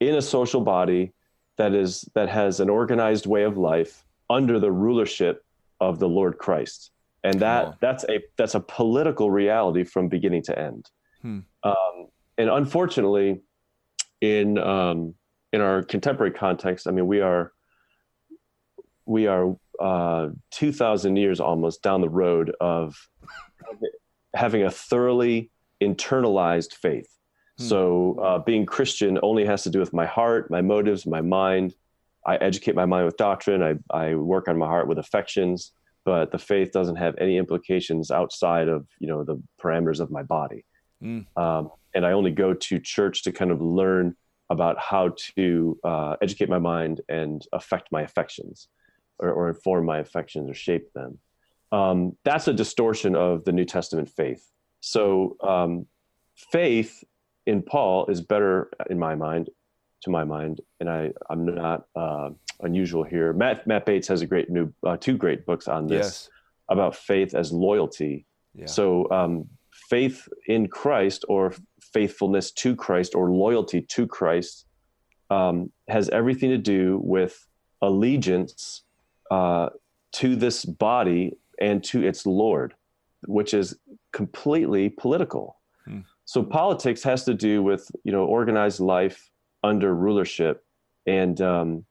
in 0.00 0.14
a 0.14 0.22
social 0.22 0.62
body 0.62 1.12
that 1.58 1.74
is 1.74 2.08
that 2.14 2.28
has 2.28 2.60
an 2.60 2.70
organized 2.70 3.26
way 3.26 3.42
of 3.42 3.58
life 3.58 4.04
under 4.30 4.58
the 4.58 4.72
rulership 4.72 5.44
of 5.80 5.98
the 5.98 6.08
Lord 6.08 6.38
Christ. 6.38 6.90
And 7.24 7.40
that 7.40 7.76
that's 7.80 8.04
a 8.04 8.20
that's 8.36 8.54
a 8.54 8.60
political 8.60 9.30
reality 9.30 9.84
from 9.84 10.08
beginning 10.08 10.42
to 10.44 10.58
end. 10.58 10.90
Hmm. 11.20 11.40
Um, 11.62 12.08
and 12.38 12.48
unfortunately, 12.48 13.40
in 14.20 14.56
um, 14.56 15.14
in 15.52 15.60
our 15.60 15.82
contemporary 15.82 16.32
context, 16.32 16.86
I 16.86 16.92
mean, 16.92 17.06
we 17.06 17.20
are 17.20 17.52
we 19.04 19.26
are 19.26 19.56
uh, 19.80 20.28
two 20.50 20.72
thousand 20.72 21.16
years 21.16 21.40
almost 21.40 21.82
down 21.82 22.00
the 22.00 22.08
road 22.08 22.54
of 22.60 22.96
having 24.34 24.62
a 24.62 24.70
thoroughly 24.70 25.50
internalized 25.82 26.74
faith. 26.74 27.08
Hmm. 27.58 27.64
So, 27.64 28.18
uh, 28.22 28.38
being 28.38 28.66
Christian 28.66 29.18
only 29.22 29.44
has 29.44 29.62
to 29.64 29.70
do 29.70 29.78
with 29.80 29.92
my 29.92 30.06
heart, 30.06 30.50
my 30.50 30.62
motives, 30.62 31.06
my 31.06 31.20
mind. 31.20 31.74
I 32.26 32.36
educate 32.36 32.74
my 32.74 32.84
mind 32.84 33.06
with 33.06 33.16
doctrine. 33.16 33.62
I, 33.62 33.74
I 33.90 34.14
work 34.14 34.48
on 34.48 34.58
my 34.58 34.66
heart 34.66 34.88
with 34.88 34.98
affections, 34.98 35.72
but 36.04 36.30
the 36.30 36.38
faith 36.38 36.72
doesn't 36.72 36.96
have 36.96 37.14
any 37.18 37.38
implications 37.38 38.10
outside 38.10 38.68
of 38.68 38.86
you 38.98 39.08
know 39.08 39.24
the 39.24 39.42
parameters 39.60 40.00
of 40.00 40.10
my 40.10 40.22
body. 40.22 40.64
Mm. 41.02 41.26
Um, 41.36 41.70
and 41.94 42.04
I 42.04 42.12
only 42.12 42.30
go 42.30 42.54
to 42.54 42.78
church 42.78 43.22
to 43.24 43.32
kind 43.32 43.50
of 43.50 43.62
learn 43.62 44.16
about 44.50 44.78
how 44.78 45.14
to 45.36 45.78
uh, 45.84 46.16
educate 46.22 46.48
my 46.48 46.58
mind 46.58 47.00
and 47.08 47.46
affect 47.52 47.88
my 47.92 48.02
affections, 48.02 48.68
or, 49.18 49.30
or 49.30 49.48
inform 49.48 49.84
my 49.84 49.98
affections 49.98 50.50
or 50.50 50.54
shape 50.54 50.92
them. 50.94 51.18
Um, 51.70 52.16
that's 52.24 52.48
a 52.48 52.52
distortion 52.52 53.14
of 53.14 53.44
the 53.44 53.52
New 53.52 53.64
Testament 53.64 54.08
faith. 54.08 54.50
So 54.80 55.36
um, 55.42 55.86
faith 56.36 57.02
in 57.46 57.62
Paul 57.62 58.06
is 58.06 58.20
better 58.20 58.70
in 58.90 58.98
my 58.98 59.14
mind, 59.14 59.50
to 60.02 60.10
my 60.10 60.24
mind, 60.24 60.60
and 60.80 60.88
I 60.88 61.12
I'm 61.28 61.44
not 61.44 61.86
uh, 61.96 62.30
unusual 62.60 63.04
here. 63.04 63.32
Matt 63.32 63.66
Matt 63.66 63.86
Bates 63.86 64.08
has 64.08 64.22
a 64.22 64.26
great 64.26 64.50
new 64.50 64.72
uh, 64.86 64.96
two 64.96 65.16
great 65.16 65.46
books 65.46 65.68
on 65.68 65.86
this 65.86 66.06
Yes. 66.06 66.30
about 66.68 66.94
faith 66.94 67.34
as 67.34 67.52
loyalty. 67.52 68.26
Yeah. 68.54 68.66
So 68.66 69.10
um, 69.10 69.48
faith 69.90 70.28
in 70.46 70.68
Christ 70.68 71.24
or 71.28 71.54
faithfulness 71.80 72.50
to 72.52 72.76
Christ 72.76 73.14
or 73.14 73.30
loyalty 73.30 73.80
to 73.82 74.06
Christ 74.06 74.66
um, 75.30 75.72
has 75.88 76.08
everything 76.10 76.50
to 76.50 76.58
do 76.58 77.00
with 77.02 77.46
allegiance 77.82 78.82
uh, 79.30 79.70
to 80.12 80.36
this 80.36 80.64
body 80.64 81.36
and 81.60 81.82
to 81.84 82.02
its 82.02 82.26
Lord, 82.26 82.74
which 83.26 83.54
is 83.54 83.76
completely 84.18 84.88
political. 84.88 85.56
Hmm. 85.84 86.00
So 86.24 86.42
politics 86.42 87.02
has 87.04 87.24
to 87.24 87.34
do 87.34 87.62
with 87.62 87.88
you 88.04 88.12
know 88.12 88.24
organized 88.24 88.80
life 88.80 89.30
under 89.62 89.94
rulership, 89.94 90.64
and 91.06 91.40
um, 91.40 91.84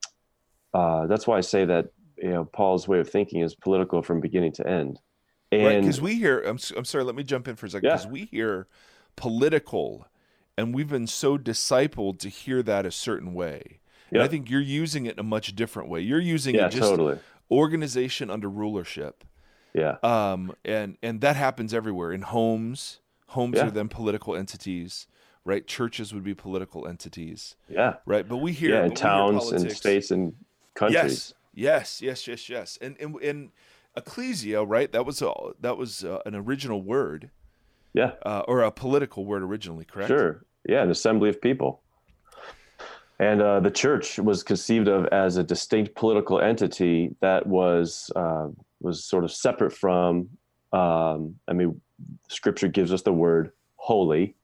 uh, 0.74 1.08
that's 1.08 1.26
why 1.28 1.38
I 1.38 1.42
say 1.42 1.64
that 1.66 1.86
you 2.18 2.30
know 2.34 2.44
Paul's 2.44 2.86
way 2.88 3.00
of 3.00 3.10
thinking 3.10 3.40
is 3.42 3.56
political 3.56 4.02
from 4.02 4.20
beginning 4.20 4.52
to 4.60 4.68
end. 4.68 5.00
right 5.54 5.80
because 5.80 6.02
we 6.02 6.16
hear 6.16 6.42
I'm, 6.42 6.60
I'm 6.78 6.84
sorry 6.86 7.06
let 7.06 7.16
me 7.16 7.24
jump 7.24 7.48
in 7.48 7.56
for 7.56 7.66
a 7.68 7.70
second 7.70 7.88
Yeah. 7.88 7.96
because 7.96 8.12
we 8.12 8.26
hear 8.26 8.68
political 9.16 10.06
and 10.58 10.76
we've 10.76 10.90
been 10.90 11.08
so 11.08 11.38
discipled 11.38 12.20
to 12.20 12.30
hear 12.30 12.62
that 12.64 12.86
a 12.86 12.92
certain 12.92 13.34
way 13.34 13.80
and 14.12 14.22
i 14.22 14.28
think 14.28 14.50
you're 14.50 14.70
using 14.84 15.06
it 15.06 15.14
in 15.14 15.20
a 15.20 15.30
much 15.38 15.56
different 15.56 15.88
way 15.90 16.02
you're 16.02 16.20
using 16.36 16.56
yeah, 16.56 16.66
it 16.68 16.72
just 16.72 16.90
totally. 16.90 17.18
organization 17.50 18.30
under 18.30 18.50
rulership 18.50 19.24
Yeah. 19.74 19.98
Um, 20.04 20.56
and 20.66 20.98
and 21.04 21.22
that 21.22 21.36
happens 21.36 21.74
everywhere 21.74 22.12
in 22.12 22.22
homes. 22.22 23.00
Homes 23.28 23.58
Yeah. 23.58 23.68
are 23.68 23.72
then 23.72 23.90
political 23.90 24.36
entities, 24.36 25.08
right? 25.44 25.68
Churches 25.68 26.14
would 26.14 26.24
be 26.24 26.34
political 26.34 26.88
entities, 26.88 27.56
Yeah. 27.70 27.96
right? 28.06 28.28
But 28.28 28.38
we 28.38 28.54
hear 28.54 28.72
yeah. 28.72 28.78
In 28.78 28.84
we 28.84 28.90
hear 28.90 28.96
towns 28.96 29.52
and 29.52 29.72
states 29.72 30.12
and 30.12 30.34
countries. 30.74 31.34
Yes, 31.54 32.02
yes, 32.02 32.02
yes, 32.02 32.28
yes, 32.28 32.50
yes. 32.50 32.78
And 32.82 32.96
and, 33.00 33.16
and 33.18 33.52
ecclesia, 33.96 34.64
right? 34.64 34.92
That 34.92 35.06
was 35.06 35.22
a, 35.22 35.32
that 35.60 35.76
was 35.78 36.04
uh, 36.04 36.20
an 36.26 36.36
original 36.36 36.82
word, 36.82 37.30
Yeah. 37.94 38.12
uh, 38.26 38.44
or 38.48 38.62
a 38.62 38.72
political 38.72 39.26
word 39.26 39.42
originally, 39.44 39.86
correct? 39.86 40.08
Sure. 40.10 40.46
Yeah, 40.68 40.84
an 40.84 40.90
assembly 40.92 41.30
of 41.30 41.42
people. 41.42 41.82
And 43.20 43.42
uh, 43.42 43.60
the 43.62 43.72
church 43.72 44.20
was 44.20 44.44
conceived 44.44 44.88
of 44.88 45.08
as 45.08 45.38
a 45.38 45.44
distinct 45.44 45.96
political 45.96 46.40
entity 46.40 47.16
that 47.22 47.48
was 47.48 48.12
uh, 48.16 48.50
was 48.80 49.04
sort 49.04 49.24
of 49.24 49.32
separate 49.32 49.72
from. 49.72 50.30
Um, 50.74 51.36
I 51.48 51.54
mean, 51.54 51.82
Scripture 52.30 52.68
gives 52.68 52.94
us 52.94 53.02
the 53.02 53.14
word 53.14 53.52
holy, 53.76 54.36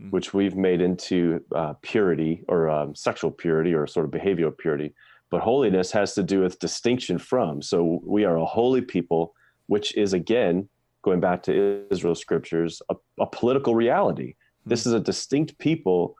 Mm. 0.00 0.10
which 0.12 0.32
we've 0.32 0.56
made 0.56 0.80
into 0.80 1.44
uh, 1.54 1.74
purity 1.82 2.42
or 2.48 2.70
um, 2.70 2.94
sexual 2.94 3.30
purity 3.30 3.74
or 3.74 3.86
sort 3.86 4.06
of 4.06 4.10
behavioral 4.10 4.56
purity. 4.56 4.94
But 5.30 5.42
holiness 5.42 5.92
has 5.92 6.14
to 6.14 6.22
do 6.22 6.40
with 6.40 6.58
distinction 6.58 7.18
from. 7.18 7.62
So 7.62 8.00
we 8.04 8.24
are 8.24 8.36
a 8.36 8.44
holy 8.44 8.80
people, 8.80 9.34
which 9.66 9.94
is 9.96 10.12
again 10.12 10.68
going 11.02 11.20
back 11.20 11.42
to 11.44 11.84
Israel 11.90 12.14
scriptures, 12.14 12.82
a, 12.88 12.96
a 13.20 13.26
political 13.26 13.74
reality. 13.74 14.34
This 14.66 14.86
is 14.86 14.92
a 14.92 15.00
distinct 15.00 15.58
people 15.58 16.16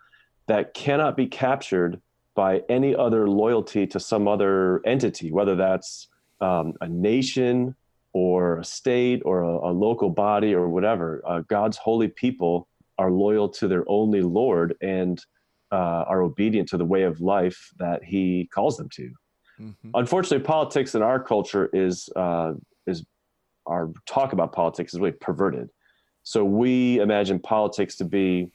that 0.46 0.74
cannot 0.74 1.16
be 1.16 1.26
captured 1.26 2.00
by 2.34 2.62
any 2.68 2.94
other 2.94 3.28
loyalty 3.28 3.86
to 3.86 4.00
some 4.00 4.28
other 4.28 4.80
entity, 4.86 5.32
whether 5.32 5.56
that's 5.56 6.08
um, 6.40 6.74
a 6.80 6.88
nation 6.88 7.74
or 8.12 8.58
a 8.58 8.64
state 8.64 9.22
or 9.24 9.42
a, 9.42 9.70
a 9.70 9.72
local 9.72 10.10
body 10.10 10.54
or 10.54 10.68
whatever. 10.68 11.22
Uh, 11.26 11.40
God's 11.48 11.76
holy 11.76 12.08
people 12.08 12.68
are 12.98 13.10
loyal 13.10 13.48
to 13.48 13.68
their 13.68 13.84
only 13.88 14.22
Lord 14.22 14.76
and 14.80 15.24
uh, 15.72 16.04
are 16.08 16.22
obedient 16.22 16.68
to 16.70 16.76
the 16.76 16.84
way 16.84 17.04
of 17.04 17.20
life 17.20 17.70
that 17.78 18.02
He 18.02 18.48
calls 18.52 18.76
them 18.76 18.88
to. 18.94 19.10
Mhm. 19.60 19.90
Unfortunately, 19.94 20.44
politics 20.44 20.94
in 20.94 21.02
our 21.02 21.22
culture 21.22 21.70
is 21.72 22.08
uh, 22.16 22.54
is 22.86 23.04
our 23.66 23.90
talk 24.06 24.32
about 24.32 24.52
politics 24.52 24.94
is 24.94 25.00
really 25.00 25.12
perverted. 25.12 25.70
So 26.22 26.44
we 26.44 26.98
imagine 27.00 27.38
politics 27.38 27.96
to 27.96 28.04
be 28.04 28.50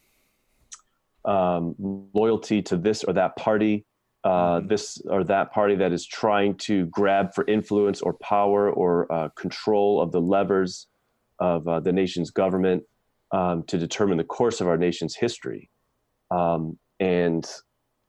um, 1.26 1.76
loyalty 2.14 2.62
to 2.64 2.78
this 2.78 3.04
or 3.04 3.14
that 3.14 3.36
party, 3.36 3.86
uh, 4.26 4.60
Mhm. 4.60 4.68
this 4.70 5.02
or 5.16 5.24
that 5.24 5.52
party 5.58 5.76
that 5.76 5.92
is 5.98 6.06
trying 6.22 6.52
to 6.68 6.76
grab 6.88 7.26
for 7.36 7.44
influence 7.48 8.02
or 8.02 8.14
power 8.14 8.62
or 8.82 8.92
uh, 9.16 9.30
control 9.44 10.02
of 10.04 10.12
the 10.12 10.20
levers 10.36 10.88
of 11.40 11.68
uh, 11.68 11.80
the 11.80 11.94
nation's 12.02 12.32
government 12.32 12.84
um, 13.32 13.64
to 13.64 13.78
determine 13.78 14.18
the 14.18 14.24
course 14.40 14.58
of 14.62 14.68
our 14.68 14.78
nation's 14.88 15.16
history. 15.16 15.70
Um, 16.32 16.78
and 17.00 17.46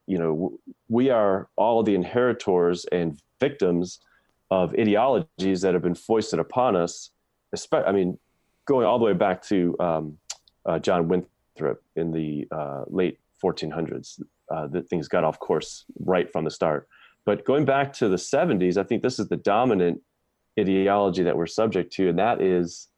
you 0.07 0.19
know, 0.19 0.33
w- 0.43 0.59
we 0.89 1.11
are 1.11 1.49
all 1.57 1.83
the 1.83 1.95
inheritors 1.95 2.87
and 2.93 3.21
victims 3.41 4.01
of 4.51 4.73
ideologies 4.75 5.61
that 5.63 5.75
have 5.75 5.83
been 5.83 5.97
foisted 6.11 6.39
upon 6.39 6.77
us. 6.77 7.11
Espe- 7.55 7.87
I 7.87 7.93
mean, 7.93 8.19
going 8.67 8.87
all 8.87 8.99
the 9.01 9.05
way 9.05 9.13
back 9.27 9.43
to 9.51 9.77
um, 9.81 10.19
uh, 10.65 10.79
John 10.79 11.09
Winthrop 11.09 11.83
in 11.97 12.13
the 12.13 12.47
uh, 12.53 12.85
late 12.87 13.19
1400s, 13.43 14.23
uh, 14.53 14.67
that 14.69 14.89
things 14.89 15.09
got 15.09 15.25
off 15.25 15.39
course 15.39 15.85
right 16.01 16.31
from 16.33 16.45
the 16.45 16.51
start. 16.51 16.89
But 17.25 17.45
going 17.45 17.65
back 17.65 17.93
to 17.95 18.09
the 18.09 18.17
70s, 18.17 18.77
I 18.77 18.85
think 18.85 19.03
this 19.03 19.19
is 19.19 19.29
the 19.29 19.37
dominant 19.37 20.01
ideology 20.59 21.23
that 21.25 21.37
we're 21.37 21.47
subject 21.47 21.93
to, 21.95 22.09
and 22.09 22.19
that 22.19 22.41
is 22.41 22.89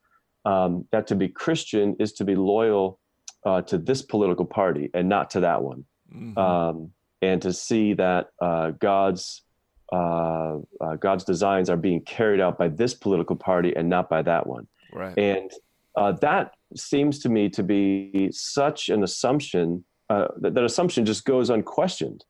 um, 0.45 0.85
that 0.91 1.07
to 1.07 1.15
be 1.15 1.27
Christian 1.27 1.95
is 1.99 2.13
to 2.13 2.23
be 2.23 2.35
loyal 2.35 2.99
uh, 3.45 3.61
to 3.63 3.77
this 3.77 4.01
political 4.01 4.45
party 4.45 4.89
and 4.93 5.09
not 5.09 5.29
to 5.31 5.39
that 5.41 5.61
one 5.61 5.83
Mhm. 6.13 6.37
um, 6.37 6.91
and 7.21 7.41
to 7.41 7.53
see 7.53 7.93
that 7.93 8.29
uh, 8.41 8.71
God's 8.79 9.43
uh, 9.91 10.57
uh, 10.81 10.95
God's 10.99 11.23
designs 11.23 11.69
are 11.69 11.77
being 11.77 12.01
carried 12.01 12.39
out 12.39 12.57
by 12.57 12.67
this 12.67 12.93
political 12.93 13.35
party 13.35 13.75
and 13.75 13.89
not 13.89 14.07
by 14.09 14.21
that 14.21 14.45
one. 14.45 14.67
right. 14.93 15.17
And 15.17 15.51
uh, 15.95 16.11
that 16.21 16.53
seems 16.75 17.17
to 17.19 17.29
me 17.29 17.49
to 17.49 17.63
be 17.63 18.29
such 18.31 18.89
an 18.89 19.03
assumption. 19.03 19.83
Uh, 20.09 20.27
that, 20.37 20.55
that 20.55 20.63
assumption 20.63 21.05
just 21.05 21.25
goes 21.25 21.49
unquestioned. 21.49 22.25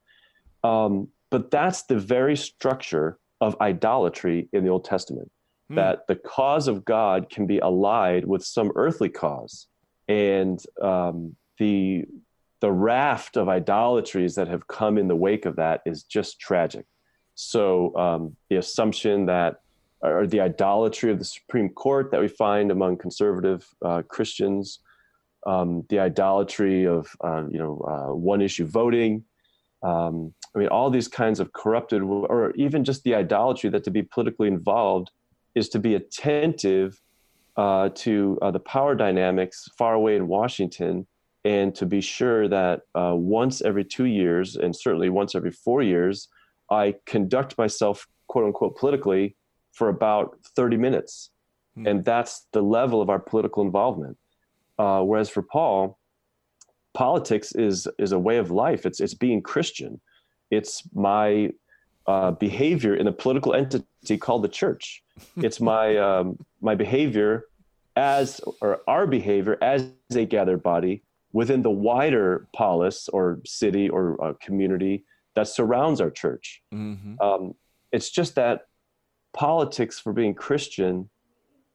Um, 0.63 1.07
but 1.31 1.51
that's 1.51 1.83
the 1.83 1.97
very 1.97 2.35
structure 2.35 3.17
of 3.39 3.55
idolatry 3.61 4.49
in 4.51 4.63
the 4.63 4.69
Old 4.69 4.85
Testament. 4.85 5.31
Hmm. 5.69 5.75
That 5.75 6.07
the 6.07 6.15
cause 6.15 6.67
of 6.67 6.83
God 6.83 7.29
can 7.29 7.45
be 7.45 7.59
allied 7.59 8.25
with 8.25 8.43
some 8.43 8.71
earthly 8.75 9.09
cause, 9.09 9.67
and 10.07 10.61
um, 10.81 11.35
the 11.57 12.05
the 12.61 12.71
raft 12.71 13.37
of 13.37 13.47
idolatries 13.47 14.35
that 14.35 14.47
have 14.47 14.67
come 14.67 14.97
in 14.97 15.07
the 15.07 15.15
wake 15.15 15.45
of 15.45 15.55
that 15.55 15.81
is 15.85 16.03
just 16.03 16.39
tragic. 16.39 16.85
So 17.35 17.95
um, 17.95 18.35
the 18.49 18.57
assumption 18.57 19.27
that, 19.27 19.61
or 20.01 20.27
the 20.27 20.41
idolatry 20.41 21.09
of 21.11 21.19
the 21.19 21.25
Supreme 21.25 21.69
Court 21.69 22.11
that 22.11 22.19
we 22.19 22.27
find 22.27 22.69
among 22.69 22.97
conservative 22.97 23.65
uh, 23.85 24.01
Christians, 24.01 24.79
um, 25.45 25.85
the 25.89 25.99
idolatry 25.99 26.85
of 26.85 27.07
uh, 27.23 27.43
you 27.49 27.57
know 27.57 27.79
uh, 27.87 28.13
one 28.13 28.41
issue 28.41 28.65
voting. 28.65 29.23
Um, 29.81 30.33
I 30.55 30.59
mean, 30.59 30.67
all 30.67 30.89
these 30.89 31.07
kinds 31.07 31.39
of 31.39 31.53
corrupted, 31.53 32.01
or 32.01 32.51
even 32.55 32.83
just 32.83 33.03
the 33.03 33.15
idolatry 33.15 33.69
that 33.69 33.83
to 33.85 33.91
be 33.91 34.03
politically 34.03 34.47
involved 34.47 35.11
is 35.55 35.69
to 35.69 35.79
be 35.79 35.95
attentive 35.95 37.01
uh, 37.55 37.89
to 37.95 38.37
uh, 38.41 38.51
the 38.51 38.59
power 38.59 38.95
dynamics 38.95 39.69
far 39.77 39.93
away 39.93 40.15
in 40.15 40.27
Washington 40.27 41.07
and 41.45 41.73
to 41.75 41.85
be 41.85 42.01
sure 42.01 42.47
that 42.47 42.81
uh, 42.95 43.13
once 43.15 43.61
every 43.61 43.85
two 43.85 44.05
years 44.05 44.55
and 44.55 44.75
certainly 44.75 45.09
once 45.09 45.35
every 45.35 45.51
four 45.51 45.81
years, 45.81 46.27
I 46.69 46.95
conduct 47.05 47.57
myself, 47.57 48.07
quote 48.27 48.45
unquote, 48.45 48.77
politically 48.77 49.35
for 49.71 49.89
about 49.89 50.37
30 50.55 50.77
minutes. 50.77 51.31
Hmm. 51.75 51.87
And 51.87 52.05
that's 52.05 52.47
the 52.51 52.61
level 52.61 53.01
of 53.01 53.09
our 53.09 53.19
political 53.19 53.63
involvement. 53.63 54.17
Uh, 54.79 55.01
whereas 55.01 55.29
for 55.29 55.43
Paul, 55.43 55.99
politics 56.93 57.53
is 57.53 57.87
is 57.99 58.13
a 58.13 58.19
way 58.19 58.37
of 58.37 58.49
life. 58.49 58.85
It's 58.85 58.99
it's 58.99 59.13
being 59.13 59.41
Christian. 59.41 59.99
It's 60.49 60.83
my 60.95 61.51
uh, 62.07 62.31
behavior 62.31 62.95
in 62.95 63.07
a 63.07 63.11
political 63.11 63.53
entity 63.53 64.17
called 64.17 64.43
the 64.43 64.49
church. 64.61 65.03
It's 65.47 65.59
my 65.59 65.97
um, 65.97 66.39
my 66.61 66.75
behavior 66.75 67.45
as 67.95 68.39
or 68.61 68.81
our 68.87 69.05
behavior 69.05 69.57
as 69.61 69.91
a 70.15 70.25
gathered 70.25 70.63
body 70.63 71.03
within 71.33 71.61
the 71.61 71.69
wider 71.69 72.47
polis 72.55 73.09
or 73.09 73.41
city 73.45 73.89
or 73.89 74.03
uh, 74.23 74.33
community 74.41 75.03
that 75.35 75.47
surrounds 75.47 75.99
our 76.01 76.09
church. 76.09 76.61
Mhm. 76.73 77.19
Um, 77.21 77.53
it's 77.91 78.09
just 78.09 78.35
that 78.35 78.67
politics 79.33 79.99
for 79.99 80.13
being 80.13 80.33
Christian 80.33 81.09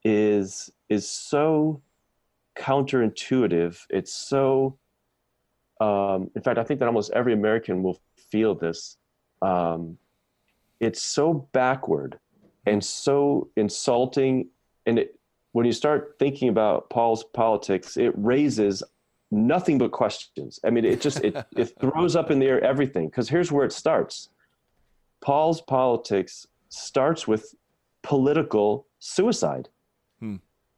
is 0.03 0.71
is 0.89 1.09
so 1.09 1.81
counterintuitive. 2.57 3.79
It's 3.89 4.13
so, 4.13 4.77
um, 5.79 6.29
in 6.35 6.41
fact, 6.41 6.57
I 6.57 6.63
think 6.63 6.79
that 6.79 6.87
almost 6.87 7.11
every 7.11 7.33
American 7.33 7.83
will 7.83 7.99
feel 8.29 8.55
this. 8.55 8.97
Um, 9.41 9.97
it's 10.79 11.01
so 11.01 11.47
backward 11.51 12.19
and 12.65 12.83
so 12.83 13.49
insulting, 13.55 14.47
and 14.85 14.99
it, 14.99 15.19
when 15.51 15.65
you 15.65 15.71
start 15.71 16.15
thinking 16.19 16.49
about 16.49 16.89
Paul's 16.89 17.23
politics, 17.23 17.95
it 17.97 18.13
raises 18.17 18.83
nothing 19.31 19.77
but 19.77 19.91
questions. 19.91 20.59
I 20.63 20.69
mean, 20.69 20.85
it 20.85 21.01
just 21.01 21.23
it, 21.23 21.35
it 21.55 21.73
throws 21.79 22.15
up 22.15 22.31
in 22.31 22.39
the 22.39 22.47
air 22.47 22.63
everything. 22.63 23.07
Because 23.07 23.29
here's 23.29 23.51
where 23.51 23.65
it 23.65 23.71
starts. 23.71 24.29
Paul's 25.21 25.61
politics 25.61 26.45
starts 26.69 27.27
with 27.27 27.55
political 28.03 28.87
suicide, 28.99 29.69
Hmm. 30.19 30.35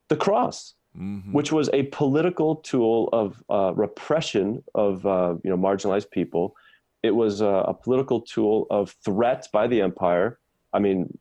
the 0.08 0.16
cross, 0.16 0.74
Mhm. 0.98 1.32
which 1.32 1.52
was 1.52 1.70
a 1.72 1.84
political 1.84 2.56
tool 2.56 3.08
of 3.12 3.42
uh, 3.48 3.72
repression 3.76 4.62
of 4.74 5.06
uh, 5.06 5.34
you 5.44 5.50
know 5.50 5.56
marginalized 5.56 6.10
people. 6.10 6.56
It 7.02 7.12
was 7.14 7.40
a, 7.40 7.46
a 7.72 7.74
political 7.74 8.20
tool 8.20 8.66
of 8.70 8.90
threat 9.04 9.46
by 9.52 9.68
the 9.68 9.80
empire. 9.80 10.38
I 10.72 10.80
mean, 10.80 11.16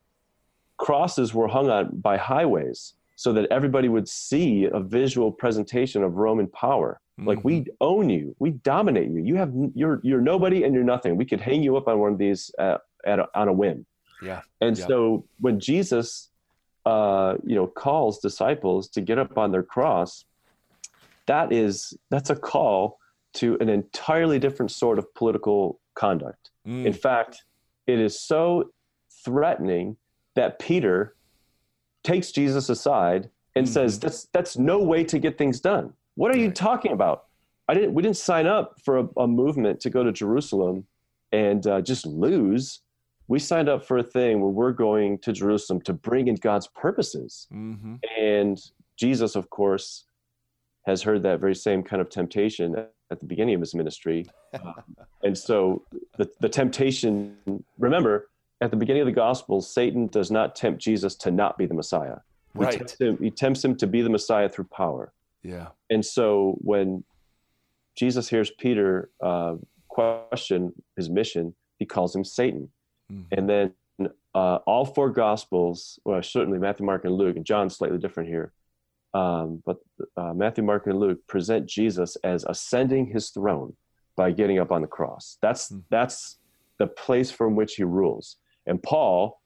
crosses 0.77 1.33
were 1.33 1.47
hung 1.47 1.69
on 1.69 1.97
by 1.97 2.17
highways 2.17 2.93
so 3.15 3.33
that 3.33 3.45
everybody 3.51 3.89
would 3.89 4.07
see 4.07 4.65
a 4.65 4.79
visual 4.79 5.31
presentation 5.31 6.03
of 6.03 6.15
Roman 6.15 6.47
power. 6.47 6.99
Like 7.19 7.43
we 7.43 7.65
own 7.81 8.09
you, 8.11 8.35
we 8.37 8.51
dominate 8.51 9.09
you. 9.09 9.17
You 9.23 9.35
have 9.37 9.51
you're 9.73 9.99
you're 10.03 10.21
nobody 10.21 10.63
and 10.63 10.75
you're 10.75 10.83
nothing. 10.83 11.17
We 11.17 11.25
could 11.25 11.41
hang 11.41 11.63
you 11.63 11.75
up 11.75 11.87
on 11.87 11.97
one 11.97 12.11
of 12.13 12.19
these 12.19 12.51
uh, 12.59 12.77
at 13.05 13.17
a, 13.17 13.27
on 13.33 13.47
a 13.47 13.53
whim. 13.53 13.87
Yeah. 14.21 14.41
And 14.61 14.77
Yeah. 14.77 14.85
so 14.85 15.25
when 15.39 15.59
Jesus, 15.59 16.29
uh, 16.87 17.35
you 17.45 17.53
know, 17.53 17.67
calls 17.67 18.19
disciples 18.19 18.87
to 18.87 19.01
get 19.01 19.19
up 19.19 19.37
on 19.37 19.51
their 19.51 19.61
cross, 19.61 20.23
that 21.25 21.51
is 21.51 21.93
that's 22.09 22.29
a 22.29 22.35
call 22.35 22.97
to 23.33 23.57
an 23.59 23.67
entirely 23.67 24.39
different 24.39 24.71
sort 24.71 24.97
of 24.97 25.13
political 25.13 25.81
conduct. 25.95 26.51
Mm. 26.65 26.85
In 26.85 26.93
fact, 26.93 27.43
it 27.87 27.99
is 27.99 28.21
so 28.21 28.71
threatening 29.25 29.97
that 30.35 30.59
Peter 30.59 31.15
takes 32.05 32.31
Jesus 32.31 32.69
aside 32.69 33.29
and 33.53 33.67
says, 33.67 33.99
"That's 33.99 34.29
that's 34.31 34.57
no 34.57 34.81
way 34.81 35.03
to 35.03 35.19
get 35.19 35.37
things 35.37 35.59
done. 35.59 35.91
What 36.15 36.33
are 36.33 36.37
you 36.37 36.51
talking 36.51 36.93
about? 36.93 37.25
I 37.67 37.73
didn't. 37.73 37.95
We 37.95 38.01
didn't 38.01 38.17
sign 38.31 38.47
up 38.47 38.79
for 38.85 38.99
a, 38.99 39.07
a 39.17 39.27
movement 39.27 39.81
to 39.81 39.89
go 39.89 40.05
to 40.05 40.13
Jerusalem 40.13 40.85
and 41.33 41.67
uh, 41.67 41.81
just 41.81 42.05
lose. 42.05 42.79
We 43.27 43.39
signed 43.39 43.67
up 43.69 43.85
for 43.85 43.97
a 43.97 44.03
thing 44.03 44.41
where 44.41 44.49
we're 44.49 44.71
going 44.71 45.17
to 45.19 45.33
Jerusalem 45.33 45.81
to 45.81 45.93
bring 45.93 46.27
in 46.27 46.35
God's 46.35 46.67
purposes. 46.67 47.47
Mm-hmm. 47.53 47.95
And 48.17 48.61
Jesus, 48.97 49.35
of 49.35 49.49
course, 49.49 50.05
has 50.85 51.01
heard 51.03 51.23
that 51.23 51.39
very 51.41 51.55
same 51.55 51.83
kind 51.83 52.01
of 52.01 52.09
temptation 52.09 52.75
at 53.11 53.19
the 53.19 53.25
beginning 53.25 53.55
of 53.55 53.61
his 53.61 53.75
ministry. 53.75 54.25
Um, 54.53 54.75
and 55.23 55.37
so 55.37 55.83
the, 56.17 56.29
the 56.39 56.49
temptation, 56.49 57.35
remember, 57.77 58.29
at 58.61 58.71
the 58.71 58.77
beginning 58.77 59.01
of 59.01 59.07
the 59.07 59.11
gospel, 59.11 59.61
Satan 59.61 60.07
does 60.07 60.31
not 60.31 60.55
tempt 60.55 60.81
Jesus 60.81 61.15
to 61.15 61.31
not 61.31 61.57
be 61.57 61.65
the 61.65 61.73
Messiah. 61.73 62.17
He 62.53 62.63
Right. 62.63 62.77
tempts 62.77 62.99
him, 62.99 63.17
he 63.21 63.29
tempts 63.29 63.63
him 63.63 63.75
to 63.75 63.87
be 63.87 64.01
the 64.01 64.09
Messiah 64.09 64.49
through 64.49 64.65
power. 64.65 65.13
Yeah. 65.43 65.67
And 65.89 66.03
so 66.03 66.57
when 66.61 67.03
Jesus 67.95 68.29
hears 68.29 68.51
Peter 68.51 69.11
uh, 69.21 69.55
question 69.89 70.73
his 70.95 71.09
mission, 71.09 71.55
he 71.77 71.85
calls 71.85 72.15
him 72.15 72.23
Satan. 72.23 72.69
Mhm. 73.11 73.25
And 73.31 73.49
then 73.49 73.73
uh, 74.35 74.59
all 74.67 74.85
four 74.85 75.09
Gospels, 75.09 75.99
well, 76.05 76.21
certainly 76.21 76.59
Matthew, 76.59 76.85
Mark, 76.85 77.05
and 77.05 77.15
Luke, 77.15 77.35
and 77.35 77.45
John's 77.45 77.75
slightly 77.75 77.97
different 77.97 78.29
here, 78.29 78.53
um, 79.13 79.63
but 79.65 79.77
uh, 80.15 80.33
Matthew, 80.33 80.63
Mark, 80.63 80.85
and 80.85 80.99
Luke 80.99 81.19
present 81.27 81.65
Jesus 81.67 82.15
as 82.17 82.43
ascending 82.43 83.07
his 83.07 83.29
throne 83.31 83.75
by 84.15 84.31
getting 84.31 84.59
up 84.59 84.71
on 84.71 84.81
the 84.81 84.87
cross. 84.87 85.37
That's 85.41 85.69
Hmm. 85.69 85.79
that's 85.89 86.37
the 86.77 86.87
place 86.87 87.31
from 87.31 87.55
which 87.55 87.75
he 87.75 87.83
rules. 87.83 88.37
And 88.67 88.81
Paul, 88.83 89.39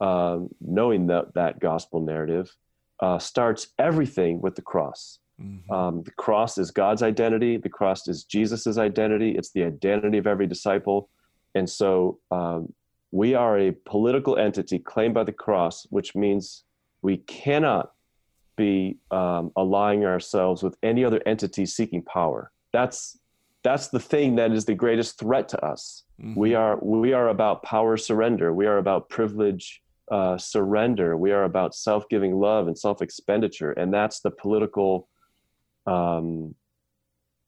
um, 0.00 0.48
knowing 0.60 1.08
that 1.08 1.34
that 1.34 1.60
gospel 1.60 2.00
narrative, 2.00 2.56
uh, 3.00 3.18
starts 3.18 3.68
everything 3.78 4.40
with 4.40 4.54
the 4.54 4.62
cross. 4.62 5.18
Mhm. 5.40 5.70
Um, 5.70 6.02
the 6.02 6.10
cross 6.12 6.56
is 6.56 6.70
God's 6.70 7.02
identity. 7.02 7.58
The 7.58 7.68
cross 7.68 8.08
is 8.08 8.24
Jesus's 8.24 8.78
identity. 8.78 9.32
It's 9.36 9.50
the 9.52 9.64
identity 9.64 10.18
of 10.18 10.26
every 10.26 10.46
disciple. 10.46 11.10
And 11.54 11.68
so 11.68 12.18
um, 12.30 12.72
we 13.10 13.34
are 13.34 13.58
a 13.58 13.72
political 13.86 14.36
entity 14.36 14.78
claimed 14.78 15.14
by 15.14 15.24
the 15.24 15.32
cross, 15.32 15.86
which 15.90 16.14
means 16.14 16.64
we 17.02 17.18
cannot 17.18 17.92
be 18.56 18.98
um, 19.10 19.52
aligning 19.56 20.04
ourselves 20.04 20.62
with 20.62 20.76
any 20.82 21.04
other 21.04 21.22
entity 21.26 21.64
seeking 21.64 22.02
power. 22.02 22.50
That's 22.72 23.18
that's 23.64 23.88
the 23.88 24.00
thing 24.00 24.36
that 24.36 24.52
is 24.52 24.64
the 24.66 24.74
greatest 24.74 25.18
threat 25.18 25.48
to 25.48 25.64
us. 25.64 26.04
Mhm. 26.20 26.36
We 26.36 26.54
are 26.54 26.78
we 26.82 27.12
are 27.12 27.28
about 27.28 27.62
power 27.62 27.96
surrender. 27.96 28.52
We 28.52 28.66
are 28.66 28.78
about 28.78 29.08
privilege 29.08 29.82
uh, 30.10 30.38
surrender. 30.38 31.16
We 31.16 31.32
are 31.32 31.44
about 31.44 31.74
self-giving 31.74 32.34
love 32.34 32.66
and 32.66 32.78
self-expenditure, 32.78 33.72
and 33.72 33.92
that's 33.92 34.20
the 34.20 34.30
political. 34.30 35.08
Um, 35.86 36.54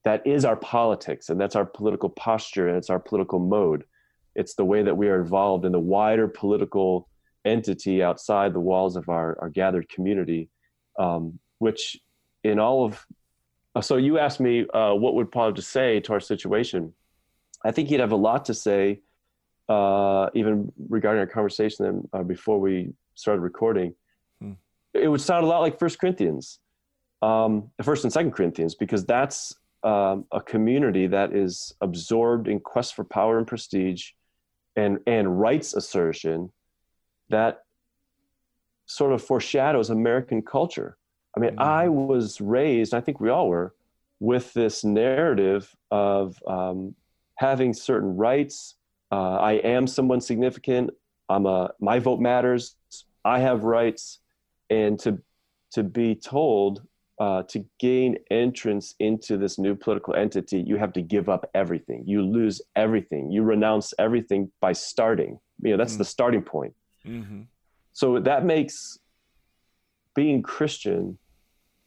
that 0.04 0.26
is 0.26 0.46
our 0.46 0.56
politics, 0.56 1.28
and 1.28 1.38
that's 1.38 1.56
our 1.56 1.66
political 1.66 2.08
posture, 2.08 2.68
and 2.68 2.76
it's 2.78 2.88
our 2.88 2.98
political 2.98 3.38
mode. 3.38 3.84
It's 4.40 4.54
the 4.54 4.64
way 4.64 4.82
that 4.82 4.96
we 4.96 5.08
are 5.08 5.20
involved 5.20 5.64
in 5.66 5.72
the 5.72 5.84
wider 5.96 6.26
political 6.26 7.08
entity 7.44 8.02
outside 8.02 8.52
the 8.52 8.60
walls 8.60 8.96
of 8.96 9.08
our, 9.08 9.38
our 9.40 9.50
gathered 9.50 9.88
community, 9.88 10.48
um, 10.98 11.38
which 11.58 11.98
in 12.42 12.58
all 12.58 12.86
of 12.86 13.06
uh, 13.74 13.80
so 13.80 13.96
you 13.96 14.18
asked 14.18 14.40
me 14.40 14.66
uh, 14.74 14.94
what 14.94 15.14
would 15.14 15.30
Paul 15.30 15.46
have 15.46 15.54
to 15.54 15.62
say 15.62 16.00
to 16.00 16.12
our 16.14 16.20
situation. 16.20 16.92
I 17.64 17.70
think 17.70 17.88
he'd 17.88 18.00
have 18.00 18.12
a 18.12 18.16
lot 18.16 18.46
to 18.46 18.54
say, 18.54 19.00
uh, 19.68 20.28
even 20.34 20.72
regarding 20.88 21.20
our 21.20 21.26
conversation 21.26 22.08
uh, 22.12 22.22
before 22.22 22.58
we 22.58 22.92
started 23.14 23.42
recording. 23.42 23.94
Hmm. 24.40 24.52
It 24.94 25.08
would 25.08 25.20
sound 25.20 25.44
a 25.44 25.48
lot 25.48 25.60
like 25.60 25.78
First 25.78 26.00
Corinthians, 26.00 26.58
um, 27.22 27.70
First 27.82 28.04
and 28.04 28.12
Second 28.12 28.32
Corinthians, 28.32 28.74
because 28.74 29.04
that's 29.04 29.54
um, 29.82 30.24
a 30.32 30.40
community 30.40 31.06
that 31.06 31.34
is 31.34 31.74
absorbed 31.80 32.48
in 32.48 32.58
quest 32.58 32.94
for 32.94 33.04
power 33.04 33.38
and 33.38 33.46
prestige, 33.46 34.10
and 34.80 34.98
and 35.06 35.40
rights 35.46 35.74
assertion, 35.74 36.38
that 37.28 37.64
sort 38.86 39.12
of 39.12 39.22
foreshadows 39.22 39.90
American 39.90 40.42
culture. 40.42 40.96
I 41.36 41.40
mean, 41.40 41.54
Mhm. 41.56 41.62
I 41.62 41.88
was 41.88 42.40
raised, 42.40 42.92
I 42.92 43.00
think 43.00 43.20
we 43.20 43.30
all 43.30 43.48
were, 43.48 43.68
with 44.18 44.52
this 44.52 44.84
narrative 44.84 45.62
of 45.90 46.42
um, 46.46 46.94
having 47.36 47.72
certain 47.72 48.16
rights. 48.16 48.76
Uh, 49.12 49.36
I 49.50 49.52
am 49.76 49.86
someone 49.86 50.20
significant. 50.20 50.90
I'm 51.28 51.46
a 51.46 51.72
my 51.80 51.98
vote 52.00 52.20
matters. 52.20 52.76
I 53.24 53.38
have 53.40 53.64
rights, 53.64 54.20
and 54.68 54.98
to 55.00 55.10
to 55.74 55.82
be 55.84 56.14
told 56.16 56.82
uh, 57.20 57.42
to 57.44 57.64
gain 57.78 58.16
entrance 58.30 58.94
into 58.98 59.36
this 59.36 59.58
new 59.58 59.74
political 59.74 60.14
entity, 60.14 60.58
you 60.66 60.76
have 60.76 60.92
to 60.94 61.02
give 61.02 61.28
up 61.28 61.48
everything. 61.54 62.02
You 62.06 62.22
lose 62.22 62.62
everything. 62.76 63.30
You 63.30 63.42
renounce 63.42 63.92
everything 63.98 64.50
by 64.60 64.72
starting. 64.72 65.38
You 65.62 65.72
know 65.72 65.76
that's 65.76 65.94
Mm. 65.96 65.98
the 65.98 66.04
starting 66.06 66.42
point. 66.42 66.74
Mhm. 67.04 67.46
So 67.92 68.18
that 68.20 68.44
makes 68.46 68.98
being 70.14 70.42
Christian 70.42 71.18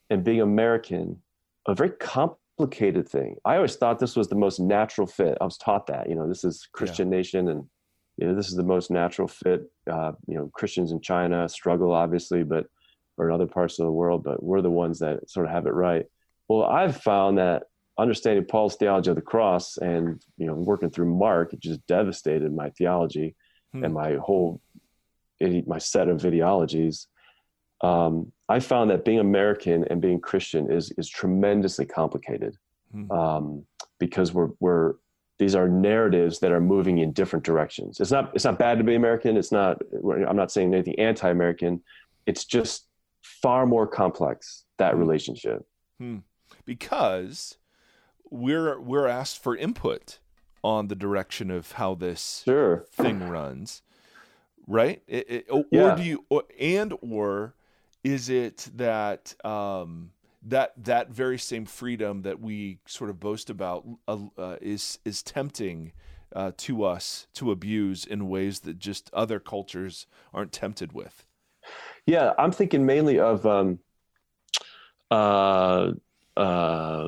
and 0.09 0.23
being 0.23 0.41
American 0.41 1.21
a 1.67 1.73
very 1.73 1.91
complicated 1.91 3.07
thing. 3.09 3.37
I 3.45 3.55
always 3.55 3.75
thought 3.75 3.97
this 3.99 4.15
was 4.15 4.27
the 4.27 4.35
most 4.35 4.59
natural 4.59 5.07
fit. 5.07 5.37
I 5.41 5.45
was 5.45 5.57
taught 5.57 5.87
that, 5.87 6.09
you 6.09 6.15
know, 6.15 6.27
this 6.27 6.43
is 6.43 6.67
Christian 6.73 7.09
nation 7.09 7.47
and 7.49 7.67
you 8.17 8.27
know, 8.27 8.35
this 8.35 8.47
is 8.49 8.55
the 8.55 8.63
most 8.63 8.91
natural 8.91 9.27
fit. 9.27 9.63
Uh, 9.89 10.11
you 10.27 10.35
know, 10.35 10.47
Christians 10.53 10.91
in 10.91 11.01
China 11.01 11.49
struggle 11.49 11.91
obviously, 11.91 12.43
but 12.43 12.67
or 13.17 13.29
in 13.29 13.33
other 13.35 13.47
parts 13.47 13.79
of 13.79 13.85
the 13.85 13.91
world, 13.91 14.23
but 14.23 14.41
we're 14.43 14.61
the 14.61 14.69
ones 14.71 14.99
that 14.99 15.29
sort 15.29 15.45
of 15.45 15.51
have 15.51 15.65
it 15.67 15.73
right. 15.73 16.05
Well, 16.47 16.63
I've 16.63 16.97
found 16.97 17.37
that 17.37 17.63
understanding 17.97 18.45
Paul's 18.45 18.75
theology 18.75 19.09
of 19.11 19.15
the 19.15 19.21
cross 19.21 19.77
and 19.77 20.19
you 20.37 20.47
know 20.47 20.55
working 20.55 20.89
through 20.89 21.13
Mark, 21.13 21.53
it 21.53 21.59
just 21.59 21.85
devastated 21.87 22.53
my 22.53 22.69
theology 22.71 23.35
Hmm. 23.73 23.85
and 23.85 23.93
my 23.93 24.15
whole 24.15 24.61
my 25.65 25.79
set 25.79 26.07
of 26.07 26.23
ideologies. 26.23 27.07
Um, 27.81 28.31
I 28.47 28.59
found 28.59 28.91
that 28.91 29.03
being 29.03 29.19
American 29.19 29.83
and 29.89 29.99
being 30.01 30.19
Christian 30.21 30.71
is 30.71 30.91
is 30.97 31.09
tremendously 31.09 31.85
complicated 31.85 32.55
Hmm. 32.91 33.11
um, 33.11 33.65
because 33.99 34.33
we're 34.33 34.49
we're 34.59 34.93
these 35.39 35.55
are 35.55 35.67
narratives 35.67 36.39
that 36.39 36.51
are 36.51 36.61
moving 36.61 36.99
in 36.99 37.11
different 37.11 37.43
directions. 37.43 37.99
It's 37.99 38.11
not 38.11 38.31
it's 38.35 38.45
not 38.45 38.59
bad 38.59 38.77
to 38.77 38.83
be 38.83 38.95
American. 38.95 39.35
It's 39.37 39.51
not. 39.51 39.81
I'm 40.27 40.35
not 40.35 40.51
saying 40.51 40.73
anything 40.73 40.97
anti-American. 40.99 41.81
It's 42.27 42.45
just 42.45 42.87
far 43.43 43.67
more 43.67 43.85
complex 43.85 44.65
that 44.79 44.93
Hmm. 44.93 44.99
relationship. 44.99 45.63
because 46.65 47.57
we're 48.31 48.79
we're 48.79 49.07
asked 49.07 49.37
for 49.43 49.55
input 49.55 50.19
on 50.63 50.87
the 50.87 50.95
direction 50.95 51.51
of 51.51 51.73
how 51.73 51.93
this 51.93 52.41
Sure. 52.45 52.85
thing 52.91 53.21
runs, 53.23 53.83
right? 54.65 55.03
It, 55.07 55.29
it, 55.29 55.45
or 55.51 55.65
Yeah. 55.71 55.95
do 55.95 56.03
you, 56.03 56.25
or, 56.29 56.43
and 56.59 56.93
or 57.01 57.53
is 58.03 58.29
it 58.29 58.69
that 58.75 59.35
um, 59.45 60.11
that 60.41 60.73
that 60.83 61.09
very 61.09 61.37
same 61.37 61.65
freedom 61.65 62.21
that 62.23 62.39
we 62.39 62.79
sort 62.85 63.09
of 63.09 63.19
boast 63.19 63.49
about 63.49 63.85
uh, 64.07 64.17
uh, 64.37 64.57
is 64.61 64.99
is 65.05 65.21
tempting 65.21 65.91
uh, 66.35 66.51
to 66.57 66.83
us 66.83 67.27
to 67.33 67.51
abuse 67.51 68.05
in 68.05 68.29
ways 68.29 68.61
that 68.61 68.79
just 68.79 69.09
other 69.13 69.39
cultures 69.39 70.07
aren't 70.33 70.51
tempted 70.51 70.93
with? 70.93 71.25
Yeah, 72.05 72.33
I'm 72.37 72.51
thinking 72.51 72.85
mainly 72.85 73.19
of 73.19 73.45
um, 73.45 73.79
uh, 75.09 75.91
uh, 76.35 77.07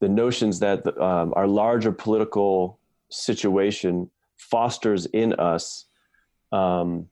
the 0.00 0.08
notions 0.08 0.60
that 0.60 0.84
the, 0.84 1.00
um, 1.00 1.32
our 1.36 1.46
larger 1.46 1.92
political 1.92 2.80
situation 3.10 4.10
fosters 4.36 5.06
in 5.06 5.34
us 5.34 5.86
um, 6.50 7.06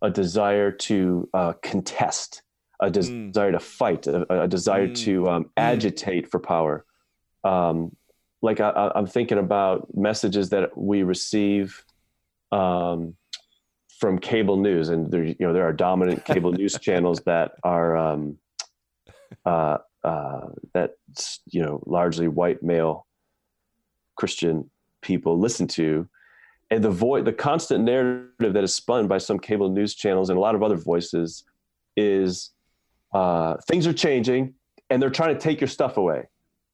a 0.00 0.10
desire 0.10 0.70
to 0.72 1.28
uh, 1.34 1.52
contest, 1.62 2.42
a 2.80 2.90
des- 2.90 3.00
Mm. 3.02 3.32
desire 3.32 3.52
to 3.52 3.60
fight, 3.60 4.06
a, 4.06 4.42
a 4.44 4.48
desire 4.48 4.88
Mm. 4.88 4.94
to 5.04 5.28
um, 5.28 5.50
agitate 5.56 6.30
for 6.30 6.40
power. 6.40 6.84
Um, 7.44 7.94
like 8.40 8.58
I, 8.60 8.70
I- 8.70 8.98
I'm 8.98 9.06
thinking 9.06 9.38
about 9.38 9.94
messages 9.94 10.48
that 10.50 10.76
we 10.76 11.02
receive 11.02 11.84
um, 12.50 13.16
from 14.02 14.18
cable 14.18 14.56
news, 14.56 14.88
and 14.88 15.12
there, 15.12 15.22
you 15.22 15.36
know, 15.38 15.52
there 15.52 15.62
are 15.62 15.72
dominant 15.72 16.24
cable 16.24 16.50
news 16.50 16.76
channels 16.80 17.20
that 17.20 17.52
are 17.62 17.96
um, 17.96 18.36
uh, 19.46 19.78
uh, 20.02 20.48
that 20.74 20.94
you 21.46 21.62
know 21.62 21.80
largely 21.86 22.26
white 22.26 22.64
male 22.64 23.06
Christian 24.16 24.68
people 25.02 25.38
listen 25.38 25.68
to, 25.68 26.08
and 26.68 26.82
the 26.82 26.90
voice, 26.90 27.24
the 27.24 27.32
constant 27.32 27.84
narrative 27.84 28.54
that 28.54 28.64
is 28.64 28.74
spun 28.74 29.06
by 29.06 29.18
some 29.18 29.38
cable 29.38 29.70
news 29.70 29.94
channels 29.94 30.30
and 30.30 30.36
a 30.36 30.40
lot 30.40 30.56
of 30.56 30.64
other 30.64 30.76
voices 30.76 31.44
is 31.96 32.50
uh, 33.14 33.54
things 33.68 33.86
are 33.86 33.92
changing, 33.92 34.52
and 34.90 35.00
they're 35.00 35.10
trying 35.10 35.32
to 35.32 35.40
take 35.40 35.60
your 35.60 35.68
stuff 35.68 35.96
away. 35.96 36.24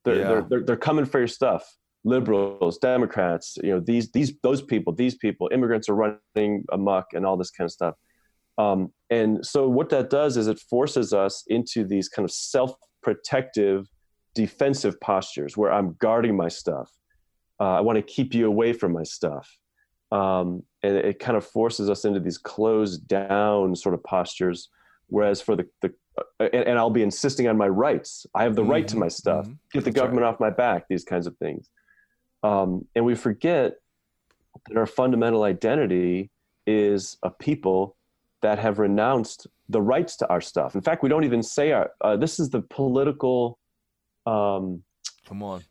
They're, 0.07 0.17
Yeah. 0.17 0.29
they're, 0.29 0.47
they're, 0.49 0.63
they're 0.65 0.77
coming 0.79 1.05
for 1.05 1.19
your 1.19 1.29
stuff. 1.29 1.77
Liberals, 2.09 2.79
Democrats, 2.79 3.57
you 3.63 3.71
know 3.71 3.81
these 3.81 4.11
these 4.13 4.33
those 4.43 4.63
people, 4.63 4.93
these 4.93 5.17
people, 5.17 5.49
immigrants 5.53 5.89
are 5.89 5.95
running 5.95 6.65
amok, 6.73 7.07
and 7.13 7.27
all 7.27 7.37
this 7.37 7.51
kind 7.51 7.67
of 7.67 7.73
stuff. 7.73 7.95
Um, 8.59 8.93
and 9.11 9.47
so 9.47 9.69
what 9.69 9.89
that 9.91 10.11
does 10.11 10.37
is 10.37 10.49
it 10.49 10.59
forces 10.59 11.13
us 11.13 11.45
into 11.47 11.85
these 11.85 12.09
kind 12.09 12.25
of 12.25 12.33
self-protective, 12.33 13.87
defensive 14.35 15.01
postures 15.01 15.57
where 15.57 15.73
I'm 15.73 15.95
guarding 16.01 16.37
my 16.37 16.49
stuff. 16.49 16.91
Uh, 17.61 17.75
I 17.75 17.81
want 17.81 17.97
to 17.97 18.03
keep 18.03 18.35
you 18.35 18.47
away 18.47 18.73
from 18.73 18.93
my 18.93 19.05
stuff. 19.05 19.49
Um, 20.11 20.63
and 20.83 20.97
it 20.97 21.19
kind 21.19 21.37
of 21.37 21.45
forces 21.47 21.89
us 21.91 22.05
into 22.05 22.19
these 22.19 22.39
closed 22.39 23.07
down 23.07 23.77
sort 23.77 23.95
of 23.95 24.03
postures. 24.03 24.71
Whereas 25.09 25.41
for 25.41 25.55
the, 25.55 25.67
the 25.81 25.93
uh, 26.19 26.49
and, 26.53 26.69
and, 26.69 26.79
I'll 26.79 26.91
be 26.91 27.03
insisting 27.03 27.49
on 27.49 27.57
my 27.57 27.69
rights. 27.69 28.27
I 28.35 28.43
have 28.43 28.55
the 28.55 28.63
mm-hmm. 28.63 28.71
right 28.71 28.89
to 28.89 28.95
mm-hmm. 28.95 29.01
my 29.01 29.09
stuff. 29.09 29.47
Mm-hmm. 29.47 29.55
Get 29.73 29.85
the 29.85 29.91
That's 29.91 30.01
government 30.01 30.25
right. 30.25 30.31
off 30.31 30.41
my 30.41 30.51
back. 30.51 30.85
These 30.89 31.05
kinds 31.05 31.27
of 31.27 31.37
things. 31.39 31.71
Um, 32.43 32.87
and 32.95 33.05
we 33.05 33.15
forget 33.15 33.75
that 34.69 34.77
our 34.77 34.87
fundamental 34.87 35.43
identity 35.43 36.31
is 36.67 37.17
a 37.23 37.31
people 37.31 37.97
that 38.43 38.59
have 38.59 38.79
renounced 38.79 39.47
the 39.69 39.81
rights 39.81 40.17
to 40.17 40.29
our 40.29 40.41
stuff. 40.41 40.75
In 40.75 40.81
fact, 40.81 41.03
we 41.03 41.09
don't 41.09 41.25
even 41.25 41.43
say 41.43 41.73
our. 41.73 41.91
Uh, 42.01 42.17
this 42.17 42.39
is 42.39 42.51
the 42.51 42.63
political. 42.63 43.59
Um, 44.27 44.83
Come 45.27 45.43
on. 45.43 45.65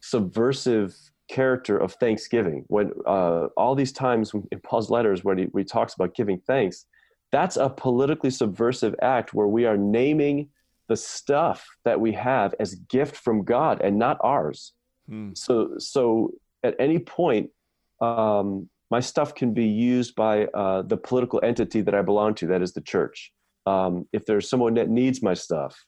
Subversive 0.00 0.94
character 1.28 1.78
of 1.78 1.94
Thanksgiving. 1.94 2.64
When 2.68 2.92
uh, 3.06 3.46
all 3.56 3.74
these 3.74 3.92
times 3.92 4.32
in 4.52 4.60
Paul's 4.60 4.90
letters, 4.90 5.24
when 5.24 5.38
he, 5.38 5.48
he 5.56 5.64
talks 5.64 5.94
about 5.94 6.14
giving 6.14 6.38
thanks, 6.46 6.86
that's 7.32 7.56
a 7.56 7.68
politically 7.68 8.30
subversive 8.30 8.94
act 9.02 9.34
where 9.34 9.48
we 9.48 9.64
are 9.64 9.76
naming 9.76 10.48
the 10.88 10.96
stuff 10.96 11.66
that 11.84 11.98
we 11.98 12.12
have 12.12 12.54
as 12.60 12.74
gift 12.74 13.16
from 13.16 13.42
God 13.42 13.80
and 13.80 13.98
not 13.98 14.18
ours. 14.20 14.72
Hmm. 15.08 15.30
So, 15.34 15.78
so 15.78 16.32
at 16.62 16.74
any 16.78 16.98
point, 16.98 17.50
um, 18.00 18.68
my 18.90 19.00
stuff 19.00 19.34
can 19.34 19.52
be 19.52 19.66
used 19.66 20.14
by 20.14 20.44
uh, 20.46 20.82
the 20.82 20.96
political 20.96 21.40
entity 21.42 21.80
that 21.82 21.94
I 21.94 22.02
belong 22.02 22.34
to, 22.36 22.46
that 22.48 22.62
is 22.62 22.72
the 22.72 22.80
church. 22.80 23.32
Um, 23.66 24.06
if 24.12 24.26
there's 24.26 24.48
someone 24.48 24.74
that 24.74 24.88
needs 24.88 25.22
my 25.22 25.34
stuff, 25.34 25.84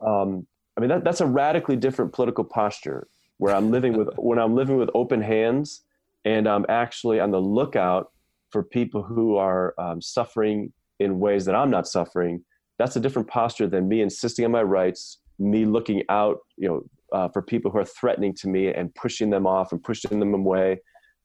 um, 0.00 0.46
I 0.76 0.80
mean 0.80 0.90
that, 0.90 1.04
that's 1.04 1.20
a 1.20 1.26
radically 1.26 1.76
different 1.76 2.12
political 2.12 2.44
posture 2.44 3.06
where 3.38 3.54
I'm 3.54 3.70
living 3.70 3.96
with 3.96 4.08
when 4.16 4.38
I'm 4.38 4.54
living 4.54 4.76
with 4.76 4.90
open 4.94 5.22
hands 5.22 5.84
and 6.24 6.48
I'm 6.48 6.66
actually 6.68 7.20
on 7.20 7.30
the 7.30 7.40
lookout 7.40 8.10
for 8.50 8.62
people 8.62 9.02
who 9.02 9.36
are 9.36 9.74
um, 9.78 10.02
suffering 10.02 10.72
in 10.98 11.20
ways 11.20 11.44
that 11.46 11.54
I'm 11.54 11.70
not 11.70 11.86
suffering. 11.86 12.44
That's 12.78 12.96
a 12.96 13.00
different 13.00 13.28
posture 13.28 13.66
than 13.66 13.88
me 13.88 14.02
insisting 14.02 14.44
on 14.44 14.50
my 14.50 14.62
rights, 14.62 15.18
me 15.38 15.64
looking 15.64 16.02
out, 16.08 16.40
you 16.56 16.68
know, 16.68 16.84
uh, 17.12 17.28
for 17.28 17.42
people 17.42 17.70
who 17.70 17.78
are 17.78 17.84
threatening 17.84 18.34
to 18.34 18.48
me 18.48 18.68
and 18.72 18.94
pushing 18.94 19.30
them 19.30 19.46
off 19.46 19.72
and 19.72 19.82
pushing 19.82 20.18
them 20.18 20.34
away. 20.34 20.80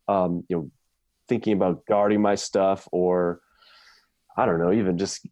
Um, 0.07 0.43
you 0.49 0.55
know, 0.55 0.71
thinking 1.27 1.53
about 1.53 1.85
guarding 1.87 2.21
my 2.21 2.35
stuff 2.35 2.87
or 2.91 3.41
I 4.37 4.45
don't 4.45 4.59
know, 4.59 4.71
even 4.71 4.97
just 4.97 5.25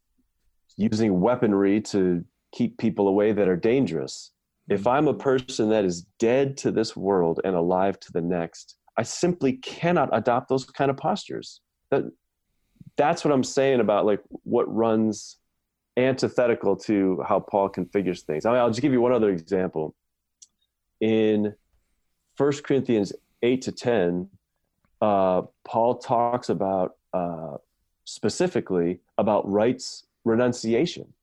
using 0.77 1.19
weaponry 1.19 1.81
to 1.81 2.23
keep 2.51 2.77
people 2.77 3.07
away 3.07 3.31
that 3.31 3.47
are 3.47 3.55
dangerous. 3.55 4.31
If 4.69 4.81
mm-hmm. 4.81 4.89
I'm 4.89 5.07
a 5.07 5.13
person 5.13 5.69
that 5.69 5.85
is 5.85 6.03
dead 6.19 6.57
to 6.57 6.71
this 6.71 6.95
world 6.95 7.41
and 7.43 7.55
alive 7.55 7.99
to 8.01 8.11
the 8.11 8.21
next, 8.21 8.77
I 8.97 9.03
simply 9.03 9.53
cannot 9.53 10.09
adopt 10.13 10.49
those 10.49 10.65
kind 10.65 10.89
of 10.89 10.97
postures. 10.97 11.61
That 11.91 12.03
that's 12.95 13.25
what 13.25 13.33
I'm 13.33 13.43
saying 13.43 13.79
about 13.79 14.05
like 14.05 14.21
what 14.43 14.73
runs 14.73 15.37
antithetical 15.97 16.75
to 16.75 17.23
how 17.27 17.39
Paul 17.39 17.69
configures 17.69 18.21
things. 18.21 18.45
I 18.45 18.51
mean, 18.51 18.59
I'll 18.59 18.69
just 18.69 18.81
give 18.81 18.93
you 18.93 19.01
one 19.01 19.11
other 19.11 19.29
example. 19.29 19.95
In 21.01 21.55
1 22.37 22.51
Corinthians 22.63 23.13
8 23.41 23.61
to 23.63 23.71
10, 23.71 24.29
uh, 25.01 25.43
Paul 25.65 25.95
talks 25.95 26.49
about 26.49 26.95
uh, 27.13 27.57
specifically 28.05 28.99
about 29.17 29.49
rights 29.49 30.05
renunciation. 30.25 31.13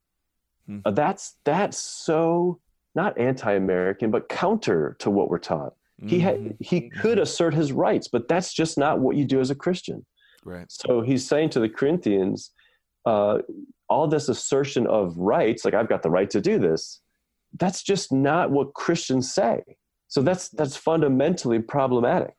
Hmm. 0.66 0.80
Uh, 0.84 0.90
that's 0.90 1.36
that's 1.44 1.78
so 1.78 2.60
not 2.94 3.18
anti-American, 3.18 4.10
but 4.10 4.28
counter 4.28 4.96
to 4.98 5.10
what 5.10 5.30
we're 5.30 5.38
taught. 5.38 5.74
Mm-hmm. 6.00 6.08
He 6.08 6.20
had 6.20 6.56
he 6.60 6.90
could 6.90 7.12
mm-hmm. 7.12 7.22
assert 7.22 7.54
his 7.54 7.72
rights, 7.72 8.08
but 8.08 8.28
that's 8.28 8.52
just 8.52 8.78
not 8.78 9.00
what 9.00 9.16
you 9.16 9.24
do 9.24 9.40
as 9.40 9.50
a 9.50 9.54
Christian. 9.54 10.04
Right. 10.44 10.66
So 10.70 11.02
he's 11.02 11.26
saying 11.26 11.50
to 11.50 11.60
the 11.60 11.68
Corinthians, 11.68 12.50
uh, 13.04 13.38
all 13.88 14.08
this 14.08 14.28
assertion 14.28 14.86
of 14.86 15.16
rights, 15.16 15.64
like 15.64 15.74
I've 15.74 15.88
got 15.88 16.02
the 16.02 16.10
right 16.10 16.30
to 16.30 16.40
do 16.40 16.58
this, 16.58 17.00
that's 17.56 17.82
just 17.82 18.12
not 18.12 18.50
what 18.50 18.74
Christians 18.74 19.32
say. 19.32 19.62
So 20.08 20.22
that's 20.22 20.48
that's 20.48 20.76
fundamentally 20.76 21.60
problematic. 21.60 22.34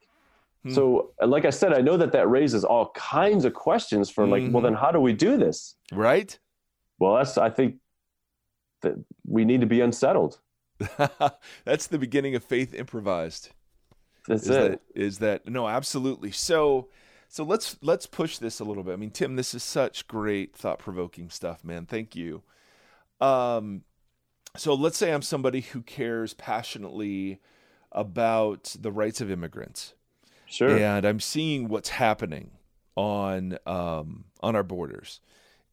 Hmm. 0.63 0.73
So, 0.73 1.13
like 1.25 1.45
I 1.45 1.49
said, 1.49 1.73
I 1.73 1.81
know 1.81 1.97
that 1.97 2.11
that 2.11 2.29
raises 2.29 2.63
all 2.63 2.91
kinds 2.91 3.45
of 3.45 3.53
questions 3.53 4.09
for 4.09 4.27
like, 4.27 4.43
mm-hmm. 4.43 4.51
well, 4.51 4.63
then 4.63 4.73
how 4.73 4.91
do 4.91 4.99
we 4.99 5.13
do 5.13 5.37
this? 5.37 5.75
Right. 5.91 6.37
Well, 6.99 7.15
that's 7.15 7.37
I 7.37 7.49
think 7.49 7.77
that 8.81 8.93
we 9.25 9.45
need 9.45 9.61
to 9.61 9.67
be 9.67 9.81
unsettled. 9.81 10.39
that's 11.65 11.87
the 11.87 11.97
beginning 11.97 12.35
of 12.35 12.43
faith 12.43 12.73
improvised. 12.73 13.49
That's 14.27 14.43
is 14.43 14.49
it. 14.49 14.71
That, 14.71 14.81
is 14.93 15.19
that 15.19 15.47
no? 15.47 15.67
Absolutely. 15.67 16.31
So, 16.31 16.89
so 17.27 17.43
let's 17.43 17.77
let's 17.81 18.05
push 18.05 18.37
this 18.37 18.59
a 18.59 18.63
little 18.63 18.83
bit. 18.83 18.93
I 18.93 18.97
mean, 18.97 19.11
Tim, 19.11 19.35
this 19.35 19.53
is 19.53 19.63
such 19.63 20.07
great 20.07 20.55
thought 20.55 20.79
provoking 20.79 21.29
stuff, 21.29 21.63
man. 21.63 21.85
Thank 21.85 22.15
you. 22.15 22.43
Um, 23.19 23.83
so 24.55 24.73
let's 24.73 24.97
say 24.97 25.13
I'm 25.13 25.21
somebody 25.21 25.61
who 25.61 25.81
cares 25.81 26.33
passionately 26.33 27.39
about 27.91 28.75
the 28.79 28.91
rights 28.91 29.21
of 29.21 29.29
immigrants 29.31 29.93
Sure. 30.51 30.77
And 30.77 31.05
I'm 31.05 31.21
seeing 31.21 31.69
what's 31.69 31.89
happening 31.89 32.51
on 32.95 33.57
um, 33.65 34.25
on 34.41 34.55
our 34.55 34.63
borders, 34.63 35.21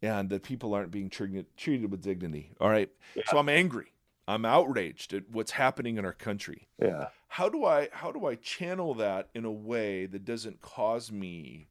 and 0.01 0.31
that 0.31 0.45
people 0.45 0.72
aren't 0.72 0.93
being 0.93 1.11
treated 1.11 1.47
treated 1.57 1.91
with 1.91 2.01
dignity. 2.01 2.53
All 2.61 2.70
right. 2.70 2.89
Yeah. 3.16 3.24
So 3.29 3.39
I'm 3.39 3.49
angry. 3.49 3.93
I'm 4.29 4.45
outraged 4.45 5.14
at 5.14 5.29
what's 5.31 5.51
happening 5.51 5.99
in 5.99 6.05
our 6.05 6.12
country. 6.12 6.68
Yeah. 6.81 7.09
How 7.26 7.49
do 7.49 7.64
I 7.64 7.89
how 7.93 8.12
do 8.12 8.26
I 8.26 8.37
channel 8.37 8.95
that 8.95 9.31
in 9.35 9.45
a 9.45 9.51
way 9.51 10.07
that 10.07 10.24
doesn't 10.24 10.61
cause 10.61 11.11
me 11.11 11.68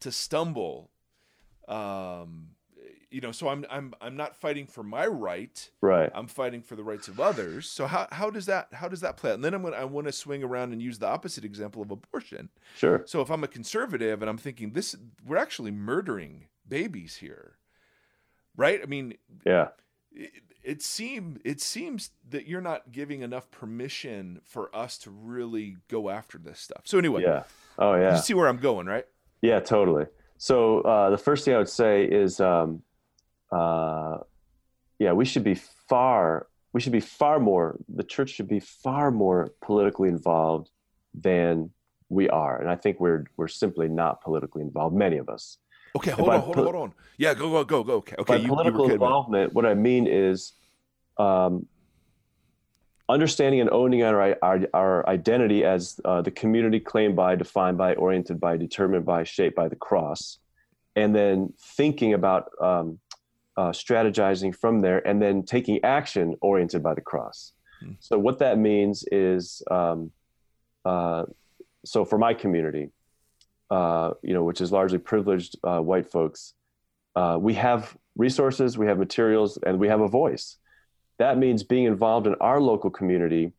to 0.00 0.12
stumble 0.12 0.90
um, 1.66 2.50
you 3.10 3.20
know, 3.20 3.32
so 3.32 3.48
I'm 3.48 3.66
I'm 3.70 3.94
I'm 4.00 4.16
not 4.16 4.36
fighting 4.36 4.66
for 4.66 4.82
my 4.82 5.06
right. 5.06 5.70
Right. 5.80 6.10
I'm 6.14 6.26
fighting 6.26 6.62
for 6.62 6.76
the 6.76 6.84
rights 6.84 7.08
of 7.08 7.18
others. 7.18 7.68
So 7.68 7.86
how 7.86 8.06
how 8.12 8.30
does 8.30 8.46
that 8.46 8.68
how 8.72 8.88
does 8.88 9.00
that 9.00 9.16
play 9.16 9.30
out? 9.30 9.34
And 9.34 9.44
then 9.44 9.54
I'm 9.54 9.62
gonna 9.62 9.76
I 9.76 9.84
want 9.84 10.06
to 10.06 10.12
swing 10.12 10.42
around 10.42 10.72
and 10.72 10.80
use 10.80 10.98
the 10.98 11.08
opposite 11.08 11.44
example 11.44 11.82
of 11.82 11.90
abortion. 11.90 12.50
Sure. 12.76 13.02
So 13.06 13.20
if 13.20 13.30
I'm 13.30 13.42
a 13.42 13.48
conservative 13.48 14.22
and 14.22 14.30
I'm 14.30 14.38
thinking 14.38 14.72
this 14.72 14.96
we're 15.26 15.36
actually 15.36 15.72
murdering 15.72 16.46
babies 16.68 17.16
here. 17.16 17.56
Right? 18.56 18.80
I 18.82 18.86
mean 18.86 19.14
Yeah. 19.44 19.68
It, 20.12 20.30
it 20.62 20.82
seem 20.82 21.40
it 21.44 21.60
seems 21.60 22.10
that 22.28 22.46
you're 22.46 22.60
not 22.60 22.92
giving 22.92 23.22
enough 23.22 23.50
permission 23.50 24.40
for 24.44 24.74
us 24.76 24.98
to 24.98 25.10
really 25.10 25.78
go 25.88 26.10
after 26.10 26.38
this 26.38 26.60
stuff. 26.60 26.82
So 26.84 26.98
anyway, 26.98 27.22
yeah. 27.22 27.44
Oh 27.78 27.94
yeah. 27.94 28.14
You 28.14 28.22
see 28.22 28.34
where 28.34 28.46
I'm 28.46 28.58
going, 28.58 28.86
right? 28.86 29.06
Yeah, 29.42 29.60
totally. 29.60 30.06
So 30.36 30.80
uh, 30.82 31.10
the 31.10 31.18
first 31.18 31.44
thing 31.44 31.54
I 31.54 31.58
would 31.58 31.68
say 31.68 32.04
is 32.04 32.40
um, 32.40 32.82
uh, 33.52 34.18
yeah, 34.98 35.12
we 35.12 35.24
should 35.24 35.44
be 35.44 35.54
far, 35.88 36.46
we 36.72 36.80
should 36.80 36.92
be 36.92 37.00
far 37.00 37.40
more, 37.40 37.78
the 37.88 38.04
church 38.04 38.30
should 38.30 38.48
be 38.48 38.60
far 38.60 39.10
more 39.10 39.52
politically 39.62 40.08
involved 40.08 40.70
than 41.14 41.70
we 42.08 42.28
are. 42.28 42.60
And 42.60 42.68
I 42.68 42.76
think 42.76 43.00
we're, 43.00 43.24
we're 43.36 43.48
simply 43.48 43.88
not 43.88 44.22
politically 44.22 44.62
involved, 44.62 44.94
many 44.94 45.16
of 45.16 45.28
us. 45.28 45.58
Okay, 45.96 46.12
hold 46.12 46.28
on, 46.28 46.40
hold 46.40 46.58
on, 46.58 46.64
hold 46.64 46.76
on. 46.76 46.92
Yeah, 47.18 47.34
go, 47.34 47.50
go, 47.50 47.64
go, 47.64 47.82
go. 47.82 47.94
Okay, 47.94 48.16
okay. 48.18 48.34
By 48.34 48.42
you, 48.42 48.48
political 48.48 48.86
you 48.86 48.92
involvement, 48.94 49.52
what 49.52 49.66
I 49.66 49.74
mean 49.74 50.06
is 50.06 50.52
um, 51.18 51.66
understanding 53.08 53.60
and 53.60 53.70
owning 53.70 54.04
our, 54.04 54.36
our, 54.42 54.60
our 54.72 55.08
identity 55.08 55.64
as 55.64 56.00
uh, 56.04 56.22
the 56.22 56.30
community 56.30 56.78
claimed 56.78 57.16
by, 57.16 57.34
defined 57.34 57.76
by, 57.76 57.94
oriented 57.94 58.38
by, 58.38 58.56
determined 58.56 59.04
by, 59.04 59.24
shaped 59.24 59.56
by 59.56 59.68
the 59.68 59.76
cross, 59.76 60.38
and 60.94 61.14
then 61.14 61.52
thinking 61.76 62.14
about 62.14 62.50
um, 62.60 62.98
uh, 63.56 63.70
strategizing 63.70 64.54
from 64.54 64.80
there, 64.80 65.06
and 65.06 65.20
then 65.20 65.42
taking 65.42 65.82
action 65.84 66.36
oriented 66.40 66.82
by 66.82 66.94
the 66.94 67.00
cross. 67.00 67.52
Hmm. 67.80 67.92
So 68.00 68.18
what 68.18 68.38
that 68.38 68.58
means 68.58 69.04
is, 69.10 69.62
um, 69.70 70.12
uh, 70.84 71.24
so 71.84 72.04
for 72.04 72.18
my 72.18 72.34
community, 72.34 72.90
uh, 73.70 74.12
you 74.22 74.34
know, 74.34 74.44
which 74.44 74.60
is 74.60 74.72
largely 74.72 74.98
privileged 74.98 75.56
uh, 75.64 75.80
white 75.80 76.10
folks, 76.10 76.54
uh, 77.16 77.38
we 77.40 77.54
have 77.54 77.96
resources, 78.16 78.78
we 78.78 78.86
have 78.86 78.98
materials, 78.98 79.58
and 79.66 79.78
we 79.78 79.88
have 79.88 80.00
a 80.00 80.08
voice. 80.08 80.56
That 81.18 81.38
means 81.38 81.62
being 81.62 81.84
involved 81.84 82.26
in 82.26 82.34
our 82.40 82.60
local 82.60 82.90
community 82.90 83.52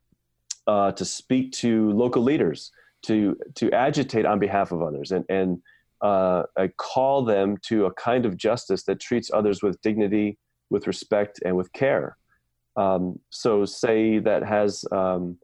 uh, 0.67 0.91
to 0.93 1.05
speak 1.05 1.51
to 1.53 1.91
local 1.91 2.23
leaders, 2.23 2.71
to 3.03 3.37
to 3.55 3.71
agitate 3.71 4.25
on 4.25 4.39
behalf 4.39 4.71
of 4.71 4.81
others, 4.81 5.11
and 5.11 5.25
and 5.29 5.61
uh, 6.01 6.43
I 6.57 6.69
call 6.77 7.23
them 7.23 7.57
to 7.63 7.85
a 7.85 7.93
kind 7.93 8.25
of 8.25 8.37
justice 8.37 8.83
that 8.83 8.99
treats 8.99 9.29
others 9.33 9.61
with 9.61 9.81
dignity, 9.81 10.37
with 10.69 10.87
respect, 10.87 11.39
and 11.45 11.55
with 11.55 11.71
care. 11.73 12.17
Um, 12.75 13.19
so, 13.29 13.65
say 13.65 14.19
that 14.19 14.43
has, 14.43 14.83
um, 14.91 15.37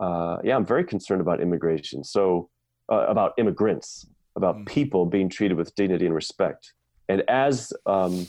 uh, 0.00 0.38
yeah, 0.44 0.56
I'm 0.56 0.66
very 0.66 0.84
concerned 0.84 1.20
about 1.20 1.40
immigration. 1.40 2.04
So, 2.04 2.48
uh, 2.90 3.06
about 3.08 3.32
immigrants, 3.38 4.06
about 4.36 4.56
mm 4.56 4.66
people 4.66 5.04
being 5.04 5.28
treated 5.28 5.56
with 5.56 5.74
dignity 5.74 6.06
and 6.06 6.14
respect. 6.14 6.72
and 7.08 7.22
as 7.28 7.72
um, 7.86 8.26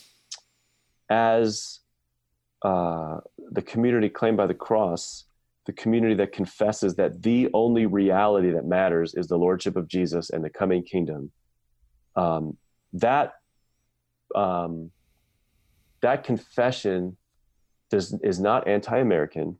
as 1.09 1.79
uh, 2.63 3.17
the 3.51 3.61
community 3.61 4.09
claimed 4.09 4.37
by 4.37 4.47
the 4.47 4.53
cross, 4.53 5.25
the 5.65 5.73
community 5.73 6.15
that 6.15 6.31
confesses 6.31 6.95
that 6.95 7.21
the 7.21 7.49
only 7.53 7.85
reality 7.85 8.51
that 8.51 8.65
matters 8.65 9.13
is 9.15 9.27
the 9.27 9.37
lordship 9.37 9.75
of 9.75 9.87
Jesus 9.87 10.29
and 10.29 10.43
the 10.43 10.49
coming 10.49 10.83
kingdom. 10.83 11.31
Um, 12.19 12.57
that 12.93 13.27
um, 14.35 14.91
that 16.01 16.23
confession 16.23 17.17
does, 17.89 18.13
is 18.23 18.39
not 18.39 18.67
anti-American, 18.67 19.57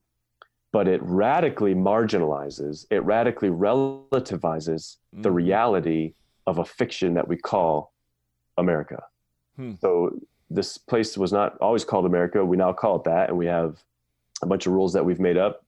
but 0.72 0.88
it 0.88 1.01
radically 1.03 1.74
marginalizes, 1.74 2.86
it 2.91 3.03
radically 3.03 3.49
relativizes 3.49 4.97
mm. 5.16 5.24
the 5.26 5.32
reality 5.32 6.14
of 6.47 6.60
a 6.60 6.66
fiction 6.66 7.14
that 7.14 7.28
we 7.28 7.38
call 7.38 7.93
America. 8.57 8.99
Hmm. 9.55 9.74
So 9.82 10.20
this 10.49 10.78
place 10.78 11.18
was 11.18 11.32
not 11.32 11.57
always 11.62 11.86
called 11.86 12.05
America. 12.05 12.43
We 12.43 12.57
now 12.57 12.74
call 12.74 12.95
it 12.97 13.03
that, 13.03 13.30
and 13.30 13.38
we 13.38 13.45
have 13.45 13.72
a 14.41 14.47
bunch 14.47 14.66
of 14.68 14.74
rules 14.74 14.93
that 14.93 15.05
we've 15.05 15.20
made 15.20 15.38
up 15.38 15.66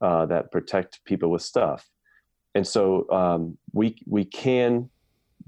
uh, 0.00 0.26
that 0.26 0.50
protect 0.50 1.04
people 1.04 1.30
with 1.30 1.42
stuff. 1.42 1.88
And 2.54 2.66
so 2.66 3.08
um, 3.10 3.58
we 3.72 3.96
we 4.06 4.24
can 4.24 4.90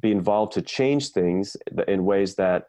be 0.00 0.12
involved 0.12 0.52
to 0.52 0.62
change 0.62 1.10
things 1.10 1.56
in 1.86 2.04
ways 2.04 2.34
that 2.36 2.68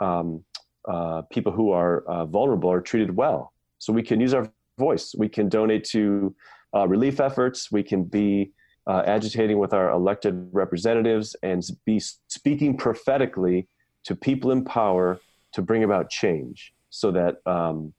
um, 0.00 0.44
uh, 0.88 1.22
people 1.22 1.52
who 1.52 1.70
are 1.72 2.04
uh, 2.06 2.24
vulnerable 2.24 2.70
are 2.70 2.80
treated 2.80 3.14
well. 3.14 3.52
So 3.78 3.92
we 3.92 4.02
can 4.02 4.20
use 4.20 4.34
our 4.34 4.50
voice. 4.78 5.14
We 5.16 5.28
can 5.28 5.48
donate 5.48 5.84
to 5.90 6.34
uh, 6.74 6.86
relief 6.86 7.20
efforts. 7.20 7.70
We 7.72 7.82
can 7.82 8.04
be 8.04 8.52
uh, 8.86 9.02
agitating 9.06 9.58
with 9.58 9.74
our 9.74 9.90
elected 9.90 10.48
representatives 10.52 11.36
and 11.42 11.62
be 11.84 12.00
speaking 12.28 12.76
prophetically 12.76 13.68
to 14.04 14.14
people 14.14 14.50
in 14.50 14.64
power 14.64 15.20
to 15.52 15.62
bring 15.62 15.84
about 15.84 16.10
change 16.10 16.72
so 16.90 17.10
that 17.10 17.36
um, 17.46 17.92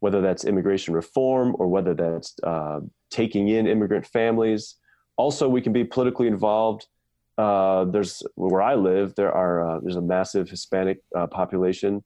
whether 0.00 0.20
that's 0.20 0.44
immigration 0.44 0.94
reform 0.94 1.54
or 1.58 1.68
whether 1.68 1.94
that's 1.94 2.34
uh, 2.42 2.80
taking 3.10 3.48
in 3.48 3.66
immigrant 3.66 4.06
families. 4.06 4.76
Also, 5.16 5.48
we 5.48 5.60
can 5.60 5.72
be 5.72 5.84
politically 5.84 6.26
involved. 6.26 6.86
Uh, 7.40 7.84
there's 7.86 8.22
where 8.34 8.60
I 8.60 8.74
live. 8.74 9.14
There 9.14 9.32
are 9.32 9.54
uh, 9.66 9.80
there's 9.82 9.96
a 9.96 10.02
massive 10.02 10.50
Hispanic 10.50 10.98
uh, 11.16 11.26
population. 11.26 12.04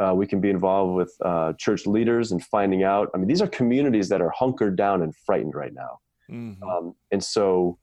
Uh, 0.00 0.12
we 0.14 0.26
can 0.26 0.40
be 0.40 0.50
involved 0.50 0.94
with 0.94 1.12
uh, 1.24 1.54
church 1.54 1.86
leaders 1.86 2.30
and 2.30 2.44
finding 2.44 2.84
out. 2.84 3.10
I 3.12 3.18
mean, 3.18 3.26
these 3.26 3.42
are 3.42 3.48
communities 3.48 4.08
that 4.10 4.20
are 4.20 4.30
hunkered 4.30 4.76
down 4.76 5.02
and 5.02 5.12
frightened 5.26 5.54
right 5.56 5.74
now, 5.74 5.98
mm-hmm. 6.30 6.62
um, 6.62 6.94
and 7.10 7.24
so 7.24 7.78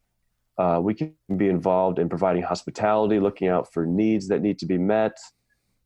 we 0.82 0.94
can 0.94 1.14
be 1.36 1.50
involved 1.50 2.00
in 2.00 2.08
providing 2.08 2.44
hospitality, 2.44 3.20
looking 3.20 3.50
out 3.50 3.74
for 3.74 3.86
needs 3.86 4.30
that 4.30 4.42
need 4.42 4.58
to 4.60 4.66
be 4.66 4.78
met. 4.78 5.18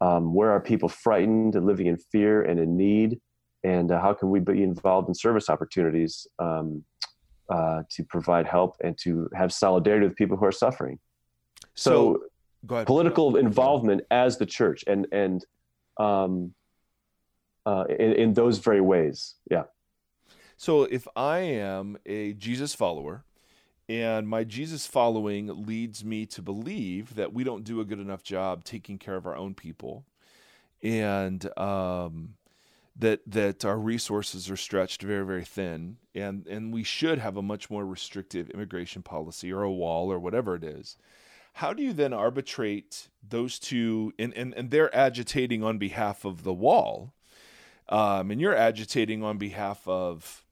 Um, 0.01 0.36
where 0.36 0.51
are 0.51 0.59
people 0.59 0.89
frightened 0.89 1.55
and 1.55 1.65
living 1.65 1.88
in 1.88 1.97
fear 1.97 2.43
and 2.43 2.59
in 2.59 2.78
need? 2.78 3.20
and 3.63 3.91
uh, 3.91 3.99
how 3.99 4.13
can 4.13 4.30
we 4.30 4.39
be 4.39 4.61
involved 4.61 5.07
in 5.09 5.15
service 5.15 5.49
opportunities 5.49 6.28
um, 6.38 6.84
uh, 7.49 7.82
to 7.89 8.03
provide 8.03 8.45
help 8.45 8.76
and 8.84 8.95
to 8.99 9.28
have 9.34 9.51
solidarity 9.51 10.05
with 10.07 10.15
people 10.15 10.38
who 10.38 10.45
are 10.45 10.51
suffering 10.51 10.99
so, 11.78 12.23
so 12.67 12.84
political 12.86 13.38
involvement 13.38 14.01
as 14.11 14.38
the 14.38 14.45
church 14.45 14.84
and 14.88 15.07
and 15.11 15.45
um, 15.97 16.53
uh, 17.65 17.86
in, 17.89 18.13
in 18.13 18.34
those 18.34 18.57
very 18.59 18.82
ways 18.82 19.36
yeah 19.49 19.63
so 20.57 20.84
if 20.84 21.07
i 21.15 21.39
am 21.39 21.97
a 22.05 22.34
jesus 22.34 22.73
follower 22.73 23.23
and 23.89 24.28
my 24.28 24.43
Jesus 24.43 24.86
following 24.86 25.65
leads 25.65 26.03
me 26.03 26.25
to 26.28 26.41
believe 26.41 27.15
that 27.15 27.34
we 27.34 27.43
don't 27.43 27.63
do 27.63 27.80
a 27.80 27.86
good 27.86 27.99
enough 27.99 28.21
job 28.21 28.63
taking 28.65 28.97
care 28.97 29.15
of 29.15 29.25
our 29.25 29.36
own 29.36 29.53
people. 29.53 30.05
And 30.84 31.57
um, 31.57 32.34
that 32.97 33.21
that 33.28 33.63
our 33.63 33.78
resources 33.78 34.49
are 34.49 34.57
stretched 34.57 35.01
very 35.03 35.25
very 35.25 35.45
thin 35.45 35.97
and 36.15 36.47
and 36.47 36.73
we 36.73 36.84
should 36.84 37.19
have 37.19 37.38
a 37.38 37.41
much 37.41 37.69
more 37.69 37.86
restrictive 37.86 38.49
immigration 38.49 39.03
policy 39.03 39.53
or 39.53 39.61
a 39.61 39.71
wall 39.71 40.11
or 40.11 40.19
whatever 40.19 40.55
it 40.55 40.63
is 40.63 40.97
how 41.58 41.74
do 41.74 41.82
you 41.82 41.91
then 41.91 42.14
arbitrate 42.14 43.10
those 43.28 43.58
two 43.58 44.14
and 44.20 44.34
and, 44.36 44.53
and 44.53 44.70
they're 44.72 44.95
agitating 44.95 45.64
on 45.64 45.78
behalf 45.78 46.24
of 46.24 46.43
the 46.43 46.53
wall 46.53 47.14
um, 47.89 48.32
and 48.32 48.39
you're 48.39 48.55
agitating 48.55 49.24
on 49.24 49.38
behalf 49.38 49.88
of 49.88 50.45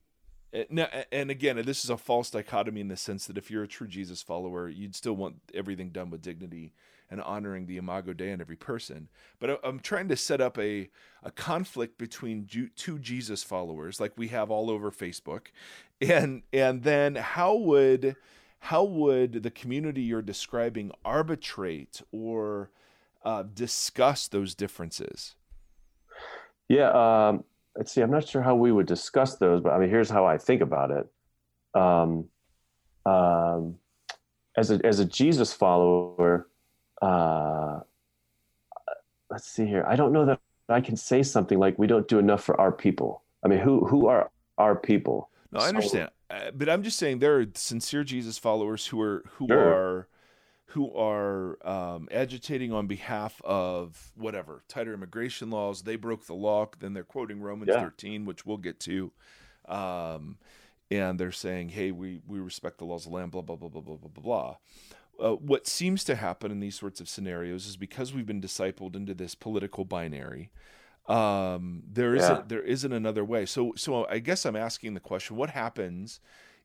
eh, 0.53 0.63
and 1.11 1.29
again 1.29 1.61
this 1.63 1.83
is 1.83 1.89
a 1.89 1.97
false 1.97 2.31
dichotomy 2.31 2.81
in 2.81 2.87
the 2.87 2.97
sense 2.97 3.27
that 3.27 3.37
if 3.37 3.51
you're 3.51 3.63
a 3.63 3.67
true 3.67 3.87
jesus 3.87 4.23
follower 4.23 4.67
you'd 4.67 4.95
still 4.95 5.15
want 5.15 5.35
everything 5.53 5.89
done 5.89 6.09
with 6.09 6.21
dignity 6.21 6.73
and 7.11 7.21
honoring 7.21 7.67
the 7.67 7.77
Imago 7.77 8.13
Dei 8.13 8.31
in 8.31 8.41
every 8.41 8.55
person. 8.55 9.09
But 9.39 9.59
I'm 9.63 9.79
trying 9.79 10.07
to 10.07 10.15
set 10.15 10.41
up 10.41 10.57
a, 10.57 10.89
a 11.21 11.29
conflict 11.29 11.99
between 11.99 12.47
two 12.75 12.97
Jesus 12.97 13.43
followers, 13.43 13.99
like 13.99 14.13
we 14.17 14.29
have 14.29 14.49
all 14.49 14.71
over 14.71 14.89
Facebook, 14.89 15.49
and 16.01 16.41
and 16.51 16.81
then 16.81 17.13
how 17.13 17.53
would 17.53 18.15
how 18.65 18.83
would 18.83 19.43
the 19.43 19.51
community 19.51 20.01
you're 20.01 20.23
describing 20.23 20.91
arbitrate 21.05 22.01
or 22.11 22.71
uh, 23.23 23.43
discuss 23.53 24.27
those 24.27 24.55
differences? 24.55 25.35
Yeah, 26.67 26.89
um, 26.89 27.43
let's 27.77 27.91
see. 27.91 28.01
I'm 28.01 28.09
not 28.09 28.27
sure 28.27 28.41
how 28.41 28.55
we 28.55 28.71
would 28.71 28.87
discuss 28.87 29.35
those, 29.35 29.61
but 29.61 29.71
I 29.71 29.77
mean, 29.77 29.89
here's 29.89 30.09
how 30.09 30.25
I 30.25 30.39
think 30.39 30.61
about 30.63 30.89
it. 30.89 31.07
Um, 31.79 32.25
um, 33.05 33.75
as 34.57 34.71
a 34.71 34.83
as 34.83 34.99
a 34.99 35.05
Jesus 35.05 35.53
follower, 35.53 36.47
uh, 37.03 37.81
let's 39.29 39.47
see 39.47 39.67
here. 39.67 39.85
I 39.87 39.95
don't 39.95 40.11
know 40.11 40.25
that 40.25 40.39
I 40.69 40.81
can 40.81 40.95
say 40.95 41.21
something 41.21 41.59
like 41.59 41.77
we 41.77 41.85
don't 41.85 42.07
do 42.07 42.17
enough 42.17 42.43
for 42.43 42.59
our 42.59 42.71
people. 42.71 43.21
I 43.43 43.47
mean, 43.47 43.59
who 43.59 43.85
who 43.85 44.07
are 44.07 44.31
our 44.57 44.75
people? 44.75 45.29
No, 45.51 45.59
I 45.59 45.67
understand, 45.67 46.09
uh, 46.29 46.51
but 46.53 46.69
I'm 46.69 46.83
just 46.83 46.97
saying 46.97 47.19
there 47.19 47.39
are 47.39 47.45
sincere 47.53 48.03
Jesus 48.03 48.37
followers 48.37 48.87
who 48.87 49.01
are 49.01 49.23
who 49.33 49.47
sure. 49.47 49.59
are 49.59 50.07
who 50.67 50.93
are 50.93 51.57
um, 51.67 52.07
agitating 52.11 52.73
on 52.73 52.87
behalf 52.87 53.41
of 53.43 54.11
whatever 54.15 54.63
tighter 54.67 54.93
immigration 54.93 55.49
laws. 55.49 55.83
They 55.83 55.95
broke 55.95 56.25
the 56.25 56.33
law. 56.33 56.67
Then 56.79 56.93
they're 56.93 57.03
quoting 57.03 57.41
Romans 57.41 57.71
yeah. 57.73 57.81
13, 57.81 58.25
which 58.25 58.45
we'll 58.45 58.57
get 58.57 58.79
to. 58.81 59.11
Um, 59.67 60.37
and 60.91 61.19
they're 61.19 61.31
saying, 61.31 61.69
"Hey, 61.69 61.91
we 61.91 62.21
we 62.27 62.39
respect 62.39 62.79
the 62.79 62.85
laws 62.85 63.05
of 63.05 63.11
the 63.11 63.17
land." 63.17 63.31
Blah 63.31 63.41
blah 63.41 63.55
blah 63.55 63.69
blah 63.69 63.81
blah 63.81 63.97
blah 63.97 64.21
blah 64.21 64.55
uh, 65.19 65.33
what 65.33 65.67
seems 65.67 66.03
to 66.03 66.15
happen 66.15 66.51
in 66.51 66.59
these 66.59 66.75
sorts 66.75 66.99
of 66.99 67.09
scenarios 67.09 67.65
is 67.65 67.77
because 67.77 68.13
we've 68.13 68.25
been 68.25 68.41
discipled 68.41 68.95
into 68.95 69.13
this 69.13 69.35
political 69.35 69.85
binary. 69.85 70.51
Um, 71.07 71.83
there 71.91 72.15
isn't 72.15 72.35
yeah. 72.35 72.43
there 72.47 72.63
isn't 72.63 72.91
another 72.91 73.23
way. 73.23 73.45
So 73.45 73.73
so 73.75 74.07
I 74.07 74.19
guess 74.19 74.45
I'm 74.45 74.55
asking 74.55 74.93
the 74.93 74.99
question: 74.99 75.35
What 75.35 75.51
happens 75.51 76.19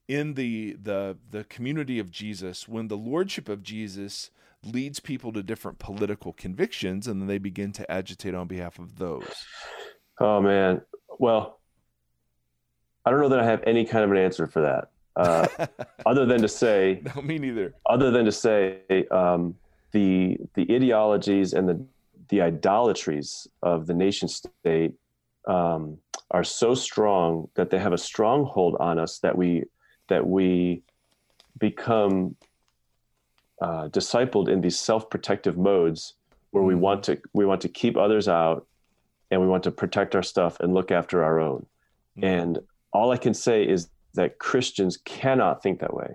in 0.08 0.34
the 0.34 0.76
the 0.82 1.18
the 1.30 1.44
community 1.44 1.98
of 1.98 2.10
Jesus 2.10 2.66
when 2.66 2.88
the 2.88 2.96
lordship 2.96 3.48
of 3.48 3.62
Jesus 3.62 4.30
leads 4.62 5.00
people 5.00 5.32
to 5.32 5.42
different 5.42 5.78
political 5.78 6.32
convictions, 6.32 7.06
and 7.06 7.20
then 7.20 7.28
they 7.28 7.38
begin 7.38 7.72
to 7.72 7.90
agitate 7.90 8.34
on 8.34 8.46
behalf 8.46 8.78
of 8.78 8.98
those? 8.98 9.44
Oh 10.18 10.40
man, 10.40 10.82
well, 11.18 11.60
I 13.04 13.10
don't 13.10 13.20
know 13.20 13.28
that 13.30 13.40
I 13.40 13.44
have 13.44 13.62
any 13.66 13.84
kind 13.84 14.04
of 14.04 14.10
an 14.10 14.16
answer 14.16 14.46
for 14.46 14.62
that 14.62 14.90
uh, 15.16 15.46
other 16.06 16.26
than 16.26 16.40
to 16.42 16.48
say, 16.48 17.02
no, 17.14 17.22
me 17.22 17.38
neither. 17.38 17.74
Other 17.86 18.10
than 18.10 18.24
to 18.24 18.32
say, 18.32 18.80
um, 19.10 19.54
the 19.92 20.38
the 20.54 20.66
ideologies 20.74 21.52
and 21.52 21.68
the 21.68 21.84
the 22.30 22.40
idolatries 22.40 23.46
of 23.62 23.86
the 23.86 23.94
nation 23.94 24.28
state 24.28 24.92
um, 25.46 25.98
are 26.30 26.44
so 26.44 26.74
strong 26.74 27.48
that 27.54 27.70
they 27.70 27.78
have 27.78 27.92
a 27.92 27.98
stronghold 27.98 28.76
on 28.80 28.98
us 28.98 29.18
that 29.18 29.36
we 29.36 29.64
that 30.08 30.26
we 30.26 30.82
become 31.58 32.36
uh, 33.60 33.88
discipled 33.88 34.48
in 34.48 34.60
these 34.60 34.78
self-protective 34.78 35.56
modes 35.56 36.14
where 36.50 36.64
we 36.64 36.74
mm-hmm. 36.74 36.82
want 36.82 37.02
to 37.02 37.20
we 37.32 37.44
want 37.44 37.60
to 37.60 37.68
keep 37.68 37.96
others 37.96 38.28
out 38.28 38.66
and 39.30 39.40
we 39.40 39.46
want 39.46 39.64
to 39.64 39.70
protect 39.70 40.14
our 40.14 40.22
stuff 40.22 40.58
and 40.60 40.72
look 40.72 40.90
after 40.90 41.22
our 41.22 41.40
own. 41.40 41.66
Mm-hmm. 42.16 42.24
And 42.24 42.58
all 42.92 43.10
I 43.12 43.16
can 43.16 43.34
say 43.34 43.64
is 43.64 43.88
that 44.14 44.38
Christians 44.38 44.98
cannot 45.04 45.62
think 45.62 45.80
that 45.80 45.94
way. 45.94 46.14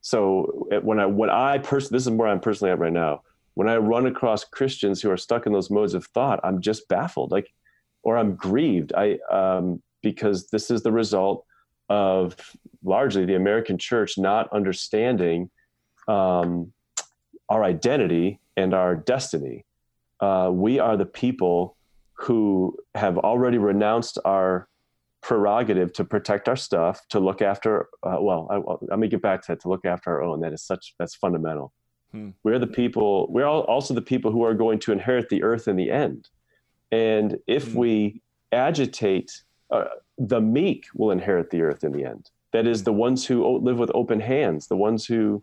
So 0.00 0.68
when 0.82 0.98
I 0.98 1.06
when 1.06 1.30
I 1.30 1.58
person 1.58 1.94
this 1.94 2.06
is 2.06 2.10
where 2.10 2.28
I'm 2.28 2.40
personally 2.40 2.72
at 2.72 2.78
right 2.78 2.92
now. 2.92 3.22
When 3.58 3.68
I 3.68 3.76
run 3.78 4.06
across 4.06 4.44
Christians 4.44 5.02
who 5.02 5.10
are 5.10 5.16
stuck 5.16 5.44
in 5.44 5.52
those 5.52 5.68
modes 5.68 5.94
of 5.94 6.06
thought, 6.06 6.38
I'm 6.44 6.60
just 6.60 6.86
baffled, 6.86 7.32
like, 7.32 7.52
or 8.04 8.16
I'm 8.16 8.36
grieved. 8.36 8.92
I 8.96 9.18
um, 9.32 9.82
because 10.00 10.46
this 10.50 10.70
is 10.70 10.84
the 10.84 10.92
result 10.92 11.44
of 11.88 12.36
largely 12.84 13.24
the 13.24 13.34
American 13.34 13.76
church 13.76 14.16
not 14.16 14.48
understanding 14.52 15.50
um, 16.06 16.72
our 17.48 17.64
identity 17.64 18.38
and 18.56 18.74
our 18.74 18.94
destiny. 18.94 19.64
Uh, 20.20 20.50
we 20.52 20.78
are 20.78 20.96
the 20.96 21.04
people 21.04 21.76
who 22.12 22.76
have 22.94 23.18
already 23.18 23.58
renounced 23.58 24.18
our 24.24 24.68
prerogative 25.20 25.92
to 25.94 26.04
protect 26.04 26.48
our 26.48 26.54
stuff, 26.54 27.00
to 27.08 27.18
look 27.18 27.42
after. 27.42 27.88
Uh, 28.04 28.18
well, 28.20 28.46
I, 28.52 28.86
let 28.86 29.00
me 29.00 29.08
get 29.08 29.20
back 29.20 29.42
to 29.42 29.48
that. 29.48 29.60
To 29.62 29.68
look 29.68 29.84
after 29.84 30.12
our 30.12 30.22
own. 30.22 30.42
That 30.42 30.52
is 30.52 30.62
such. 30.62 30.94
That's 31.00 31.16
fundamental. 31.16 31.72
Hmm. 32.12 32.30
We're 32.42 32.58
the 32.58 32.66
people, 32.66 33.26
we're 33.30 33.46
also 33.46 33.94
the 33.94 34.02
people 34.02 34.30
who 34.30 34.42
are 34.44 34.54
going 34.54 34.78
to 34.80 34.92
inherit 34.92 35.28
the 35.28 35.42
earth 35.42 35.68
in 35.68 35.76
the 35.76 35.90
end. 35.90 36.28
And 36.90 37.38
if 37.46 37.72
hmm. 37.72 37.78
we 37.78 38.22
agitate, 38.52 39.42
uh, 39.70 39.84
the 40.16 40.40
meek 40.40 40.86
will 40.94 41.10
inherit 41.10 41.50
the 41.50 41.62
earth 41.62 41.84
in 41.84 41.92
the 41.92 42.04
end. 42.04 42.30
That 42.52 42.66
is, 42.66 42.82
the 42.82 42.92
ones 42.92 43.26
who 43.26 43.58
live 43.58 43.78
with 43.78 43.90
open 43.94 44.20
hands, 44.20 44.68
the 44.68 44.76
ones 44.76 45.04
who 45.04 45.42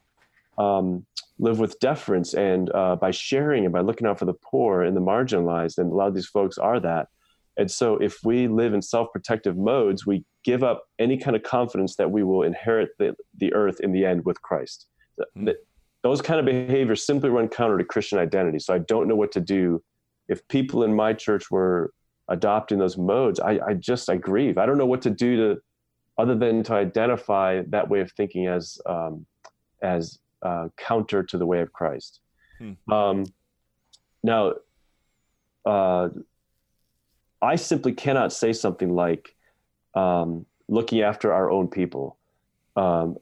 um, 0.58 1.06
live 1.38 1.60
with 1.60 1.80
deference 1.80 2.34
and 2.34 2.72
uh, 2.74 2.96
by 2.96 3.12
sharing 3.12 3.66
and 3.66 3.74
by 3.74 3.82
looking 3.82 4.08
out 4.08 4.18
for 4.18 4.26
the 4.26 4.34
poor 4.34 4.82
and 4.82 4.98
the 4.98 5.02
marginalized. 5.02 5.78
And 5.78 5.92
a 5.92 5.96
lot 5.96 6.08
of 6.08 6.16
these 6.16 6.26
folks 6.26 6.58
are 6.58 6.80
that. 6.80 7.10
And 7.58 7.70
so, 7.70 7.98
if 7.98 8.18
we 8.24 8.48
live 8.48 8.74
in 8.74 8.82
self 8.82 9.12
protective 9.14 9.56
modes, 9.56 10.06
we 10.06 10.26
give 10.44 10.64
up 10.64 10.84
any 11.00 11.18
kind 11.18 11.36
of 11.36 11.44
confidence 11.44 11.96
that 11.96 12.12
we 12.12 12.24
will 12.24 12.44
inherit 12.44 12.90
the, 13.00 13.16
the 13.38 13.54
earth 13.54 13.80
in 13.80 13.92
the 13.92 14.06
end 14.06 14.26
with 14.26 14.42
Christ. 14.42 14.88
Mm-hmm. 15.20 15.50
Those 16.06 16.22
kind 16.22 16.40
of 16.40 16.46
behaviors 16.46 17.04
simply 17.04 17.32
run 17.32 17.48
counter 17.50 17.80
to 17.80 17.84
Christian 17.84 18.20
identity. 18.20 18.60
So, 18.60 18.76
I 18.76 18.78
don't 18.78 19.08
know 19.08 19.16
what 19.16 19.32
to 19.32 19.42
do. 19.42 19.82
If 20.28 20.48
people 20.48 20.84
in 20.84 20.96
my 20.96 21.14
church 21.14 21.50
were 21.50 21.92
adopting 22.28 22.78
those 22.78 22.96
modes, 22.96 23.40
I, 23.40 23.60
I 23.70 23.74
just, 23.74 24.08
I 24.08 24.18
grieve. 24.18 24.60
I 24.60 24.68
don't 24.68 24.78
know 24.78 24.86
what 24.86 25.02
to 25.02 25.10
do 25.10 25.36
to, 25.36 25.62
other 26.20 26.36
than 26.36 26.62
to 26.64 26.74
identify 26.74 27.64
that 27.70 27.90
way 27.90 28.02
of 28.02 28.12
thinking 28.12 28.46
as, 28.46 28.80
um, 28.86 29.26
as 29.82 30.20
uh, 30.44 30.68
counter 30.78 31.24
to 31.24 31.40
the 31.40 31.46
way 31.48 31.62
of 31.62 31.74
Christ. 31.74 32.20
Hmm. 32.60 32.94
Um, 32.94 33.26
now, 34.24 34.54
uh, 35.66 36.10
I 37.42 37.56
simply 37.56 37.94
cannot 37.94 38.32
say 38.32 38.54
something 38.54 38.94
like 38.94 39.36
um, 39.96 40.46
looking 40.68 41.02
after 41.02 41.34
our 41.34 41.50
own 41.50 41.68
people. 41.68 42.18
Um, 42.76 43.18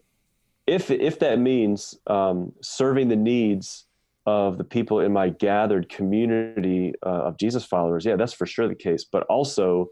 if 0.66 0.92
if 0.92 1.20
that 1.20 1.40
means 1.40 1.98
um, 2.08 2.54
serving 2.62 3.10
the 3.10 3.16
needs 3.16 3.86
of 4.26 4.58
the 4.58 4.64
people 4.64 5.02
in 5.02 5.12
my 5.12 5.30
gathered 5.30 5.90
community 5.90 6.94
uh, 7.06 7.24
of 7.24 7.38
Jesus 7.38 7.66
followers, 7.66 8.06
yeah, 8.06 8.16
that's 8.16 8.34
for 8.34 8.46
sure 8.46 8.68
the 8.68 8.76
case. 8.76 9.04
But 9.04 9.24
also, 9.24 9.90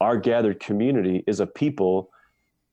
our 0.00 0.16
gathered 0.16 0.60
community 0.60 1.22
is 1.26 1.40
a 1.40 1.46
people 1.46 2.10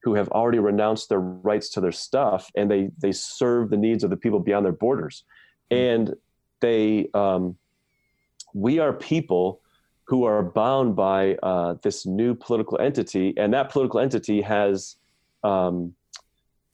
who 0.04 0.14
have 0.16 0.30
already 0.30 0.60
renounced 0.60 1.10
their 1.10 1.20
rights 1.20 1.70
to 1.70 1.82
their 1.82 1.91
stuff 1.91 2.51
and 2.56 2.70
they 2.70 2.89
they 2.97 3.12
serve 3.12 3.70
the 3.70 3.78
needs 3.78 4.04
of 4.04 4.10
the 4.10 4.18
people 4.18 4.39
beyond 4.39 4.66
their 4.66 4.74
borders, 4.74 5.24
hmm. 5.70 5.78
and 5.78 6.14
they 6.62 7.10
um, 7.14 7.58
we 8.54 8.80
are 8.80 8.93
people 8.93 9.60
who 10.06 10.26
are 10.26 10.43
bound 10.43 10.95
by 10.95 11.36
uh, 11.43 11.76
this 11.82 12.06
new 12.06 12.34
political 12.34 12.80
entity, 12.80 13.34
and 13.36 13.54
that 13.54 13.70
political 13.70 13.99
entity 13.99 14.41
has 14.41 14.95
um, 15.43 15.93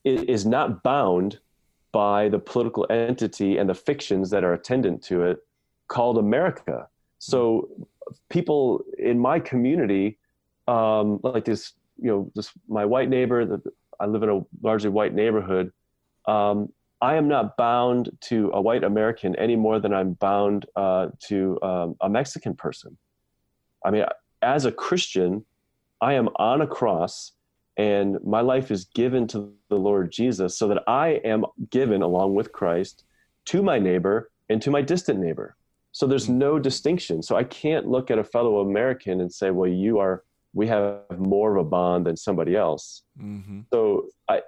is 0.04 0.46
not 0.46 0.84
bound 0.84 1.40
by 1.92 2.30
the 2.30 2.40
political 2.40 2.86
entity 2.90 3.58
and 3.58 3.70
the 3.70 3.74
fictions 3.74 4.30
that 4.30 4.44
are 4.44 4.54
attendant 4.54 5.02
to 5.04 5.24
it, 5.24 5.40
called 5.88 6.18
America. 6.18 6.88
So, 7.18 7.70
people 8.30 8.84
in 8.98 9.20
my 9.20 9.40
community, 9.40 10.18
um, 10.68 11.20
like 11.24 11.46
this, 11.46 11.74
you 11.98 12.10
know, 12.10 12.32
this 12.36 12.52
my 12.68 12.86
white 12.86 13.10
neighbor. 13.10 13.46
The, 13.46 13.62
I 14.00 14.06
live 14.06 14.24
in 14.24 14.30
a 14.30 14.42
largely 14.62 14.90
white 14.90 15.14
neighborhood. 15.14 15.72
Um, 16.26 16.72
I 17.02 17.16
am 17.16 17.28
not 17.28 17.58
bound 17.58 18.10
to 18.22 18.52
a 18.54 18.62
white 18.62 18.84
American 18.84 19.36
any 19.36 19.56
more 19.56 19.80
than 19.80 19.94
I'm 19.94 20.14
bound 20.14 20.66
uh, 20.76 21.08
to 21.28 21.60
um, 21.62 21.96
a 22.02 22.10
Mexican 22.10 22.56
person. 22.56 22.98
I 23.86 23.92
mean, 23.92 24.06
as 24.42 24.66
a 24.66 24.72
Christian, 24.72 25.46
I 26.02 26.14
am 26.14 26.30
on 26.36 26.62
a 26.62 26.68
cross 26.68 27.32
and 27.80 28.18
my 28.26 28.42
life 28.42 28.72
is 28.72 28.84
given 28.94 29.26
to 29.28 29.54
the 29.70 29.78
Lord 29.78 30.12
Jesus 30.12 30.58
so 30.58 30.68
that 30.68 30.84
I 30.86 31.22
am 31.24 31.46
given 31.70 32.02
along 32.02 32.36
with 32.36 32.52
Christ 32.52 33.06
to 33.46 33.64
my 33.64 33.80
neighbor 33.80 34.32
and 34.50 34.62
to 34.64 34.70
my 34.70 34.82
distant 34.82 35.18
neighbor. 35.18 35.56
So 35.94 36.06
there's 36.06 36.26
mm-hmm. 36.26 36.40
no 36.40 36.60
distinction. 36.60 37.24
So 37.24 37.38
I 37.38 37.46
can't 37.46 37.88
look 37.88 38.12
at 38.12 38.20
a 38.20 38.24
fellow 38.24 38.60
American 38.60 39.22
and 39.22 39.32
say, 39.32 39.52
well, 39.52 39.72
you 39.72 39.98
are, 39.98 40.26
we 40.54 40.68
have 40.68 41.04
more 41.18 41.56
of 41.56 41.66
a 41.66 41.70
bond 41.70 42.06
than 42.06 42.18
somebody 42.18 42.58
else. 42.58 43.04
Mm-hmm. 43.18 43.62
So 43.72 44.10
I, 44.28 44.42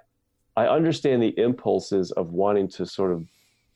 I 0.54 0.66
understand 0.66 1.22
the 1.22 1.32
impulses 1.38 2.10
of 2.10 2.32
wanting 2.32 2.68
to 2.68 2.84
sort 2.84 3.12
of 3.12 3.24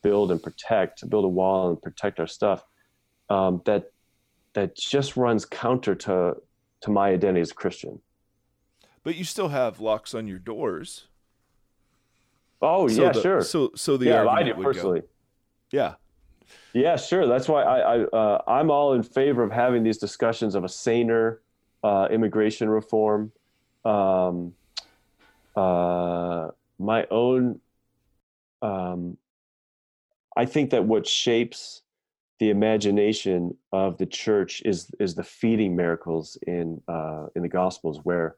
build 0.03 0.29
and 0.29 0.41
protect, 0.41 1.09
build 1.09 1.25
a 1.25 1.29
wall 1.29 1.69
and 1.69 1.81
protect 1.81 2.19
our 2.19 2.27
stuff. 2.27 2.63
Um, 3.31 3.63
that 3.65 3.91
that 4.53 4.75
just 4.75 5.17
runs 5.17 5.45
counter 5.45 5.95
to 5.95 6.35
to 6.81 6.91
my 6.91 7.09
identity 7.09 7.41
as 7.41 7.51
a 7.51 7.55
Christian. 7.55 7.99
But 9.03 9.15
you 9.15 9.23
still 9.23 9.49
have 9.49 9.79
locks 9.79 10.13
on 10.13 10.27
your 10.27 10.39
doors. 10.39 11.07
Oh 12.61 12.87
so 12.87 13.01
yeah, 13.01 13.11
the, 13.11 13.21
sure. 13.21 13.41
So 13.41 13.71
so 13.75 13.97
the 13.97 14.05
yeah, 14.07 14.27
I 14.27 14.43
do 14.43 14.53
personally. 14.55 15.01
Go. 15.01 15.07
Yeah. 15.71 15.93
Yeah, 16.73 16.95
sure. 16.95 17.27
That's 17.27 17.47
why 17.47 17.63
I, 17.63 17.79
I 17.79 18.03
uh, 18.03 18.41
I'm 18.47 18.71
all 18.71 18.93
in 18.93 19.03
favor 19.03 19.43
of 19.43 19.51
having 19.51 19.83
these 19.83 19.97
discussions 19.97 20.55
of 20.55 20.63
a 20.63 20.69
saner 20.69 21.41
uh, 21.83 22.07
immigration 22.11 22.69
reform. 22.69 23.31
Um, 23.85 24.53
uh, 25.55 26.49
my 26.79 27.05
own. 27.11 27.59
Um, 28.61 29.17
I 30.35 30.45
think 30.45 30.69
that 30.71 30.85
what 30.85 31.07
shapes 31.07 31.81
the 32.39 32.49
imagination 32.49 33.57
of 33.71 33.97
the 33.97 34.05
church 34.05 34.61
is 34.65 34.91
is 34.99 35.15
the 35.15 35.23
feeding 35.23 35.75
miracles 35.75 36.37
in 36.47 36.81
uh, 36.87 37.27
in 37.35 37.41
the 37.41 37.49
Gospels, 37.49 38.01
where 38.03 38.35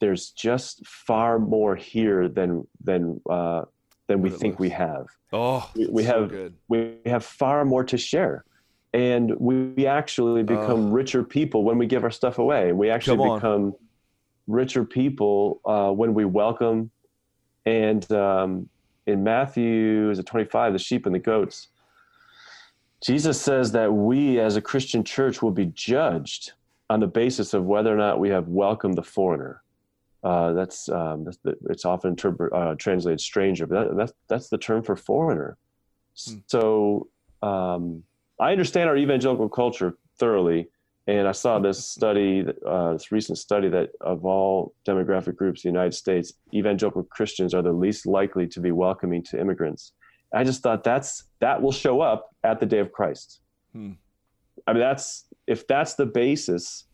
there's 0.00 0.30
just 0.30 0.86
far 0.86 1.38
more 1.38 1.76
here 1.76 2.28
than 2.28 2.66
than 2.82 3.20
uh, 3.28 3.62
than 4.08 4.22
we 4.22 4.30
think 4.30 4.58
we 4.58 4.70
have. 4.70 5.06
Oh, 5.32 5.70
we, 5.74 5.86
we 5.86 6.04
have 6.04 6.30
good. 6.30 6.54
we 6.68 6.96
have 7.06 7.24
far 7.24 7.64
more 7.64 7.84
to 7.84 7.96
share, 7.96 8.44
and 8.92 9.34
we 9.38 9.86
actually 9.86 10.42
become 10.42 10.90
richer 10.90 11.24
people 11.24 11.64
when 11.64 11.78
we 11.78 11.86
give 11.86 12.04
our 12.04 12.10
stuff 12.10 12.38
away. 12.38 12.72
We 12.72 12.90
actually 12.90 13.34
become 13.34 13.74
richer 14.46 14.84
people 14.84 15.60
uh, 15.64 15.90
when 15.90 16.14
we 16.14 16.24
welcome. 16.24 16.90
And 17.64 18.10
um, 18.12 18.68
in 19.06 19.24
Matthew, 19.24 20.10
is 20.10 20.20
it 20.20 20.26
25? 20.26 20.72
The 20.72 20.78
sheep 20.78 21.06
and 21.06 21.14
the 21.14 21.18
goats 21.18 21.68
Jesus 23.02 23.40
says 23.40 23.72
that 23.72 23.92
we 23.92 24.40
as 24.40 24.56
a 24.56 24.62
Christian 24.62 25.04
church 25.04 25.42
will 25.42 25.50
be 25.50 25.66
judged 25.66 26.52
on 26.88 27.00
the 27.00 27.06
basis 27.06 27.52
of 27.52 27.64
whether 27.64 27.92
or 27.92 27.96
not 27.96 28.20
we 28.20 28.30
have 28.30 28.48
welcomed 28.48 28.96
the 28.96 29.02
foreigner. 29.02 29.62
Uh, 30.24 30.52
that's, 30.54 30.88
um, 30.88 31.24
that's 31.24 31.38
the, 31.44 31.56
it's 31.70 31.84
often 31.84 32.10
interpret, 32.10 32.52
uh, 32.52 32.74
translated 32.76 33.20
stranger, 33.20 33.66
but 33.66 33.88
that, 33.88 33.96
that's 33.96 34.12
that's 34.28 34.48
the 34.48 34.58
term 34.58 34.82
for 34.82 34.96
foreigner. 34.96 35.56
Hmm. 36.24 36.38
So 36.46 37.08
um, 37.42 38.02
I 38.40 38.50
understand 38.52 38.88
our 38.88 38.96
evangelical 38.96 39.48
culture 39.48 39.96
thoroughly, 40.18 40.68
and 41.06 41.28
I 41.28 41.32
saw 41.32 41.58
this 41.60 41.84
study, 41.84 42.44
uh, 42.66 42.94
this 42.94 43.12
recent 43.12 43.38
study 43.38 43.68
that 43.68 43.90
of 44.00 44.24
all 44.24 44.74
demographic 44.84 45.36
groups 45.36 45.64
in 45.64 45.70
the 45.70 45.78
United 45.78 45.94
States, 45.94 46.32
evangelical 46.52 47.04
Christians 47.04 47.54
are 47.54 47.62
the 47.62 47.72
least 47.72 48.06
likely 48.06 48.46
to 48.48 48.60
be 48.60 48.72
welcoming 48.72 49.22
to 49.24 49.40
immigrants. 49.40 49.92
I 50.34 50.42
just 50.42 50.62
thought 50.62 50.82
that's 50.82 51.24
that 51.40 51.62
will 51.62 51.72
show 51.72 52.00
up 52.00 52.34
at 52.42 52.58
the 52.58 52.66
day 52.66 52.80
of 52.80 52.90
Christ. 52.90 53.40
Hmm. 53.72 53.92
I 54.66 54.72
mean, 54.72 54.80
that's 54.80 55.26
if 55.46 55.66
that's 55.68 55.94
the 55.94 56.06
basis 56.06 56.84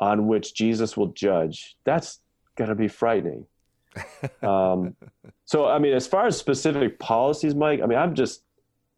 on 0.00 0.26
which 0.26 0.54
Jesus 0.54 0.96
will 0.96 1.12
judge, 1.12 1.76
that's 1.84 2.20
gonna 2.56 2.74
be 2.74 2.88
frightening. 2.88 3.46
um, 4.42 4.96
so, 5.44 5.66
I 5.66 5.78
mean, 5.78 5.92
as 5.92 6.06
far 6.06 6.26
as 6.26 6.36
specific 6.36 6.98
policies, 6.98 7.54
Mike, 7.54 7.80
I 7.82 7.86
mean, 7.86 7.98
I'm 7.98 8.14
just 8.14 8.42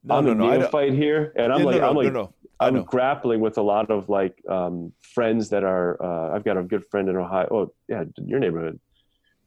no, 0.05 0.17
I'm 0.17 0.25
no, 0.25 0.33
a 0.33 0.35
no, 0.35 0.51
neophyte 0.51 0.95
here, 0.95 1.33
and 1.37 1.53
I'm 1.53 1.61
yeah, 1.61 1.67
like, 1.67 1.83
I'm 1.83 1.97
like, 1.97 2.29
I'm 2.59 2.83
grappling 2.85 3.41
with 3.41 3.59
a 3.59 3.63
lot 3.63 3.91
of 3.91 4.09
like 4.09 4.41
um, 4.49 4.93
friends 5.01 5.51
that 5.51 5.65
are. 5.65 6.03
Uh, 6.03 6.35
I've 6.35 6.45
got 6.45 6.57
a 6.57 6.63
good 6.63 6.85
friend 6.87 7.09
in 7.09 7.17
Ohio. 7.17 7.49
Oh, 7.51 7.75
yeah, 7.89 8.05
your 8.25 8.39
neighborhood 8.39 8.81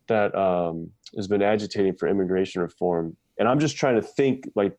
that 0.10 0.36
um, 0.36 0.90
has 1.16 1.28
been 1.28 1.42
agitating 1.42 1.96
for 1.96 2.08
immigration 2.08 2.62
reform 2.62 3.16
and 3.38 3.48
i'm 3.48 3.60
just 3.60 3.78
trying 3.78 3.96
to 3.96 4.02
think 4.02 4.50
like 4.56 4.76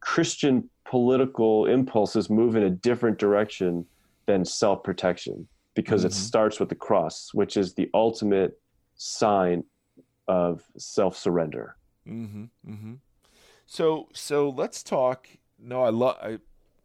christian 0.00 0.70
political 0.86 1.66
impulses 1.66 2.30
move 2.30 2.54
in 2.54 2.62
a 2.62 2.70
different 2.70 3.18
direction 3.18 3.84
than 4.26 4.44
self-protection 4.44 5.46
because 5.78 6.00
mm-hmm. 6.00 6.08
it 6.08 6.14
starts 6.14 6.58
with 6.58 6.68
the 6.68 6.74
cross 6.74 7.30
which 7.32 7.56
is 7.56 7.74
the 7.74 7.88
ultimate 7.94 8.60
sign 8.96 9.62
of 10.26 10.64
self-surrender 10.76 11.76
mm-hmm, 12.06 12.44
mm-hmm. 12.68 12.94
so 13.66 14.08
so 14.12 14.48
let's 14.50 14.82
talk 14.82 15.28
no 15.58 15.82
i 15.82 15.88
love 15.88 16.16
i 16.20 16.38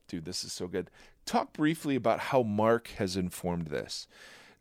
dude 0.08 0.26
this 0.26 0.44
is 0.44 0.54
so 0.54 0.68
good 0.68 0.92
talk 1.26 1.54
briefly 1.54 1.96
about 1.96 2.20
how 2.20 2.44
mark 2.44 2.90
has 2.98 3.18
informed 3.18 3.68
this 3.68 4.08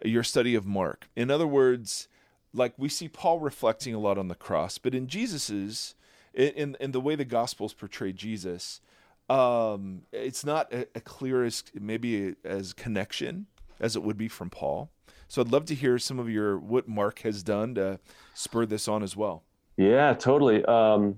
your 0.02 0.22
study 0.22 0.54
of 0.54 0.64
mark 0.64 1.08
in 1.14 1.30
other 1.30 1.46
words 1.46 2.08
like 2.54 2.74
we 2.76 2.88
see 2.88 3.08
Paul 3.08 3.40
reflecting 3.40 3.94
a 3.94 3.98
lot 3.98 4.18
on 4.18 4.28
the 4.28 4.34
cross, 4.34 4.78
but 4.78 4.94
in 4.94 5.08
Jesus's 5.08 5.94
in 6.34 6.76
in 6.80 6.92
the 6.92 7.00
way 7.00 7.14
the 7.14 7.24
Gospels 7.24 7.72
portray 7.74 8.12
Jesus, 8.12 8.80
um, 9.28 10.02
it's 10.12 10.44
not 10.44 10.72
a, 10.72 10.86
a 10.94 11.00
clear 11.00 11.44
as 11.44 11.64
maybe 11.74 12.34
as 12.44 12.72
connection 12.72 13.46
as 13.80 13.96
it 13.96 14.02
would 14.02 14.16
be 14.16 14.28
from 14.28 14.50
Paul. 14.50 14.90
So 15.28 15.40
I'd 15.40 15.48
love 15.52 15.64
to 15.66 15.74
hear 15.74 15.98
some 15.98 16.18
of 16.18 16.28
your 16.28 16.58
what 16.58 16.88
Mark 16.88 17.20
has 17.20 17.42
done 17.42 17.74
to 17.76 17.98
spur 18.34 18.66
this 18.66 18.86
on 18.88 19.02
as 19.02 19.16
well. 19.16 19.44
Yeah, 19.76 20.12
totally. 20.14 20.64
Um, 20.66 21.16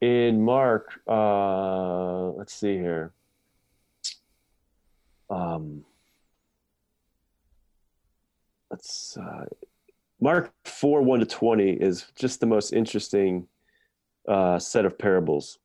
in 0.00 0.42
Mark, 0.42 1.00
uh, 1.06 2.28
let's 2.30 2.54
see 2.54 2.78
here. 2.78 3.12
Um, 5.28 5.84
let's 8.70 9.16
uh, 9.16 9.44
Mark 10.20 10.52
four 10.64 11.02
one 11.02 11.20
to 11.20 11.26
twenty 11.26 11.70
is 11.72 12.06
just 12.18 12.40
the 12.40 12.46
most 12.46 12.72
interesting 12.72 13.46
uh, 14.28 14.58
set 14.58 14.84
of 14.84 14.98
parables. 14.98 15.58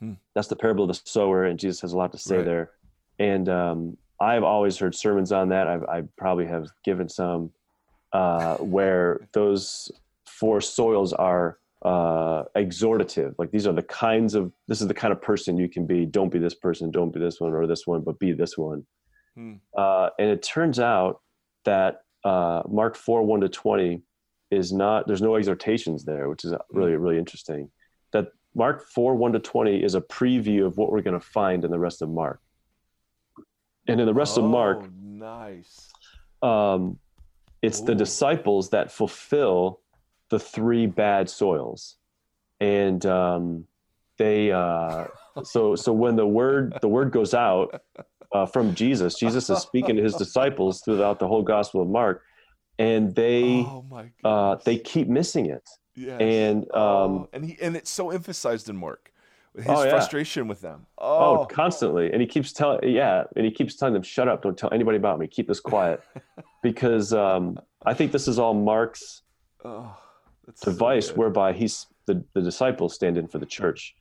Hmm. 0.00 0.14
That's 0.34 0.48
the 0.48 0.56
parable 0.56 0.84
of 0.84 0.88
the 0.96 1.00
sower, 1.04 1.44
and 1.44 1.58
Jesus 1.58 1.80
has 1.82 1.92
a 1.92 1.96
lot 1.96 2.12
to 2.12 2.18
say 2.18 2.36
Right. 2.38 2.44
there. 2.44 2.70
And 3.18 3.48
um, 3.48 3.96
I've 4.20 4.44
always 4.44 4.78
heard 4.78 4.94
sermons 4.94 5.32
on 5.32 5.50
that. 5.50 5.66
I've, 5.66 5.84
I 5.84 6.02
probably 6.16 6.46
have 6.46 6.68
given 6.84 7.08
some 7.08 7.50
uh, 8.12 8.56
where 8.56 9.28
those 9.32 9.90
four 10.26 10.60
soils 10.60 11.12
are 11.12 11.58
uh, 11.82 12.44
exhortative. 12.56 13.34
Like 13.38 13.50
these 13.50 13.66
are 13.66 13.72
the 13.72 13.82
kinds 13.82 14.34
of 14.34 14.52
this 14.68 14.80
is 14.80 14.88
the 14.88 14.94
kind 14.94 15.12
of 15.12 15.20
person 15.20 15.58
you 15.58 15.68
can 15.68 15.86
be. 15.86 16.06
Don't 16.06 16.30
be 16.30 16.38
this 16.38 16.54
person. 16.54 16.90
Don't 16.90 17.12
be 17.12 17.20
this 17.20 17.40
one 17.40 17.52
or 17.52 17.66
this 17.66 17.86
one, 17.86 18.00
but 18.00 18.18
be 18.18 18.32
this 18.32 18.56
one. 18.56 18.86
Hmm. 19.34 19.54
Uh, 19.76 20.10
and 20.18 20.30
it 20.30 20.42
turns 20.42 20.80
out 20.80 21.20
that 21.64 22.02
uh, 22.24 22.62
Mark 22.68 22.96
four 22.96 23.22
one 23.22 23.40
to 23.40 23.48
twenty 23.48 24.02
is 24.50 24.72
not. 24.72 25.06
There's 25.06 25.22
no 25.22 25.36
exhortations 25.36 26.04
there, 26.04 26.28
which 26.28 26.44
is 26.44 26.54
really 26.70 26.96
really 26.96 27.18
interesting. 27.18 27.70
That 28.12 28.28
Mark 28.54 28.88
four 28.88 29.14
one 29.14 29.32
to 29.32 29.38
twenty 29.38 29.82
is 29.82 29.94
a 29.94 30.00
preview 30.00 30.66
of 30.66 30.78
what 30.78 30.90
we're 30.90 31.02
going 31.02 31.20
to 31.20 31.26
find 31.26 31.64
in 31.64 31.70
the 31.70 31.78
rest 31.78 32.00
of 32.02 32.08
Mark. 32.08 32.40
And 33.88 34.00
in 34.00 34.06
the 34.06 34.14
rest 34.14 34.36
of 34.38 34.44
Mark, 34.44 34.78
Oh, 34.82 34.88
nice. 35.00 35.92
um, 36.42 36.98
it's 37.62 37.80
the 37.80 37.94
disciples 37.94 38.70
that 38.70 38.90
fulfill 38.92 39.80
the 40.30 40.38
three 40.38 40.86
bad 40.86 41.30
soils 41.30 41.96
and 42.60 43.04
um, 43.06 43.64
they 44.18 44.50
uh, 44.50 45.04
so 45.42 45.76
so 45.76 45.92
when 45.92 46.16
the 46.16 46.26
word 46.26 46.74
the 46.80 46.88
word 46.88 47.12
goes 47.12 47.32
out 47.34 47.80
uh, 48.32 48.44
from 48.46 48.74
jesus 48.74 49.18
jesus 49.18 49.48
is 49.50 49.60
speaking 49.60 49.94
to 49.96 50.02
his 50.02 50.14
disciples 50.16 50.80
throughout 50.80 51.18
the 51.18 51.28
whole 51.28 51.42
gospel 51.42 51.82
of 51.82 51.88
mark 51.88 52.22
and 52.78 53.14
they 53.14 53.62
oh 53.62 53.82
my 53.88 54.10
uh, 54.24 54.56
they 54.64 54.76
keep 54.78 55.06
missing 55.08 55.46
it 55.46 55.62
Yes. 55.94 56.20
and 56.20 56.62
um, 56.74 56.80
Oh, 56.80 57.28
and 57.32 57.44
he 57.44 57.56
and 57.60 57.76
it's 57.76 57.90
so 57.90 58.10
emphasized 58.10 58.68
in 58.68 58.76
Mark. 58.76 59.12
His 59.56 59.66
Oh, 59.68 59.82
yeah. 59.84 59.90
frustration 59.90 60.48
with 60.48 60.60
them. 60.60 60.86
oh, 60.98 61.40
Oh, 61.40 61.46
constantly. 61.46 62.12
And 62.12 62.20
he 62.20 62.26
keeps 62.26 62.52
telling 62.52 62.80
yeah 62.88 63.24
and 63.36 63.44
he 63.44 63.50
keeps 63.50 63.74
telling 63.76 63.94
them 63.94 64.02
shut 64.02 64.28
up. 64.28 64.42
Don't 64.42 64.56
tell 64.56 64.72
anybody 64.72 64.98
about 64.98 65.18
me. 65.18 65.26
Keep 65.26 65.48
this 65.48 65.60
quiet. 65.60 66.02
Because 66.62 67.12
um, 67.12 67.58
i 67.84 67.94
think 67.94 68.10
this 68.10 68.26
is 68.26 68.38
all 68.40 68.52
mark's 68.52 69.22
oh, 69.64 69.96
that's 70.44 70.62
so 70.62 70.72
device 70.72 71.14
whereby 71.14 71.52
he's 71.52 71.86
the, 72.06 72.24
the 72.34 72.40
disciples 72.42 72.94
stand 72.94 73.16
in 73.16 73.28
for 73.28 73.38
the 73.38 73.46
church. 73.46 73.94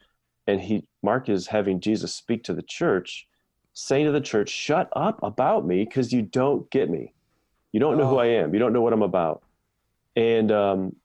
And 0.47 0.59
he 0.61 0.87
mark 1.03 1.29
is 1.29 1.45
having 1.47 1.79
jesus 1.79 2.13
speak 2.15 2.43
to 2.45 2.53
the 2.53 2.63
church 2.63 3.27
saying 3.73 4.05
to 4.05 4.11
the 4.11 4.21
church 4.21 4.49
shut 4.49 4.89
up 4.95 5.19
about 5.21 5.67
me 5.67 5.85
because 5.85 6.11
you 6.11 6.21
don't 6.23 6.67
get 6.71 6.89
me. 6.89 7.13
You 7.71 7.79
don't 7.79 7.97
know 7.97 8.07
who 8.07 8.15
Oh. 8.15 8.19
i 8.19 8.27
am. 8.27 8.53
You 8.53 8.59
don't 8.59 8.73
know 8.73 8.81
what 8.81 8.93
i'm 8.93 9.03
about. 9.03 9.43
And 10.15 10.51
um, 10.51 10.95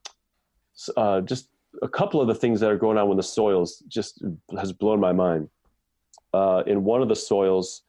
uh, 0.97 1.21
just 1.21 1.50
a 1.83 1.89
couple 1.89 2.21
of 2.21 2.27
the 2.29 2.35
things 2.35 2.61
that 2.61 2.71
are 2.71 2.77
going 2.77 2.99
on 2.99 3.09
with 3.09 3.17
the 3.17 3.23
soils 3.23 3.83
just 3.89 4.23
has 4.59 4.73
blown 4.73 5.01
my 5.01 5.13
mind. 5.13 5.49
Uh, 6.33 6.63
in 6.67 6.85
one 6.85 7.03
of 7.03 7.09
the 7.09 7.17
soils 7.17 7.83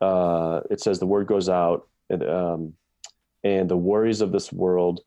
uh, 0.00 0.60
it 0.70 0.80
says 0.80 0.98
the 0.98 1.06
word 1.06 1.26
goes 1.26 1.48
out 1.48 1.88
and, 2.10 2.22
um, 2.28 2.72
and 3.44 3.68
the 3.68 3.76
worries 3.76 4.20
of 4.20 4.30
this 4.32 4.52
world 4.52 5.00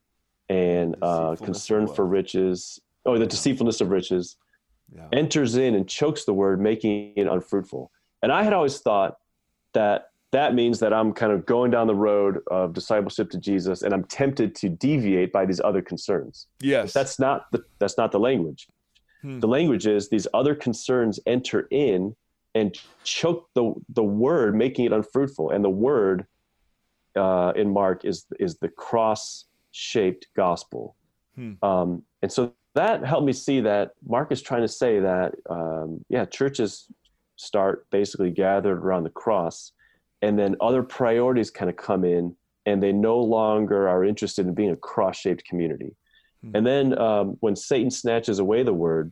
and 0.49 0.95
uh, 1.01 1.35
concern 1.37 1.87
for 1.87 2.05
riches 2.05 2.79
oh 3.05 3.17
the 3.17 3.25
deceitfulness 3.25 3.81
of 3.81 3.89
riches 3.89 4.35
Yeah. 4.93 5.07
enters 5.13 5.55
in 5.55 5.75
and 5.75 5.87
chokes 5.87 6.25
the 6.25 6.33
word 6.33 6.59
making 6.61 7.13
it 7.15 7.27
unfruitful. 7.27 7.91
And 8.21 8.31
i 8.31 8.43
had 8.43 8.53
always 8.53 8.79
thought 8.79 9.17
that 9.73 10.10
that 10.31 10.53
means 10.55 10.79
that 10.79 10.93
i'm 10.93 11.11
kind 11.13 11.31
of 11.31 11.45
going 11.45 11.69
down 11.71 11.87
the 11.87 11.95
road 11.95 12.39
of 12.49 12.73
discipleship 12.73 13.29
to 13.29 13.37
jesus 13.37 13.81
and 13.83 13.93
i'm 13.93 14.03
tempted 14.05 14.55
to 14.55 14.69
deviate 14.69 15.31
by 15.31 15.45
these 15.45 15.59
other 15.61 15.81
concerns 15.81 16.47
yes. 16.61 16.93
that's 16.93 17.19
not 17.19 17.45
the 17.51 17.63
that's 17.79 17.97
not 17.97 18.11
the 18.11 18.19
language 18.19 18.67
Hmm. 19.23 19.39
the 19.39 19.47
language 19.47 19.85
is 19.85 20.09
these 20.09 20.27
other 20.33 20.55
concerns 20.55 21.19
enter 21.27 21.67
in 21.69 22.15
and 22.55 22.75
choke 23.03 23.47
the 23.53 23.75
the 23.89 24.03
word 24.03 24.55
making 24.55 24.85
it 24.85 24.91
unfruitful 24.91 25.51
and 25.51 25.63
the 25.63 25.69
word 25.69 26.25
uh, 27.15 27.53
in 27.55 27.69
mark 27.71 28.03
is 28.03 28.25
is 28.39 28.57
the 28.57 28.67
cross 28.69 29.45
shaped 29.71 30.25
gospel 30.35 30.95
Hmm. 31.35 31.53
um, 31.63 32.03
and 32.23 32.31
so 32.31 32.53
that 32.73 33.05
helped 33.05 33.25
me 33.27 33.31
see 33.33 33.61
that 33.61 33.91
mark 34.07 34.31
is 34.31 34.41
trying 34.41 34.63
to 34.63 34.67
say 34.67 34.99
that 34.99 35.35
um, 35.49 36.03
yeah 36.09 36.25
churches 36.25 36.87
start 37.35 37.85
basically 37.91 38.31
gathered 38.31 38.79
around 38.79 39.03
the 39.03 39.11
cross 39.11 39.71
and 40.21 40.37
then 40.37 40.55
other 40.61 40.83
priorities 40.83 41.49
kind 41.49 41.69
of 41.69 41.75
come 41.75 42.03
in 42.03 42.35
and 42.65 42.81
they 42.81 42.91
no 42.91 43.19
longer 43.19 43.89
are 43.89 44.03
interested 44.03 44.45
in 44.45 44.53
being 44.53 44.71
a 44.71 44.75
cross 44.75 45.17
shaped 45.17 45.43
community 45.45 45.95
Hmm. 46.43 46.55
and 46.55 46.65
then 46.65 46.97
um, 46.97 47.37
when 47.39 47.55
Satan 47.55 47.91
snatches 47.91 48.39
away 48.39 48.63
the 48.63 48.73
word, 48.73 49.11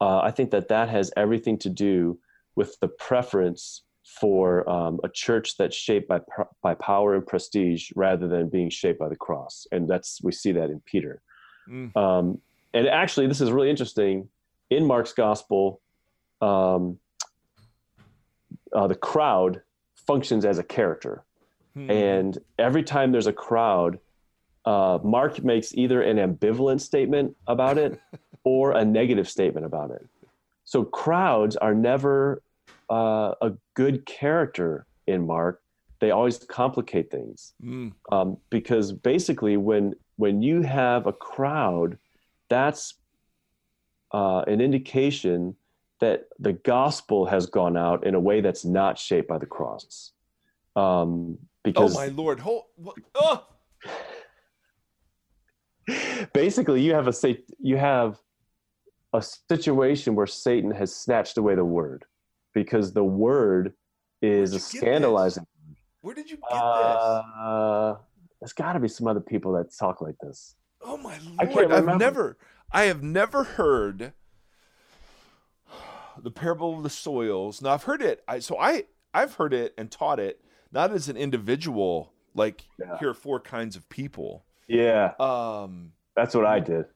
uh, 0.00 0.20
I 0.20 0.30
think 0.30 0.50
that 0.50 0.68
that 0.68 0.88
has 0.88 1.12
everything 1.16 1.58
to 1.58 1.70
do 1.70 2.18
with 2.54 2.78
the 2.80 2.88
preference 2.88 3.82
for 4.20 4.68
um, 4.68 5.00
a 5.04 5.08
church 5.08 5.56
that's 5.56 5.76
shaped 5.76 6.08
by 6.08 6.20
by 6.60 6.74
power 6.74 7.14
and 7.14 7.26
prestige 7.26 7.90
rather 7.94 8.28
than 8.28 8.48
being 8.48 8.68
shaped 8.68 8.98
by 8.98 9.08
the 9.08 9.16
cross. 9.16 9.66
And 9.72 9.88
that's 9.88 10.20
we 10.22 10.32
see 10.32 10.52
that 10.52 10.70
in 10.70 10.82
Peter. 10.84 11.22
Mm. 11.68 11.96
Um, 11.96 12.40
and 12.74 12.88
actually, 12.88 13.26
this 13.28 13.40
is 13.40 13.50
really 13.52 13.70
interesting. 13.70 14.28
In 14.70 14.86
Mark's 14.86 15.12
gospel, 15.12 15.80
um, 16.40 16.98
uh, 18.74 18.86
the 18.86 18.94
crowd 18.94 19.62
functions 20.12 20.44
as 20.44 20.58
a 20.58 20.62
character. 20.62 21.24
Hmm. 21.74 21.90
And 21.90 22.38
every 22.58 22.82
time 22.82 23.12
there's 23.12 23.26
a 23.26 23.32
crowd, 23.32 23.98
uh, 24.64 24.98
Mark 25.02 25.42
makes 25.42 25.68
either 25.74 26.02
an 26.02 26.18
ambivalent 26.18 26.80
statement 26.80 27.34
about 27.46 27.78
it 27.78 28.00
or 28.44 28.72
a 28.72 28.84
negative 28.84 29.28
statement 29.28 29.64
about 29.66 29.90
it. 29.90 30.04
So 30.64 30.84
crowds 30.84 31.56
are 31.56 31.74
never 31.74 32.42
uh, 32.90 33.32
a 33.40 33.50
good 33.74 34.04
character 34.04 34.86
in 35.06 35.26
Mark. 35.26 35.62
They 36.00 36.10
always 36.10 36.38
complicate 36.38 37.10
things 37.10 37.54
Mm. 37.62 37.92
um, 38.10 38.36
because 38.50 38.92
basically, 38.92 39.56
when 39.56 39.94
when 40.16 40.42
you 40.42 40.62
have 40.62 41.06
a 41.06 41.12
crowd, 41.12 41.98
that's 42.48 42.82
uh, 44.12 44.42
an 44.52 44.60
indication 44.60 45.56
that 46.02 46.24
the 46.40 46.52
gospel 46.52 47.26
has 47.26 47.46
gone 47.46 47.76
out 47.76 48.04
in 48.04 48.16
a 48.16 48.20
way 48.20 48.40
that's 48.40 48.64
not 48.64 48.98
shaped 48.98 49.28
by 49.28 49.38
the 49.38 49.46
cross. 49.46 50.10
Um, 50.76 51.38
Oh 51.64 51.70
because 51.70 51.94
my 51.94 52.06
lord! 52.08 52.40
Hold. 52.40 52.64
What? 52.74 52.96
Oh. 53.14 53.46
basically 56.32 56.82
you 56.82 56.92
have 56.94 57.06
a 57.06 57.36
you 57.60 57.76
have 57.76 58.18
a 59.12 59.22
situation 59.22 60.16
where 60.16 60.26
Satan 60.26 60.72
has 60.72 60.94
snatched 60.94 61.38
away 61.38 61.54
the 61.54 61.64
word 61.64 62.04
because 62.52 62.92
the 62.92 63.04
word 63.04 63.74
is 64.20 64.54
a 64.54 64.58
scandalizing. 64.58 65.46
Where 66.00 66.14
did 66.14 66.30
you 66.30 66.36
get 66.36 66.50
this? 66.50 66.58
Uh, 66.58 67.94
there's 68.40 68.52
got 68.52 68.72
to 68.72 68.80
be 68.80 68.88
some 68.88 69.06
other 69.06 69.20
people 69.20 69.52
that 69.52 69.72
talk 69.78 70.00
like 70.00 70.16
this. 70.20 70.56
Oh 70.80 70.96
my 70.96 71.16
I 71.38 71.44
lord! 71.44 71.70
I've 71.70 71.96
never, 71.96 72.38
I 72.72 72.84
have 72.84 73.04
never 73.04 73.44
heard 73.44 74.14
the 76.18 76.30
parable 76.30 76.76
of 76.76 76.82
the 76.82 76.90
soils. 76.90 77.62
Now 77.62 77.70
I've 77.70 77.84
heard 77.84 78.02
it. 78.02 78.22
I 78.28 78.38
so 78.40 78.58
I 78.58 78.84
I've 79.14 79.34
heard 79.34 79.52
it 79.54 79.74
and 79.78 79.90
taught 79.90 80.18
it 80.20 80.40
not 80.72 80.90
as 80.92 81.08
an 81.08 81.16
individual. 81.16 82.12
Like 82.34 82.62
Yeah. 82.78 82.98
here 82.98 83.10
are 83.10 83.14
four 83.14 83.40
kinds 83.40 83.76
of 83.76 83.88
people. 83.88 84.44
Yeah, 84.68 85.12
Um, 85.20 85.92
that's 86.14 86.34
what 86.34 86.46
I 86.46 86.60
did. 86.60 86.86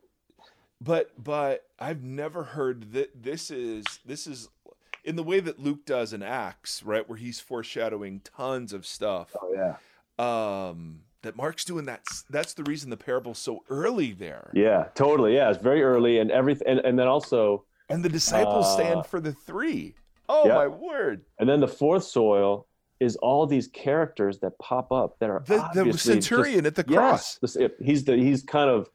but 0.80 1.10
but 1.22 1.64
I've 1.78 2.02
never 2.02 2.42
heard 2.42 2.92
that 2.92 3.22
this 3.22 3.50
is 3.50 3.84
this 4.04 4.26
is 4.26 4.48
in 5.04 5.14
the 5.16 5.22
way 5.22 5.40
that 5.40 5.58
Luke 5.60 5.84
does 5.84 6.12
in 6.12 6.22
Acts, 6.22 6.82
right, 6.82 7.08
where 7.08 7.18
he's 7.18 7.38
foreshadowing 7.38 8.20
tons 8.20 8.72
of 8.72 8.84
stuff. 8.86 9.36
Oh 9.40 9.52
yeah, 9.54 9.76
Um, 10.18 11.00
that 11.22 11.36
Mark's 11.36 11.64
doing 11.64 11.84
that. 11.86 12.02
That's 12.30 12.54
the 12.54 12.64
reason 12.64 12.90
the 12.90 12.96
parable's 12.96 13.38
so 13.38 13.62
early 13.68 14.12
there. 14.12 14.50
yeah, 14.54 14.84
totally. 14.94 15.34
Yeah, 15.34 15.50
it's 15.50 15.62
very 15.62 15.82
early 15.82 16.18
and 16.18 16.30
everything, 16.30 16.66
and, 16.68 16.80
and 16.80 16.98
then 16.98 17.06
also, 17.08 17.64
And 17.88 18.04
the 18.04 18.08
disciples 18.08 18.66
Uh, 18.66 18.76
stand 18.76 19.06
for 19.06 19.20
the 19.20 19.32
three. 19.32 19.94
Oh 20.28 20.46
yeah. 20.46 20.54
my 20.54 20.66
word! 20.66 21.24
and 21.38 21.48
then 21.48 21.60
the 21.60 21.68
fourth 21.68 22.02
soil 22.04 22.66
is 22.98 23.14
all 23.16 23.46
these 23.46 23.68
characters 23.68 24.38
that 24.40 24.58
pop 24.58 24.90
up 24.90 25.18
that 25.20 25.30
are 25.30 25.42
The, 25.46 25.56
the 25.56 25.62
obviously 25.80 26.14
just- 26.16 26.28
centurion 26.28 26.66
at 26.66 26.74
the 26.74 26.84
yes, 26.88 27.38
cross. 27.38 27.38
this, 27.54 27.56
he's 27.80 28.04
the 28.04 28.16
he's 28.16 28.42
kind 28.42 28.68
of 28.70 28.88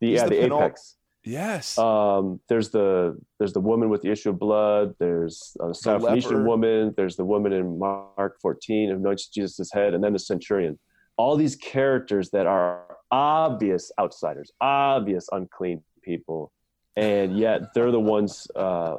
the 0.00 0.08
He's 0.10 0.20
yeah 0.20 0.24
the 0.28 0.36
the, 0.36 0.44
apex. 0.46 0.96
Yes. 1.26 1.78
um, 1.78 2.38
there's 2.50 2.68
the 2.68 3.16
there's 3.38 3.54
the 3.54 3.60
woman 3.60 3.88
with 3.88 4.02
the 4.02 4.10
issue 4.10 4.28
of 4.30 4.38
blood. 4.38 4.94
There's 4.98 5.56
a 5.60 5.68
the 5.68 5.72
Syrophoenician 5.72 6.44
woman. 6.44 6.92
There's 6.98 7.16
the 7.16 7.24
woman 7.24 7.52
in 7.54 7.78
Mark 7.78 8.38
14 8.42 8.90
who 8.90 8.96
anoints 8.96 9.28
Jesus' 9.28 9.72
head, 9.72 9.94
and 9.94 10.04
then 10.04 10.12
the 10.12 10.18
centurion. 10.18 10.78
All 11.16 11.36
these 11.36 11.56
characters 11.56 12.28
that 12.30 12.44
are 12.46 12.98
obvious 13.10 13.90
outsiders, 13.98 14.50
obvious 14.60 15.28
unclean 15.32 15.82
people, 16.02 16.52
and 16.96 17.36
yet 17.38 17.74
they're 17.74 17.90
the 17.90 18.00
ones 18.00 18.46
uh, 18.56 18.96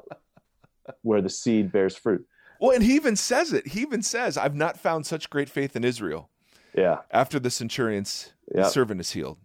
where 1.02 1.22
the 1.22 1.30
seed 1.30 1.72
bears 1.72 1.96
fruit. 1.96 2.26
Well, 2.60 2.72
and 2.72 2.84
he 2.84 2.96
even 2.96 3.16
says 3.16 3.54
it. 3.54 3.68
He 3.68 3.82
even 3.82 4.02
says, 4.02 4.38
"I've 4.38 4.56
not 4.56 4.78
found 4.80 5.06
such 5.06 5.30
great 5.30 5.50
faith 5.50 5.76
in 5.76 5.84
Israel." 5.84 6.30
Yeah. 6.76 7.00
After 7.12 7.40
the 7.40 7.50
centurion's 7.50 8.34
Yeah. 8.54 8.68
servant 8.68 9.00
is 9.02 9.12
healed. 9.12 9.38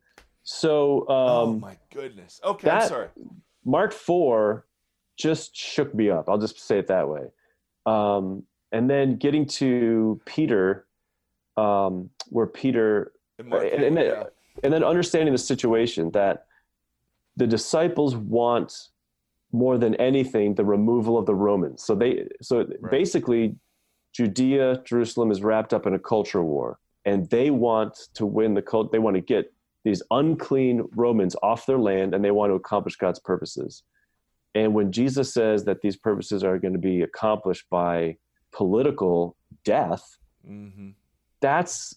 So 0.43 1.05
oh 1.09 1.49
um, 1.51 1.61
my 1.61 1.77
goodness. 1.93 2.41
Okay, 2.45 2.69
I'm 2.71 2.89
sorry. 2.89 3.09
Mark 3.65 3.93
four 3.93 4.67
just 5.17 5.55
shook 5.55 5.95
me 5.95 6.11
up. 6.11 6.29
I'll 6.29 6.39
just 6.39 6.59
say 6.59 6.79
it 6.79 6.87
that 6.89 7.09
way. 7.09 7.27
Um, 7.87 8.45
and 8.73 8.89
then 8.89 9.17
getting 9.17 9.45
to 9.47 10.21
Peter, 10.25 10.87
um, 11.57 12.11
where 12.31 12.47
Peter 12.47 13.13
And 13.39 13.49
Mark, 13.49 13.65
and- 13.73 13.83
and 13.83 13.97
yeah. 13.99 14.25
and 14.65 14.73
then 14.73 14.83
understanding 14.83 15.33
the 15.33 15.39
situation 15.39 16.11
that 16.13 16.47
the 17.41 17.47
disciples 17.47 18.15
want 18.17 18.71
more 19.51 19.79
than 19.79 19.95
anything 19.95 20.55
the 20.55 20.65
removal 20.77 21.17
of 21.17 21.25
the 21.25 21.35
Romans. 21.35 21.83
So 21.83 21.95
they 21.95 22.29
so 22.43 22.67
basically 22.91 23.57
Judea, 24.13 24.83
Jerusalem 24.85 25.31
is 25.31 25.41
wrapped 25.43 25.73
up 25.73 25.87
in 25.87 25.95
a 25.95 25.99
culture 25.99 26.43
war 26.45 26.79
and 27.07 27.29
they 27.31 27.49
want 27.51 27.95
to 28.19 28.27
win 28.27 28.53
the 28.53 28.61
cult 28.71 28.93
they 28.93 28.99
want 28.99 29.17
to 29.17 29.23
get 29.23 29.45
these 29.85 30.03
unclean 30.11 30.87
Romans 30.95 31.35
off 31.43 31.65
their 31.65 31.79
land 31.79 32.15
and 32.15 32.23
they 32.23 32.31
want 32.31 32.51
to 32.51 32.55
accomplish 32.57 32.97
God's 32.97 33.21
purposes. 33.21 33.83
And 34.55 34.75
when 34.75 34.93
Jesus 34.93 35.33
says 35.33 35.65
that 35.65 35.81
these 35.81 35.97
purposes 35.97 36.45
are 36.45 36.59
going 36.59 36.75
to 36.75 36.85
be 36.93 37.01
accomplished 37.01 37.67
by 37.71 38.19
political 38.53 39.35
death, 39.65 40.05
Mhm. 40.47 40.93
that's 41.41 41.95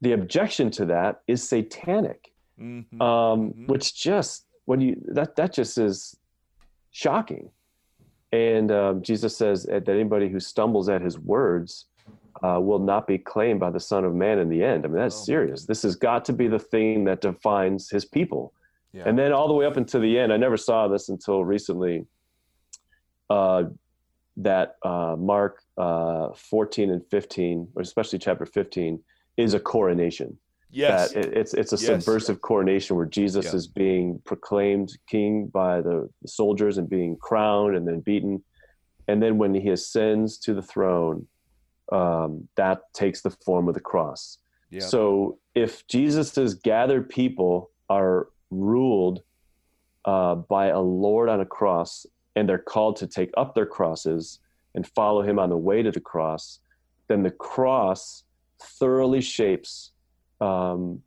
the 0.00 0.12
objection 0.12 0.70
to 0.78 0.84
that 0.94 1.22
is 1.26 1.40
satanic 1.48 2.32
Mhm. 2.60 3.00
um, 3.02 3.52
Mhm. 3.52 3.66
which 3.68 3.86
just 3.96 4.46
when 4.68 4.80
you 4.82 4.92
that 5.18 5.34
that 5.36 5.50
just 5.54 5.78
is 5.78 6.14
shocking. 6.90 7.50
And 8.32 8.70
um, 8.70 9.02
jesus 9.02 9.34
says 9.42 9.62
that 9.64 9.88
anybody 9.88 10.28
who 10.28 10.38
stumbles 10.40 10.88
at 10.90 11.00
his 11.00 11.18
words 11.18 11.86
uh, 12.46 12.60
will 12.60 12.78
not 12.78 13.06
be 13.06 13.16
claimed 13.16 13.60
by 13.60 13.70
the 13.70 13.80
son 13.80 14.04
of 14.04 14.14
man 14.14 14.38
in 14.38 14.48
the 14.50 14.62
end. 14.62 14.84
I 14.84 14.88
mean 14.88 14.98
that's 14.98 15.22
Oh, 15.22 15.24
serious. 15.32 15.64
This 15.64 15.82
has 15.84 15.96
got 15.96 16.24
to 16.26 16.32
be 16.34 16.46
the 16.48 16.58
thing 16.58 17.04
that 17.04 17.20
defines 17.22 17.88
his 17.90 18.04
people. 18.04 18.52
Yeah. 18.92 19.04
and 19.06 19.18
then 19.18 19.32
all 19.32 19.48
the 19.48 19.54
way 19.54 19.66
up 19.66 19.76
until 19.76 20.00
the 20.00 20.18
end 20.18 20.32
i 20.32 20.38
never 20.38 20.56
saw 20.56 20.88
this 20.88 21.10
until 21.10 21.44
recently 21.44 22.06
uh, 23.28 23.64
that 24.38 24.76
uh, 24.82 25.14
mark 25.18 25.54
uh, 25.76 26.28
14 26.34 26.90
and 26.90 27.02
15 27.10 27.68
or 27.74 27.82
especially 27.82 28.18
chapter 28.18 28.46
15 28.46 28.98
is 29.36 29.52
a 29.54 29.60
coronation 29.60 30.38
yes. 30.70 31.12
that 31.12 31.18
it, 31.26 31.36
it's 31.36 31.54
it's 31.54 31.72
a 31.72 31.76
Yes. 31.76 32.04
subversive 32.04 32.40
coronation 32.40 32.96
where 32.96 33.06
Jesus 33.06 33.46
Yeah. 33.46 33.54
is 33.56 33.66
being 33.68 34.20
proclaimed 34.24 34.90
king 35.08 35.46
by 35.46 35.80
the, 35.80 36.08
the 36.22 36.28
soldiers 36.28 36.78
and 36.78 36.88
being 36.88 37.16
crowned 37.16 37.76
and 37.76 37.86
then 37.86 38.00
beaten, 38.00 38.44
and 39.06 39.22
then 39.22 39.38
when 39.38 39.54
he 39.54 39.68
ascends 39.70 40.38
to 40.38 40.54
the 40.54 40.62
throne, 40.62 41.26
um, 41.92 42.48
that 42.56 42.82
takes 42.92 43.22
the 43.22 43.30
form 43.30 43.68
of 43.68 43.74
the 43.74 43.80
cross. 43.80 44.38
yeah. 44.70 44.80
So 44.80 45.38
if 45.54 45.86
Jesus's 45.86 46.54
gathered 46.54 47.08
people 47.08 47.70
are 47.88 48.28
ruled 48.50 49.22
uh, 50.04 50.34
by 50.36 50.66
a 50.66 50.80
Lord 50.80 51.28
on 51.28 51.40
a 51.40 51.46
cross, 51.46 52.04
and 52.36 52.48
they're 52.48 52.58
called 52.58 52.96
to 52.96 53.06
take 53.06 53.30
up 53.36 53.54
their 53.54 53.66
crosses 53.66 54.38
and 54.74 54.86
follow 54.86 55.22
Him 55.22 55.38
on 55.38 55.48
the 55.50 55.56
way 55.56 55.82
to 55.82 55.90
the 55.90 56.00
cross, 56.00 56.60
then 57.08 57.22
the 57.22 57.30
cross 57.30 58.24
thoroughly 58.62 59.20
shapes 59.20 59.92
um, 60.40 61.02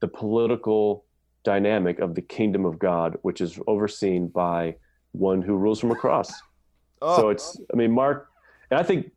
the 0.00 0.08
political 0.08 1.04
dynamic 1.44 1.98
of 1.98 2.14
the 2.14 2.22
kingdom 2.22 2.64
of 2.64 2.78
God, 2.78 3.16
which 3.22 3.40
is 3.40 3.58
overseen 3.66 4.28
by 4.28 4.76
one 5.12 5.42
who 5.42 5.56
rules 5.56 5.80
from 5.80 5.90
a 5.90 5.96
cross. 5.96 6.32
oh, 7.02 7.16
So 7.16 7.28
it's, 7.30 7.60
I 7.72 7.76
mean, 7.76 7.92
Mark, 7.92 8.28
and 8.70 8.78
I 8.78 8.82
think 8.82 9.10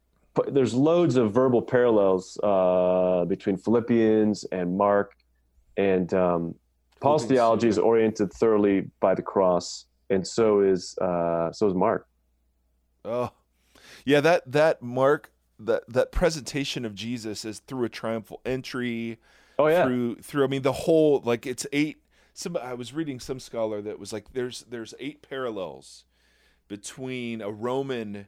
there's 0.48 0.74
loads 0.74 1.16
of 1.16 1.34
verbal 1.34 1.62
parallels 1.62 2.40
uh, 2.42 3.26
between 3.26 3.58
Philippians 3.58 4.46
and 4.46 4.76
Mark, 4.78 5.16
and 5.78 6.14
um, 6.14 6.56
Paul's 7.00 7.26
theology 7.26 7.68
is 7.68 7.78
oriented 7.78 8.34
thoroughly 8.34 8.90
by 9.00 9.14
the 9.14 9.22
cross, 9.22 9.86
and 10.10 10.26
so 10.26 10.62
is 10.62 10.98
uh, 11.00 11.52
so 11.52 11.68
is 11.68 11.74
Mark. 11.74 12.08
Oh, 13.06 13.32
yeah. 14.06 14.22
That 14.22 14.50
that 14.52 14.82
Mark 14.82 15.32
that 15.60 15.84
that 15.90 16.12
presentation 16.12 16.86
of 16.86 16.96
Jesus 16.96 17.46
is 17.46 17.60
through 17.60 17.86
a 17.86 17.90
triumphal 17.90 18.42
entry. 18.46 19.20
Oh 19.60 19.68
yeah, 19.68 19.86
Through 19.86 20.16
through. 20.18 20.44
I 20.44 20.48
mean, 20.48 20.62
the 20.64 20.72
whole 20.74 21.22
like 21.24 21.46
it's 21.46 21.66
eight. 21.72 21.98
Some 22.34 22.58
I 22.58 22.74
was 22.74 22.94
reading 22.94 23.20
some 23.20 23.40
scholar 23.40 23.82
that 23.82 24.00
was 24.00 24.12
like 24.12 24.34
there's 24.34 24.62
there's 24.70 24.94
eight 25.00 25.22
parallels 25.28 26.06
between 26.68 27.42
a 27.42 27.52
Roman 27.52 28.28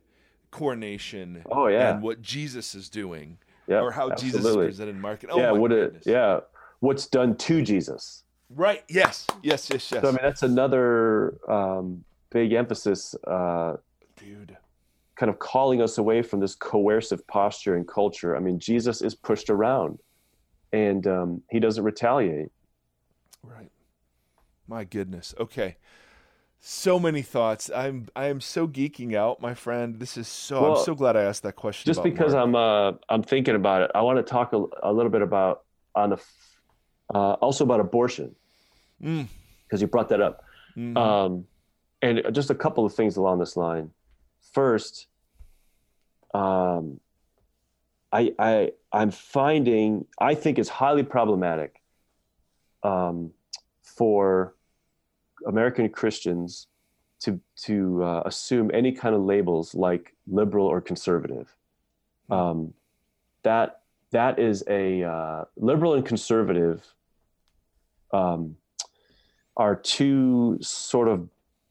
coronation 0.51 1.43
Oh, 1.51 1.67
yeah. 1.67 1.93
and 1.93 2.01
what 2.01 2.21
Jesus 2.21 2.75
is 2.75 2.87
doing 2.89 3.37
yeah, 3.67 3.79
or 3.81 3.91
how 3.91 4.11
Jesus 4.13 4.45
is 4.45 4.55
presented 4.55 4.95
in 4.95 5.01
Mark. 5.01 5.25
Oh 5.29 5.37
yeah, 5.39 5.51
what 5.51 5.71
it, 5.71 6.03
yeah, 6.05 6.41
what's 6.79 7.07
done 7.07 7.35
to 7.37 7.61
Jesus. 7.61 8.23
Right. 8.49 8.83
Yes. 8.87 9.25
Yes. 9.41 9.69
Yes. 9.71 9.91
Yes. 9.91 10.01
So 10.01 10.07
I 10.09 10.11
mean, 10.11 10.19
that's 10.21 10.43
another 10.43 11.37
um, 11.49 12.03
big 12.29 12.53
emphasis. 12.53 13.15
Uh, 13.25 13.77
Dude. 14.17 14.55
kind 15.15 15.31
of 15.31 15.39
calling 15.39 15.81
us 15.81 15.97
away 15.97 16.21
from 16.21 16.39
this 16.39 16.53
coercive 16.55 17.25
posture 17.27 17.75
and 17.75 17.87
culture. 17.87 18.37
I 18.37 18.39
mean, 18.39 18.59
Jesus 18.59 19.01
is 19.01 19.15
pushed 19.15 19.49
around, 19.49 19.97
and 20.75 21.07
um, 21.07 21.41
he 21.49 21.59
doesn't 21.59 21.83
retaliate. 21.83 22.49
Right. 23.41 23.71
My 24.67 24.83
goodness. 24.83 25.33
Okay. 25.39 25.77
So 26.59 26.99
many 26.99 27.21
thoughts. 27.21 27.69
I'm 27.73 28.07
I 28.15 28.25
am 28.25 28.41
so 28.41 28.67
geeking 28.67 29.13
out, 29.15 29.39
my 29.39 29.53
friend. 29.53 29.99
This 29.99 30.17
is 30.17 30.27
so 30.27 30.61
Well, 30.61 30.77
I'm 30.77 30.83
so 30.83 30.95
glad 30.95 31.15
I 31.15 31.23
asked 31.23 31.43
that 31.43 31.55
question. 31.55 31.87
Just 31.87 32.03
because 32.03 32.33
Mark. 32.33 32.43
I'm 32.43 32.55
uh, 32.55 32.91
I'm 33.07 33.23
thinking 33.23 33.55
about 33.55 33.83
it, 33.83 33.91
I 33.95 34.01
want 34.01 34.17
to 34.17 34.23
talk 34.23 34.51
a, 34.53 34.63
a 34.83 34.91
little 34.91 35.11
bit 35.11 35.21
about 35.21 35.63
on 35.93 36.09
the 36.09 36.17
uh, 37.13 37.33
also 37.33 37.63
about 37.63 37.79
abortion 37.79 38.35
Mm. 39.03 39.27
because 39.67 39.81
you 39.81 39.87
brought 39.87 40.09
that 40.09 40.21
up, 40.21 40.43
Mhm. 40.77 40.97
um, 40.97 41.45
and 42.01 42.21
just 42.31 42.49
a 42.49 42.55
couple 42.55 42.85
of 42.85 42.93
things 42.95 43.17
along 43.17 43.39
this 43.39 43.55
line. 43.57 43.91
First, 44.53 45.07
um, 46.33 46.99
I 48.11 48.33
I 48.39 48.71
I'm 48.91 49.11
finding 49.11 50.05
I 50.19 50.35
think 50.35 50.59
it's 50.59 50.69
highly 50.69 51.03
problematic 51.03 51.81
um, 52.83 53.31
for 53.81 54.55
American 55.47 55.89
Christians 55.89 56.67
to 57.21 57.39
to 57.63 58.03
uh, 58.03 58.23
assume 58.25 58.71
any 58.73 58.91
kind 58.91 59.15
of 59.15 59.21
labels 59.21 59.75
like 59.75 60.15
liberal 60.27 60.67
or 60.67 60.81
conservative. 60.81 61.55
Um, 62.29 62.73
that 63.43 63.81
that 64.11 64.39
is 64.39 64.63
a 64.67 65.03
uh, 65.03 65.45
liberal 65.57 65.93
and 65.93 66.05
conservative 66.05 66.83
um, 68.11 68.55
are 69.57 69.75
two 69.75 70.57
sort 70.61 71.07
of 71.07 71.27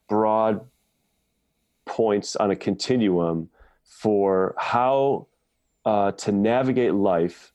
broad 0.08 0.60
points 1.84 2.36
on 2.36 2.50
a 2.50 2.56
continuum 2.56 3.48
for 3.84 4.54
how 4.58 5.26
uh, 5.84 6.12
to 6.12 6.32
navigate 6.32 6.94
life 6.94 7.52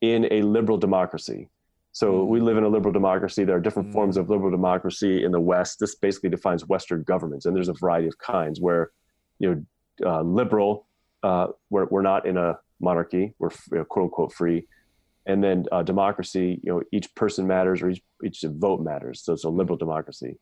in 0.00 0.28
a 0.30 0.42
liberal 0.42 0.78
democracy. 0.78 1.48
So 1.92 2.24
we 2.24 2.40
live 2.40 2.56
in 2.56 2.64
a 2.64 2.68
liberal 2.68 2.92
democracy. 2.92 3.44
There 3.44 3.56
are 3.56 3.60
different 3.60 3.88
Mm. 3.88 3.92
forms 3.92 4.16
of 4.16 4.30
liberal 4.30 4.50
democracy 4.50 5.24
in 5.24 5.32
the 5.32 5.40
West. 5.40 5.80
This 5.80 5.96
basically 5.96 6.30
defines 6.30 6.66
Western 6.68 7.02
governments, 7.02 7.44
and 7.46 7.56
there's 7.56 7.68
a 7.68 7.72
variety 7.72 8.06
of 8.06 8.16
kinds. 8.18 8.60
Where, 8.60 8.92
you 9.40 9.48
know, 9.48 10.10
uh, 10.10 10.22
liberal, 10.22 10.86
uh, 11.24 11.48
we're 11.70 11.86
we're 11.86 12.02
not 12.02 12.26
in 12.26 12.36
a 12.36 12.58
monarchy. 12.80 13.34
We're 13.40 13.50
you 13.72 13.78
know, 13.78 13.84
quote 13.84 14.04
unquote 14.04 14.32
free, 14.32 14.68
and 15.26 15.42
then 15.42 15.66
uh, 15.72 15.82
democracy. 15.82 16.60
You 16.62 16.72
know, 16.72 16.82
each 16.92 17.12
person 17.16 17.46
matters, 17.48 17.82
or 17.82 17.90
each 17.90 18.02
each 18.24 18.44
vote 18.46 18.80
matters. 18.80 19.22
So 19.24 19.32
it's 19.32 19.44
a 19.44 19.50
liberal 19.50 19.76
democracy, 19.76 20.38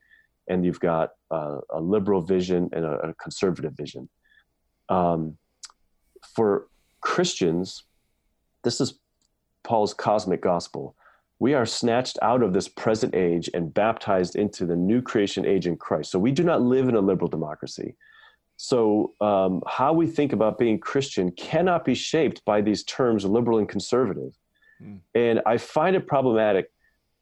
and 0.49 0.62
you've 0.64 0.81
got 0.81 1.12
uh, 1.31 1.61
a 1.70 1.81
liberal 1.81 2.20
vision 2.20 2.68
and 2.72 2.85
a, 2.85 2.95
a 3.09 3.14
conservative 3.14 3.72
vision. 3.72 4.11
Um, 4.91 5.39
for 6.35 6.68
Christians, 7.07 7.85
this 8.65 8.81
is 8.81 8.99
Paul's 9.63 9.95
cosmic 9.95 10.43
gospel. 10.43 10.97
We 11.39 11.55
are 11.55 11.65
snatched 11.65 12.19
out 12.21 12.43
of 12.43 12.53
this 12.53 12.67
present 12.67 13.15
age 13.15 13.49
and 13.55 13.73
baptized 13.73 14.35
into 14.35 14.67
the 14.67 14.75
new 14.75 15.01
creation 15.01 15.47
age 15.47 15.69
in 15.69 15.77
Christ. 15.77 16.11
So 16.11 16.19
we 16.19 16.33
do 16.33 16.43
not 16.43 16.63
live 16.63 16.89
in 16.89 16.97
a 16.97 17.01
liberal 17.01 17.29
democracy. 17.29 17.95
So 18.57 19.15
um, 19.21 19.63
how 19.69 19.93
we 19.93 20.09
think 20.09 20.33
about 20.33 20.59
being 20.59 20.81
Christian 20.81 21.31
cannot 21.31 21.85
be 21.85 21.95
shaped 21.95 22.45
by 22.45 22.61
these 22.61 22.83
terms 22.83 23.25
liberal 23.25 23.59
and 23.59 23.69
conservative. 23.69 24.37
Hmm. 24.83 24.97
And 25.15 25.43
I 25.47 25.59
find 25.59 25.95
it 25.95 26.09
problematic 26.09 26.73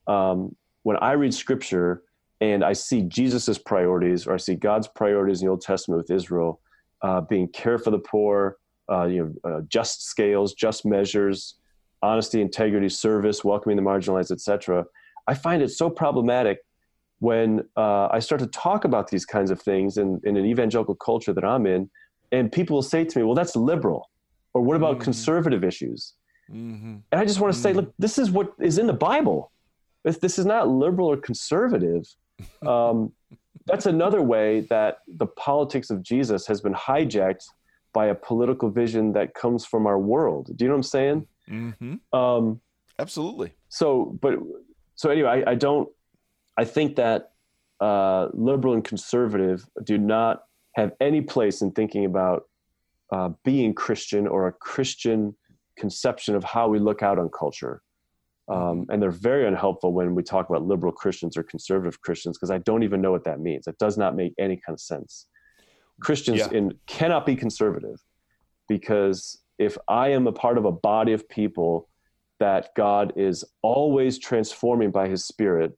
um, 0.07 0.57
when 0.85 0.97
I 0.97 1.13
read 1.13 1.35
scripture 1.35 2.05
and 2.41 2.65
I 2.65 2.73
see 2.73 3.03
Jesus's 3.03 3.59
priorities 3.59 4.27
or 4.27 4.33
I 4.33 4.39
see 4.39 4.55
God's 4.55 4.89
priorities 4.89 5.43
in 5.43 5.47
the 5.47 5.51
Old 5.51 5.61
Testament 5.61 5.99
with 5.99 6.11
Israel 6.11 6.61
uh, 7.03 7.21
being 7.21 7.49
care 7.49 7.77
for 7.77 7.91
the 7.91 7.99
poor, 7.99 8.57
uh, 8.91 9.05
you 9.05 9.35
know, 9.45 9.51
uh, 9.51 9.61
just 9.69 10.07
scales, 10.07 10.55
just 10.55 10.85
measures, 10.85 11.55
honesty, 12.03 12.41
integrity, 12.41 12.89
service, 12.89 13.45
welcoming 13.45 13.77
the 13.77 13.83
marginalized, 13.83 14.31
etc. 14.31 14.85
I 15.27 15.35
find 15.35 15.63
it 15.63 15.71
so 15.71 15.89
problematic 15.89 16.59
when 17.21 17.65
uh, 17.77 18.09
I 18.11 18.19
start 18.19 18.41
to 18.41 18.47
talk 18.49 18.85
about 18.85 19.09
these 19.09 19.25
kinds 19.25 19.51
of 19.51 19.61
things 19.61 19.97
in, 19.97 20.21
in 20.25 20.37
an 20.37 20.45
evangelical 20.45 20.95
culture 20.97 21.33
that 21.33 21.45
I'm 21.45 21.67
in, 21.67 21.89
and 22.33 22.51
people 22.53 22.75
will 22.75 22.83
say 22.83 23.05
to 23.05 23.19
me, 23.19 23.25
well, 23.25 23.35
that's 23.35 23.57
liberal. 23.57 24.11
Or 24.53 24.61
what 24.63 24.77
about 24.77 24.99
Mhm. 24.99 25.03
conservative 25.03 25.65
issues? 25.65 26.15
Mm-hmm. 26.51 26.97
And 27.11 27.21
I 27.21 27.25
just 27.25 27.41
want 27.41 27.55
to 27.55 27.59
say, 27.59 27.73
Mm. 27.73 27.77
look, 27.77 27.95
this 27.99 28.19
is 28.19 28.31
what 28.31 28.53
is 28.61 28.77
in 28.79 28.87
the 28.87 28.93
Bible. 28.93 29.51
This, 30.05 30.19
this 30.19 30.39
is 30.39 30.45
not 30.45 30.69
liberal 30.69 31.09
or 31.11 31.17
conservative. 31.17 32.05
Um, 32.67 33.13
that's 33.67 33.87
another 33.87 34.21
way 34.21 34.61
that 34.69 34.99
the 35.07 35.27
politics 35.27 35.89
of 35.89 36.03
Jesus 36.03 36.47
has 36.49 36.61
been 36.61 36.75
hijacked 36.75 37.45
by 37.95 38.07
a 38.07 38.15
political 38.15 38.69
vision 38.71 39.13
that 39.13 39.35
comes 39.35 39.65
from 39.65 39.87
our 39.87 39.99
world. 39.99 40.51
Do 40.55 40.65
you 40.65 40.69
know 40.69 40.75
what 40.75 40.79
I'm 40.79 40.83
saying? 40.83 41.27
Mm-hmm. 41.49 42.19
Um, 42.19 42.61
Absolutely. 42.99 43.53
so, 43.69 44.19
but 44.21 44.35
so 44.97 45.11
anyway, 45.11 45.45
I, 45.47 45.53
I 45.53 45.55
don't. 45.55 45.89
I 46.57 46.65
think 46.65 46.97
that 46.97 47.33
uh, 47.81 48.29
liberal 48.33 48.75
and 48.75 48.85
conservative 48.85 49.67
do 49.83 49.99
not 49.99 50.43
have 50.77 50.93
any 51.01 51.21
place 51.21 51.63
in 51.63 51.73
thinking 51.73 52.05
about 52.05 52.45
uh, 53.13 53.31
being 53.45 53.75
Christian 53.75 54.27
or 54.27 54.47
a 54.47 54.53
Christian 54.53 55.35
conception 55.77 56.35
of 56.35 56.45
how 56.45 56.69
we 56.69 56.79
look 56.79 57.03
out 57.03 57.19
on 57.19 57.29
culture. 57.31 57.83
Um, 58.47 58.87
and 58.91 59.03
they're 59.03 59.11
very 59.11 59.47
unhelpful 59.47 59.93
when 59.93 60.15
we 60.15 60.23
talk 60.23 60.49
about 60.49 60.63
liberal 60.63 60.93
Christians 60.93 61.37
or 61.37 61.43
conservative 61.43 62.01
Christians 62.03 62.37
because 62.37 62.51
I 62.51 62.59
don't 62.59 62.83
even 62.83 63.01
know 63.01 63.11
what 63.11 63.25
that 63.25 63.41
means. 63.41 63.67
It 63.67 63.79
does 63.79 63.97
not 63.97 64.15
make 64.15 64.35
any 64.39 64.57
kind 64.57 64.75
of 64.75 64.81
sense. 64.81 65.27
Christians 66.01 66.39
Yeah. 66.41 66.51
in, 66.51 66.75
cannot 66.87 67.27
be 67.27 67.37
conservative 67.37 68.03
because 68.69 69.43
if 69.59 69.79
I 69.89 70.09
am 70.09 70.27
a 70.27 70.33
part 70.33 70.59
of 70.59 70.65
a 70.65 70.73
body 70.73 71.13
of 71.13 71.29
people 71.29 71.89
that 72.41 72.75
God 72.75 73.13
is 73.17 73.45
always 73.63 74.19
transforming 74.19 74.91
by 74.91 75.09
his 75.09 75.25
spirit, 75.25 75.77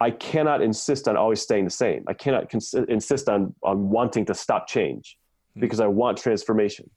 I 0.00 0.10
cannot 0.10 0.62
insist 0.62 1.06
on 1.08 1.16
always 1.16 1.40
staying 1.40 1.64
the 1.64 1.70
same. 1.70 2.04
I 2.08 2.14
cannot 2.14 2.48
cons- 2.50 2.74
insist 2.88 3.28
on, 3.28 3.54
on 3.62 3.90
wanting 3.90 4.24
to 4.26 4.34
stop 4.34 4.66
change 4.66 5.16
Hmm. 5.54 5.60
because 5.60 5.80
I 5.80 5.86
want 5.86 6.18
transformation. 6.18 6.90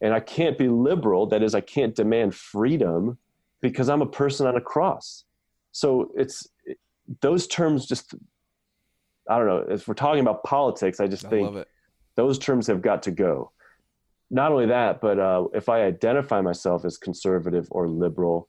And 0.00 0.14
I 0.14 0.20
can't 0.20 0.56
be 0.56 0.68
liberal, 0.68 1.26
that 1.26 1.42
is, 1.42 1.54
I 1.54 1.60
can't 1.60 1.94
demand 1.94 2.34
freedom 2.34 3.18
because 3.60 3.88
I'm 3.90 4.00
a 4.00 4.06
person 4.06 4.46
on 4.46 4.56
a 4.56 4.60
cross. 4.60 5.24
So 5.72 6.10
it's 6.16 6.48
those 7.20 7.46
terms 7.46 7.86
just, 7.86 8.14
I 9.30 9.38
don't 9.38 9.46
know, 9.46 9.64
if 9.74 9.86
we're 9.86 9.94
talking 9.94 10.20
about 10.20 10.42
politics, 10.42 10.98
I 10.98 11.06
just 11.06 11.24
I 11.26 11.30
think 11.30 11.66
those 12.16 12.38
terms 12.38 12.66
have 12.66 12.82
got 12.82 13.04
to 13.04 13.12
go. 13.12 13.52
Not 14.30 14.50
only 14.50 14.66
that, 14.66 15.00
but 15.00 15.18
uh, 15.18 15.44
if 15.54 15.68
I 15.68 15.82
identify 15.82 16.40
myself 16.40 16.84
as 16.84 16.98
conservative 16.98 17.68
or 17.70 17.88
liberal 17.88 18.48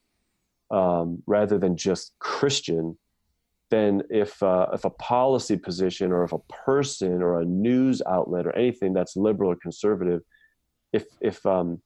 um, 0.71 1.21
rather 1.27 1.57
than 1.59 1.77
just 1.77 2.13
Christian, 2.19 2.97
then 3.69 4.01
if 4.09 4.41
uh, 4.43 4.67
if 4.73 4.83
a 4.85 4.89
policy 4.89 5.55
position 5.55 6.11
or 6.11 6.23
if 6.23 6.33
a 6.33 6.39
person 6.65 7.21
or 7.21 7.39
a 7.41 7.45
news 7.45 8.01
outlet 8.07 8.47
or 8.47 8.55
anything 8.55 8.91
that's 8.93 9.15
liberal 9.15 9.51
or 9.51 9.55
conservative, 9.55 10.21
if 10.93 11.05
if 11.21 11.45
um, 11.45 11.81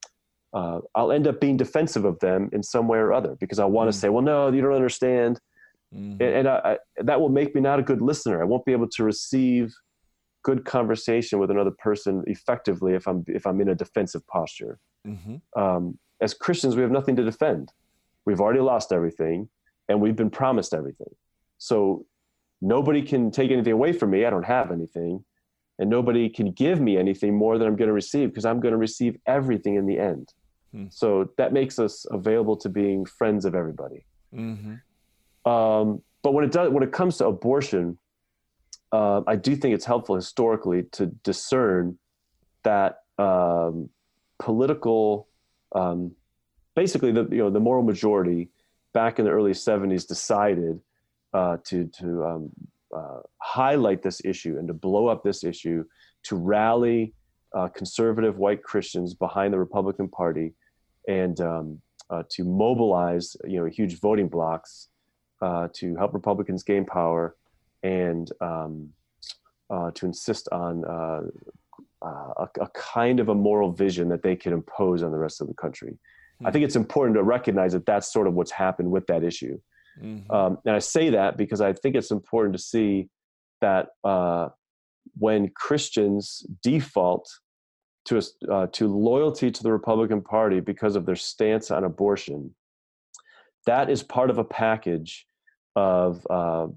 uh, 0.53 0.79
I'll 0.95 1.11
end 1.11 1.27
up 1.27 1.41
being 1.41 1.57
defensive 1.57 2.05
of 2.05 2.17
them 2.19 2.49
in 2.53 2.63
some 2.63 2.87
way 2.87 2.97
or 2.97 3.11
other 3.13 3.35
because 3.39 3.59
I 3.59 3.65
want 3.65 3.91
to 3.91 3.97
Mm. 3.97 4.01
say, 4.01 4.09
well, 4.09 4.23
no, 4.23 4.51
you 4.51 4.61
don't 4.61 4.73
understand 4.73 5.39
Mhm. 5.93 6.11
and, 6.13 6.21
and 6.21 6.47
I, 6.47 6.55
I, 6.65 6.77
that 7.03 7.19
will 7.21 7.29
make 7.29 7.53
me 7.55 7.61
not 7.61 7.79
a 7.79 7.83
good 7.83 8.01
listener. 8.01 8.41
I 8.41 8.45
won't 8.45 8.65
be 8.65 8.71
able 8.71 8.89
to 8.89 9.03
receive 9.03 9.73
good 10.43 10.65
conversation 10.65 11.39
with 11.39 11.49
another 11.49 11.71
person 11.79 12.23
effectively 12.27 12.93
if 12.93 13.07
I'm 13.07 13.23
if 13.27 13.45
I'm 13.47 13.61
in 13.61 13.69
a 13.69 13.75
defensive 13.75 14.25
posture. 14.27 14.79
Mhm. 15.07 15.41
Um, 15.55 15.97
as 16.21 16.33
Christians, 16.33 16.75
we 16.75 16.81
have 16.81 16.91
nothing 16.91 17.15
to 17.17 17.23
defend. 17.23 17.71
We've 18.25 18.41
already 18.41 18.61
lost 18.61 18.91
everything, 18.91 19.49
and 19.89 20.01
we've 20.01 20.15
been 20.15 20.29
promised 20.29 20.73
everything. 20.73 21.13
So 21.57 22.05
nobody 22.61 23.01
can 23.01 23.31
take 23.31 23.51
anything 23.51 23.73
away 23.73 23.91
from 23.93 24.09
me. 24.11 24.25
I 24.25 24.29
don't 24.29 24.45
have 24.45 24.71
anything, 24.71 25.23
and 25.77 25.89
nobody 25.89 26.29
can 26.29 26.51
give 26.51 26.79
me 26.79 26.97
anything 26.97 27.35
more 27.37 27.57
than 27.57 27.67
I'm 27.67 27.75
going 27.75 27.87
to 27.89 27.93
receive 27.93 28.29
because 28.29 28.45
I'm 28.45 28.59
going 28.59 28.71
to 28.71 28.77
receive 28.77 29.17
everything 29.27 29.75
in 29.75 29.85
the 29.85 29.99
end. 29.99 30.33
Hmm. 30.71 30.85
So 30.89 31.29
that 31.37 31.53
makes 31.53 31.79
us 31.79 32.05
available 32.11 32.57
to 32.57 32.69
being 32.69 33.05
friends 33.05 33.45
of 33.45 33.55
everybody. 33.55 34.05
Mhm. 34.33 34.81
Um, 35.45 36.01
but 36.23 36.33
when 36.33 36.43
it 36.43 36.51
does, 36.51 36.69
when 36.71 36.83
it 36.83 36.91
comes 36.91 37.17
to 37.17 37.27
abortion, 37.27 37.97
uh, 38.91 39.21
I 39.27 39.35
do 39.35 39.55
think 39.55 39.75
it's 39.75 39.85
helpful 39.85 40.15
historically 40.15 40.83
to 40.93 41.07
discern 41.23 41.97
that 42.63 42.99
um, 43.17 43.89
political, 44.39 45.27
um, 45.73 46.11
basically 46.75 47.11
the 47.11 47.27
you 47.29 47.37
know 47.37 47.49
the 47.49 47.59
moral 47.59 47.83
majority 47.83 48.49
back 48.93 49.19
in 49.19 49.25
the 49.25 49.31
early 49.31 49.51
'70s 49.51 50.07
decided 50.07 50.79
uh, 51.33 51.57
to 51.65 51.85
to 51.99 52.25
um, 52.25 52.49
uh, 52.95 53.19
highlight 53.37 54.01
this 54.01 54.21
issue 54.25 54.57
and 54.57 54.67
to 54.67 54.73
blow 54.73 55.07
up 55.07 55.23
this 55.23 55.43
issue 55.43 55.85
to 56.23 56.35
rally 56.35 57.13
uh, 57.53 57.67
conservative 57.67 58.37
white 58.37 58.63
Christians 58.63 59.13
behind 59.13 59.53
the 59.53 59.59
Republican 59.59 60.07
Party 60.07 60.53
and 61.07 61.39
um, 61.39 61.81
uh, 62.09 62.23
to 62.29 62.43
mobilize 62.43 63.37
you 63.45 63.59
know 63.59 63.65
huge 63.65 63.99
voting 63.99 64.27
blocks 64.27 64.89
uh, 65.41 65.67
to 65.73 65.95
help 65.95 66.13
Republicans 66.13 66.63
gain 66.63 66.85
power 66.85 67.35
and 67.83 68.31
um, 68.41 68.89
uh, 69.69 69.91
to 69.91 70.05
insist 70.05 70.47
on 70.51 70.85
uh, 70.85 71.21
uh, 72.01 72.33
a, 72.37 72.49
a 72.61 72.67
kind 72.73 73.19
of 73.19 73.29
a 73.29 73.35
moral 73.35 73.71
vision 73.71 74.09
that 74.09 74.23
they 74.23 74.35
can 74.35 74.53
impose 74.53 75.03
on 75.03 75.11
the 75.11 75.17
rest 75.17 75.41
of 75.41 75.47
the 75.47 75.53
country. 75.53 75.97
I 76.43 76.51
think 76.51 76.65
it's 76.65 76.75
important 76.75 77.15
to 77.15 77.23
recognize 77.23 77.71
that 77.73 77.85
that's 77.85 78.11
sort 78.11 78.27
of 78.27 78.33
what's 78.33 78.51
happened 78.51 78.91
with 78.91 79.07
that 79.07 79.23
issue. 79.23 79.57
Mhm. 80.01 80.29
Um, 80.29 80.57
and 80.65 80.75
I 80.75 80.79
say 80.79 81.09
that 81.11 81.37
because 81.37 81.61
I 81.61 81.71
think 81.71 81.95
it's 81.95 82.11
important 82.11 82.55
to 82.55 82.61
see 82.61 83.09
that 83.61 83.89
uh, 84.03 84.49
when 85.17 85.49
Christians 85.49 86.45
default 86.61 87.29
to 88.05 88.17
a, 88.17 88.51
uh, 88.51 88.67
to 88.73 88.87
loyalty 88.87 89.49
to 89.49 89.63
the 89.63 89.71
Republican 89.71 90.21
Party 90.21 90.59
because 90.59 90.95
of 90.95 91.05
their 91.05 91.15
stance 91.15 91.71
on 91.71 91.83
abortion, 91.83 92.53
that 93.65 93.89
is 93.89 94.03
part 94.03 94.29
of 94.29 94.37
a 94.37 94.43
package 94.43 95.25
of 95.75 96.25
uh, 96.29 96.67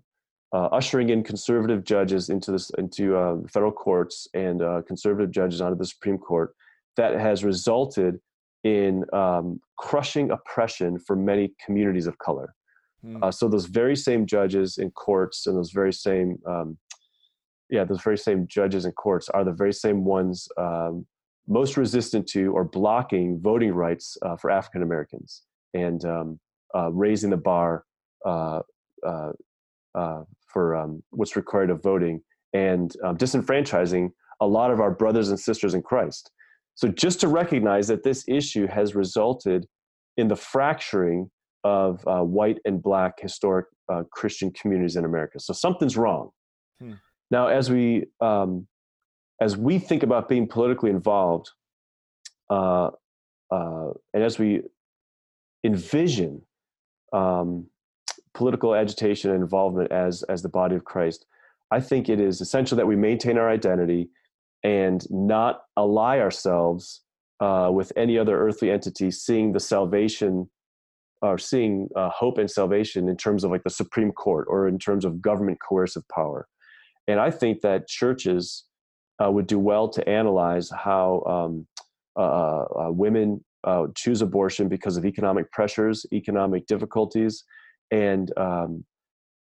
uh, 0.52 0.68
ushering 0.72 1.10
in 1.10 1.22
conservative 1.22 1.84
judges 1.84 2.30
into 2.30 2.50
this 2.50 2.70
into 2.78 3.16
uh, 3.16 3.36
federal 3.52 3.72
courts 3.72 4.26
and 4.34 4.62
uh, 4.62 4.82
conservative 4.86 5.30
judges 5.30 5.60
onto 5.60 5.76
the 5.76 5.84
Supreme 5.84 6.18
Court 6.18 6.54
that 6.96 7.14
has 7.14 7.44
resulted 7.44 8.18
in 8.64 9.04
um, 9.12 9.60
crushing 9.76 10.30
oppression 10.30 10.98
for 10.98 11.14
many 11.14 11.52
communities 11.64 12.06
of 12.06 12.18
color. 12.18 12.54
Uh, 13.22 13.30
so 13.30 13.48
those 13.48 13.66
very 13.66 13.94
same 13.94 14.26
judges 14.26 14.78
in 14.78 14.90
courts 14.90 15.46
and 15.46 15.56
those 15.56 15.70
very 15.70 15.92
same, 15.92 16.36
um, 16.46 16.76
yeah, 17.70 17.84
those 17.84 18.02
very 18.02 18.18
same 18.18 18.46
judges 18.48 18.84
in 18.84 18.92
courts 18.92 19.28
are 19.28 19.44
the 19.44 19.52
very 19.52 19.72
same 19.72 20.04
ones 20.04 20.48
um, 20.56 21.06
most 21.46 21.76
resistant 21.76 22.26
to 22.26 22.52
or 22.52 22.64
blocking 22.64 23.40
voting 23.40 23.72
rights 23.72 24.18
uh, 24.22 24.36
for 24.36 24.50
African 24.50 24.82
Americans 24.82 25.42
and 25.74 26.04
um, 26.04 26.40
uh, 26.74 26.90
raising 26.92 27.30
the 27.30 27.36
bar 27.36 27.84
uh, 28.24 28.60
uh, 29.06 29.32
uh, 29.94 30.22
for 30.46 30.76
um, 30.76 31.02
what's 31.10 31.36
required 31.36 31.70
of 31.70 31.82
voting 31.82 32.20
and 32.52 32.94
um, 33.04 33.16
disenfranchising 33.16 34.10
a 34.40 34.46
lot 34.46 34.70
of 34.70 34.80
our 34.80 34.90
brothers 34.90 35.28
and 35.28 35.38
sisters 35.38 35.74
in 35.74 35.82
Christ. 35.82 36.30
So 36.74 36.88
just 36.88 37.20
to 37.20 37.28
recognize 37.28 37.88
that 37.88 38.04
this 38.04 38.24
issue 38.28 38.66
has 38.68 38.94
resulted 38.94 39.66
in 40.16 40.28
the 40.28 40.36
fracturing 40.36 41.30
of 41.64 42.06
uh, 42.06 42.20
white 42.20 42.58
and 42.64 42.82
black 42.82 43.20
historic 43.20 43.66
uh, 43.92 44.04
Christian 44.12 44.52
communities 44.52 44.96
in 44.96 45.04
America. 45.04 45.40
So 45.40 45.52
something's 45.52 45.96
wrong. 45.96 46.30
Hmm. 46.80 46.92
Now, 47.30 47.48
as 47.48 47.70
we 47.70 48.06
um, 48.20 48.66
as 49.40 49.56
we 49.56 49.78
think 49.78 50.02
about 50.02 50.28
being 50.28 50.48
politically 50.48 50.90
involved, 50.90 51.50
uh, 52.50 52.90
uh, 53.50 53.90
and 54.14 54.22
as 54.22 54.38
we 54.38 54.62
envision 55.64 56.42
um, 57.12 57.66
political 58.34 58.74
agitation 58.74 59.30
and 59.30 59.42
involvement 59.42 59.90
as 59.92 60.22
as 60.24 60.42
the 60.42 60.48
body 60.48 60.76
of 60.76 60.84
Christ, 60.84 61.26
I 61.70 61.80
think 61.80 62.08
it 62.08 62.20
is 62.20 62.40
essential 62.40 62.76
that 62.76 62.86
we 62.86 62.96
maintain 62.96 63.38
our 63.38 63.50
identity 63.50 64.10
and 64.64 65.06
not 65.10 65.62
ally 65.76 66.18
ourselves 66.18 67.02
uh, 67.40 67.70
with 67.72 67.92
any 67.96 68.18
other 68.18 68.38
earthly 68.38 68.70
entity, 68.70 69.10
seeing 69.10 69.52
the 69.52 69.60
salvation 69.60 70.50
or 71.22 71.38
seeing 71.38 71.88
uh, 71.96 72.10
hope 72.10 72.38
and 72.38 72.50
salvation 72.50 73.08
in 73.08 73.16
terms 73.16 73.44
of 73.44 73.50
like 73.50 73.64
the 73.64 73.70
Supreme 73.70 74.12
Court 74.12 74.46
or 74.48 74.68
in 74.68 74.78
terms 74.78 75.04
of 75.04 75.20
government 75.20 75.58
coercive 75.66 76.06
power. 76.08 76.46
And 77.06 77.18
I 77.18 77.30
think 77.30 77.62
that 77.62 77.88
churches 77.88 78.64
uh, 79.22 79.30
would 79.30 79.46
do 79.46 79.58
well 79.58 79.88
to 79.88 80.08
analyze 80.08 80.70
how 80.70 81.22
um, 81.26 81.66
uh, 82.16 82.86
uh, 82.86 82.90
women 82.90 83.44
uh, 83.64 83.86
choose 83.94 84.22
abortion 84.22 84.68
because 84.68 84.96
of 84.96 85.04
economic 85.04 85.50
pressures, 85.52 86.06
economic 86.12 86.66
difficulties, 86.66 87.44
and 87.90 88.32
um, 88.38 88.84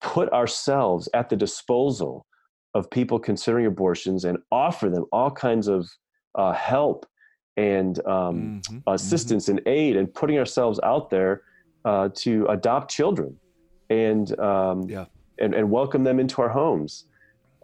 put 0.01 0.29
ourselves 0.31 1.09
at 1.13 1.29
the 1.29 1.35
disposal 1.35 2.25
of 2.73 2.89
people 2.91 3.17
considering 3.19 3.65
abortions 3.65 4.25
and 4.25 4.37
offer 4.51 4.89
them 4.89 5.05
all 5.11 5.31
kinds 5.31 5.67
of 5.67 5.89
uh, 6.35 6.51
help 6.53 7.05
and 7.57 8.05
um, 8.05 8.61
Mhm. 8.69 8.83
assistance 8.87 9.47
and 9.47 9.61
aid 9.65 9.95
and 9.95 10.13
putting 10.13 10.37
ourselves 10.37 10.79
out 10.83 11.09
there 11.09 11.41
uh, 11.85 12.09
to 12.15 12.45
adopt 12.47 12.91
children 12.91 13.39
and 13.89 14.37
um, 14.39 14.89
Yeah. 14.89 15.05
and, 15.39 15.53
and 15.53 15.69
welcome 15.69 16.03
them 16.03 16.19
into 16.19 16.41
our 16.41 16.49
homes. 16.49 17.05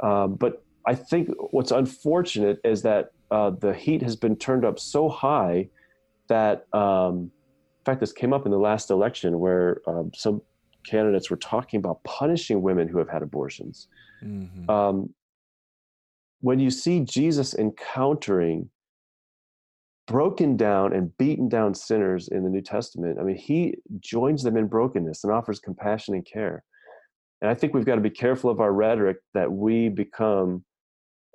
Um, 0.02 0.36
but 0.36 0.64
I 0.88 0.96
think 0.96 1.30
what's 1.52 1.72
unfortunate 1.72 2.60
is 2.64 2.82
that 2.84 3.10
uh, 3.30 3.52
the 3.52 3.74
heat 3.74 4.02
has 4.02 4.16
been 4.16 4.36
turned 4.36 4.66
up 4.66 4.80
so 4.80 5.10
high 5.10 5.70
that, 6.32 6.66
um, 6.74 7.30
in 7.80 7.86
fact, 7.86 8.00
this 8.00 8.14
came 8.14 8.32
up 8.32 8.46
in 8.46 8.52
the 8.52 8.58
last 8.58 8.90
election 8.90 9.40
where 9.40 9.82
um, 9.86 10.12
some 10.16 10.42
candidates 10.86 11.30
were 11.30 11.38
talking 11.38 11.78
about 11.78 12.02
punishing 12.04 12.62
women 12.62 12.88
who 12.88 12.98
have 12.98 13.10
had 13.10 13.22
abortions. 13.22 13.88
Mm-hmm. 14.24 14.70
Um, 14.70 15.14
when 16.40 16.58
you 16.60 16.72
see 16.72 17.02
Jesus 17.02 17.54
encountering 17.54 18.70
broken 20.08 20.56
down 20.56 20.94
and 20.94 21.16
beaten 21.18 21.50
down 21.50 21.76
sinners 21.76 22.30
in 22.30 22.44
the 22.44 22.50
New 22.50 22.62
Testament, 22.62 23.20
I 23.20 23.24
mean, 23.24 23.36
he 23.36 23.76
joins 24.00 24.42
them 24.42 24.56
in 24.56 24.68
brokenness 24.68 25.24
and 25.26 25.34
offers 25.34 25.60
compassion 25.60 26.14
and 26.16 26.26
care. 26.26 26.64
And 27.42 27.52
I 27.52 27.56
think 27.56 27.74
we've 27.74 27.86
got 27.86 27.96
to 27.96 28.02
be 28.02 28.10
careful 28.10 28.50
of 28.50 28.62
our 28.62 28.72
rhetoric 28.72 29.18
that 29.34 29.52
we 29.52 29.90
become 29.90 30.64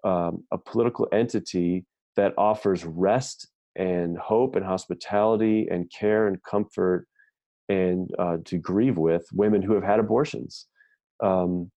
um, 0.05 0.45
a 0.51 0.59
political 0.59 1.07
entity 1.13 1.85
that 2.17 2.33
offers 2.39 2.85
rest 2.85 3.49
and 3.77 4.17
hope 4.19 4.57
and 4.57 4.65
hospitality 4.65 5.69
and 5.71 5.91
care 5.91 6.27
and 6.27 6.43
comfort 6.43 7.07
and 7.69 8.11
uh, 8.19 8.39
to 8.45 8.59
grieve 8.59 8.97
with 8.97 9.27
women 9.33 9.63
who 9.63 9.75
have 9.75 9.83
had 9.83 9.99
abortions. 10.01 10.67
Um, 11.23 11.71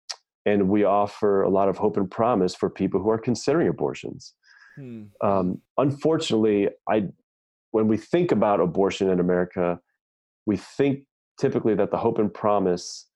and 0.45 0.69
we 0.69 0.83
offer 0.83 1.41
a 1.41 1.49
lot 1.49 1.69
of 1.69 1.77
hope 1.77 1.97
and 1.97 2.09
promise 2.09 2.55
for 2.55 2.69
people 2.69 3.01
who 3.01 3.09
are 3.09 3.17
considering 3.17 3.67
abortions. 3.67 4.33
Hmm. 4.75 5.03
Um, 5.21 5.61
unfortunately, 5.77 6.69
I, 6.89 7.07
when 7.71 7.87
we 7.87 7.97
think 7.97 8.31
about 8.31 8.59
abortion 8.59 9.09
in 9.09 9.19
America, 9.19 9.79
we 10.45 10.57
think 10.57 11.03
typically 11.39 11.75
that 11.75 11.91
the 11.91 11.97
hope 11.97 12.17
and 12.17 12.33
promise 12.33 13.07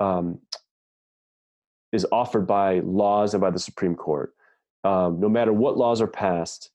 um, 0.00 0.38
is 1.92 2.06
offered 2.12 2.46
by 2.46 2.80
laws 2.80 3.34
and 3.34 3.40
by 3.40 3.50
the 3.50 3.58
Supreme 3.58 3.94
Court. 3.94 4.32
Um, 4.84 5.20
no 5.20 5.28
matter 5.28 5.52
what 5.52 5.76
laws 5.76 6.00
are 6.00 6.06
passed, 6.06 6.70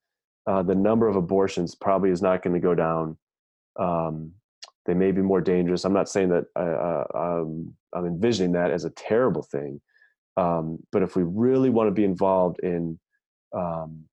uh, 0.47 0.63
the 0.63 0.75
number 0.75 1.07
of 1.07 1.15
abortions 1.15 1.75
probably 1.75 2.11
is 2.11 2.21
not 2.21 2.43
going 2.43 2.53
to 2.53 2.59
go 2.59 2.75
down. 2.75 3.17
Um, 3.77 4.31
they 4.85 4.93
may 4.93 5.11
be 5.11 5.21
more 5.21 5.41
dangerous. 5.41 5.83
I'm 5.83 5.93
not 5.93 6.09
saying 6.09 6.29
that 6.29 6.45
uh, 6.55 6.59
uh 6.59 7.05
um, 7.15 7.73
I'm 7.93 8.05
envisioning 8.05 8.51
that 8.53 8.71
as 8.71 8.85
a 8.85 8.91
terrible 8.91 9.41
thing, 9.41 9.81
um, 10.37 10.79
but 10.91 11.01
if 11.01 11.15
we 11.15 11.23
really 11.23 11.69
want 11.69 11.87
to 11.87 11.91
be 11.91 12.03
involved 12.03 12.59
in 12.61 12.99
um, 13.55 14.03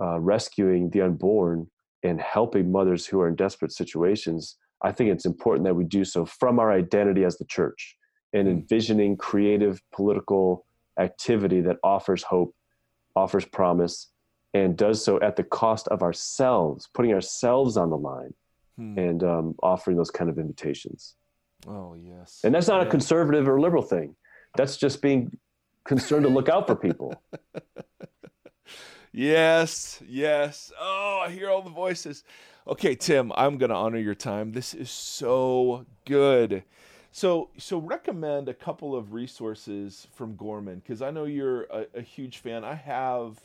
uh, 0.00 0.18
rescuing 0.18 0.90
the 0.90 1.02
unborn 1.02 1.68
and 2.02 2.20
helping 2.20 2.70
mothers 2.70 3.06
who 3.06 3.20
are 3.20 3.28
in 3.28 3.34
desperate 3.34 3.72
situations, 3.72 4.56
I 4.82 4.92
think 4.92 5.10
it's 5.10 5.26
important 5.26 5.64
that 5.64 5.74
we 5.74 5.84
do 5.84 6.04
so 6.04 6.24
from 6.24 6.58
our 6.58 6.72
identity 6.72 7.24
as 7.24 7.36
the 7.36 7.44
church 7.44 7.96
and 8.32 8.46
hmm. 8.46 8.54
envisioning 8.54 9.16
creative 9.16 9.80
political 9.94 10.64
activity 10.98 11.60
that 11.62 11.76
offers 11.82 12.22
hope, 12.22 12.54
offers 13.16 13.44
promise, 13.44 14.10
and 14.54 14.76
does 14.76 15.04
so 15.04 15.20
at 15.20 15.36
the 15.36 15.44
cost 15.44 15.88
of 15.88 16.02
ourselves, 16.02 16.88
putting 16.94 17.12
ourselves 17.12 17.76
on 17.76 17.90
the 17.90 17.96
line 17.96 18.34
hmm. 18.76 18.98
and 18.98 19.22
um, 19.22 19.54
offering 19.62 19.96
those 19.96 20.10
kind 20.10 20.30
of 20.30 20.38
invitations. 20.38 21.14
Oh, 21.66 21.94
yes. 21.94 22.40
And 22.44 22.54
that's 22.54 22.68
not 22.68 22.82
yeah. 22.82 22.88
a 22.88 22.90
conservative 22.90 23.48
or 23.48 23.60
liberal 23.60 23.82
thing. 23.82 24.14
That's 24.56 24.76
just 24.76 25.02
being 25.02 25.36
concerned 25.84 26.24
to 26.24 26.28
look 26.28 26.48
out 26.48 26.66
for 26.66 26.76
people. 26.76 27.20
yes, 29.12 30.00
yes. 30.06 30.72
Oh, 30.78 31.22
I 31.24 31.30
hear 31.30 31.50
all 31.50 31.62
the 31.62 31.70
voices. 31.70 32.24
Okay, 32.66 32.94
Tim, 32.94 33.32
I'm 33.34 33.58
going 33.58 33.70
to 33.70 33.76
honor 33.76 33.98
your 33.98 34.14
time. 34.14 34.52
This 34.52 34.74
is 34.74 34.90
so 34.90 35.86
good. 36.04 36.62
So, 37.10 37.48
so 37.56 37.78
recommend 37.78 38.48
a 38.48 38.54
couple 38.54 38.94
of 38.94 39.12
resources 39.12 40.06
from 40.12 40.36
Gorman 40.36 40.80
because 40.80 41.00
I 41.00 41.10
know 41.10 41.24
you're 41.24 41.62
a, 41.64 41.86
a, 41.94 42.02
huge 42.02 42.38
fan. 42.38 42.64
I 42.64 42.74
have, 42.74 43.40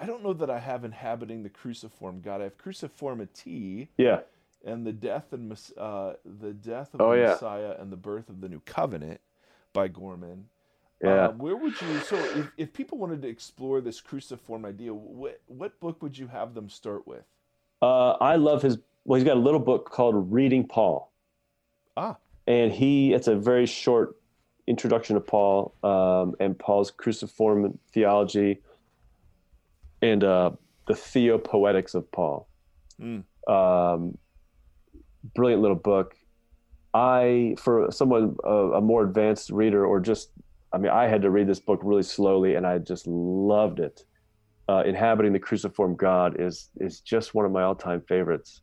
I 0.00 0.06
don't 0.06 0.22
know 0.22 0.32
that 0.32 0.48
I 0.48 0.58
have 0.58 0.84
inhabiting 0.84 1.42
the 1.42 1.50
cruciform 1.50 2.22
God. 2.22 2.40
I 2.40 2.44
have 2.44 2.56
cruciformity. 2.56 3.88
Yeah. 3.98 4.20
And 4.64 4.86
the 4.86 4.92
death 4.92 5.32
and 5.32 5.52
uh, 5.76 6.14
the 6.24 6.52
death 6.52 6.94
of 6.94 7.00
oh, 7.00 7.12
the 7.12 7.20
yeah. 7.20 7.28
Messiah 7.28 7.74
and 7.78 7.92
the 7.92 7.96
birth 7.96 8.28
of 8.28 8.40
the 8.40 8.48
new 8.48 8.60
covenant 8.60 9.20
by 9.72 9.88
Gorman. 9.88 10.46
Yeah. 11.02 11.26
Uh, 11.26 11.32
where 11.32 11.56
would 11.56 11.80
you? 11.80 11.98
So, 12.00 12.16
if, 12.16 12.50
if 12.58 12.72
people 12.72 12.98
wanted 12.98 13.22
to 13.22 13.28
explore 13.28 13.80
this 13.80 14.02
cruciform 14.02 14.66
idea, 14.66 14.92
what 14.92 15.40
what 15.46 15.80
book 15.80 16.02
would 16.02 16.18
you 16.18 16.26
have 16.26 16.52
them 16.52 16.68
start 16.68 17.06
with? 17.06 17.24
Uh, 17.80 18.12
I 18.12 18.36
love 18.36 18.60
his. 18.60 18.78
Well, 19.04 19.18
he's 19.18 19.24
got 19.24 19.38
a 19.38 19.40
little 19.40 19.60
book 19.60 19.90
called 19.90 20.30
Reading 20.30 20.66
Paul. 20.66 21.10
Ah. 21.96 22.16
And 22.46 22.70
he, 22.70 23.14
it's 23.14 23.28
a 23.28 23.36
very 23.36 23.64
short 23.64 24.16
introduction 24.66 25.14
to 25.14 25.20
Paul 25.20 25.74
um, 25.82 26.34
and 26.38 26.58
Paul's 26.58 26.90
cruciform 26.90 27.78
theology 27.92 28.60
and 30.02 30.24
uh, 30.24 30.50
the 30.86 30.94
theopoetics 30.94 31.94
of 31.94 32.10
Paul. 32.10 32.48
Mm. 33.00 33.24
Um, 33.48 34.18
brilliant 35.34 35.62
little 35.62 35.76
book. 35.76 36.14
I, 36.92 37.54
for 37.58 37.90
someone 37.92 38.36
uh, 38.44 38.72
a 38.72 38.80
more 38.80 39.04
advanced 39.04 39.50
reader, 39.50 39.86
or 39.86 40.00
just 40.00 40.30
I 40.72 40.78
mean, 40.78 40.90
I 40.90 41.06
had 41.06 41.22
to 41.22 41.30
read 41.30 41.46
this 41.48 41.60
book 41.60 41.80
really 41.82 42.02
slowly, 42.02 42.54
and 42.54 42.66
I 42.66 42.78
just 42.78 43.06
loved 43.06 43.80
it. 43.80 44.04
Uh, 44.68 44.82
Inhabiting 44.86 45.32
the 45.32 45.38
Cruciform 45.38 45.96
God 45.96 46.36
is 46.40 46.70
is 46.80 47.00
just 47.00 47.34
one 47.34 47.44
of 47.44 47.52
my 47.52 47.62
all 47.62 47.74
time 47.74 48.02
favorites. 48.08 48.62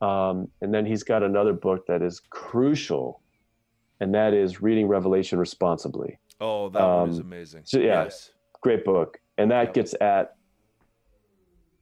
Um, 0.00 0.48
and 0.60 0.72
then 0.72 0.86
he's 0.86 1.02
got 1.02 1.22
another 1.22 1.52
book 1.52 1.86
that 1.88 2.02
is 2.02 2.20
crucial, 2.30 3.20
and 4.00 4.14
that 4.14 4.32
is 4.32 4.62
Reading 4.62 4.86
Revelation 4.86 5.38
Responsibly. 5.38 6.18
Oh, 6.40 6.68
that 6.68 6.82
um, 6.82 7.00
one 7.00 7.10
is 7.10 7.18
um, 7.18 7.26
amazing. 7.26 7.62
So, 7.64 7.80
yeah, 7.80 8.04
yes. 8.04 8.30
great 8.62 8.84
book, 8.84 9.18
and 9.38 9.50
that 9.50 9.72
gets 9.72 9.94
at 10.00 10.36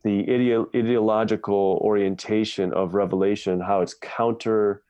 the 0.05 0.23
ideo- 0.25 0.69
ideological 0.75 1.81
orientation 1.83 2.73
of 2.73 2.95
Revelation, 2.95 3.61
how 3.61 3.81
it's 3.81 3.95
counter 4.01 4.83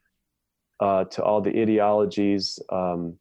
uh, 0.79 1.05
to 1.05 1.23
all 1.23 1.41
the 1.41 1.59
ideologies. 1.59 2.59
Um, 2.69 3.17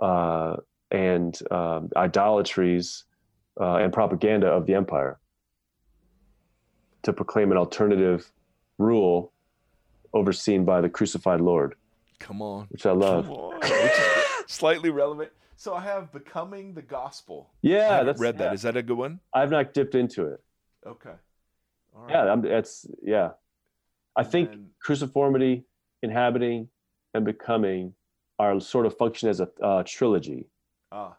uh, 0.00 0.56
and 0.90 1.40
um, 1.50 1.90
idolatries 1.96 3.04
uh, 3.60 3.76
and 3.76 3.92
propaganda 3.92 4.46
of 4.46 4.66
the 4.66 4.74
empire 4.74 5.18
to 7.02 7.12
proclaim 7.12 7.50
an 7.52 7.58
alternative 7.58 8.30
rule 8.78 9.32
overseen 10.12 10.64
by 10.64 10.80
the 10.80 10.88
crucified 10.88 11.40
Lord. 11.40 11.74
Come 12.18 12.42
on. 12.42 12.66
Which 12.70 12.84
I 12.86 12.92
love. 12.92 13.30
slightly 14.46 14.90
relevant. 14.90 15.30
So 15.60 15.74
I 15.74 15.82
have 15.82 16.10
Becoming 16.10 16.72
the 16.72 16.80
Gospel. 16.80 17.50
Yeah, 17.60 18.00
I 18.00 18.04
that's, 18.04 18.18
read 18.18 18.38
that. 18.38 18.44
Yeah. 18.44 18.52
Is 18.54 18.62
that 18.62 18.78
a 18.78 18.82
good 18.82 18.96
one? 18.96 19.20
I've 19.34 19.50
not 19.50 19.74
dipped 19.74 19.94
into 19.94 20.24
it. 20.24 20.42
Okay. 20.86 21.12
All 21.94 22.04
right. 22.04 22.10
Yeah, 22.10 22.32
I'm, 22.32 22.40
that's 22.40 22.86
yeah. 23.02 23.32
I 24.16 24.22
think 24.22 24.48
then, 24.48 24.68
cruciformity, 24.82 25.64
inhabiting, 26.02 26.68
and 27.12 27.26
becoming 27.26 27.92
are 28.38 28.58
sort 28.58 28.86
of 28.86 28.96
function 28.96 29.28
as 29.28 29.40
a 29.40 29.50
uh, 29.62 29.82
trilogy. 29.86 30.46
Ah. 30.90 31.18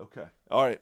Okay. 0.00 0.26
All 0.52 0.62
right. 0.62 0.80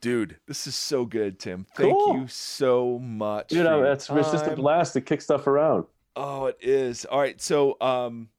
Dude, 0.00 0.38
this 0.48 0.66
is 0.66 0.74
so 0.74 1.04
good, 1.04 1.38
Tim. 1.38 1.64
Thank 1.76 1.92
cool. 1.92 2.16
you 2.16 2.26
so 2.26 2.98
much. 2.98 3.50
Dude, 3.50 3.66
that's 3.66 4.10
it's 4.10 4.32
just 4.32 4.48
a 4.48 4.56
blast 4.56 4.94
to 4.94 5.00
kick 5.00 5.20
stuff 5.20 5.46
around. 5.46 5.84
Oh, 6.16 6.46
it 6.46 6.58
is. 6.60 7.04
All 7.04 7.20
right. 7.20 7.40
So, 7.40 7.76
um, 7.80 8.30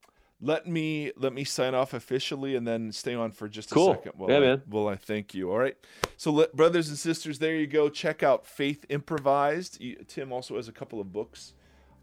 let 0.41 0.67
me 0.67 1.11
let 1.17 1.33
me 1.33 1.43
sign 1.43 1.73
off 1.73 1.93
officially 1.93 2.55
and 2.55 2.67
then 2.67 2.91
stay 2.91 3.15
on 3.15 3.31
for 3.31 3.47
just 3.47 3.71
a 3.71 3.73
cool. 3.73 3.93
second. 3.93 4.13
Well, 4.17 4.29
yeah, 4.29 4.37
I, 4.37 4.39
man. 4.39 4.61
Well, 4.69 4.87
I 4.87 4.95
thank 4.95 5.33
you. 5.33 5.51
All 5.51 5.57
right. 5.57 5.75
So, 6.15 6.31
let, 6.31 6.55
brothers 6.55 6.89
and 6.89 6.97
sisters, 6.97 7.39
there 7.39 7.55
you 7.55 7.67
go. 7.67 7.89
Check 7.89 8.23
out 8.23 8.45
Faith 8.45 8.85
Improvised. 8.89 9.81
Tim 10.07 10.31
also 10.31 10.55
has 10.55 10.67
a 10.67 10.71
couple 10.71 11.01
of 11.01 11.11
books 11.11 11.53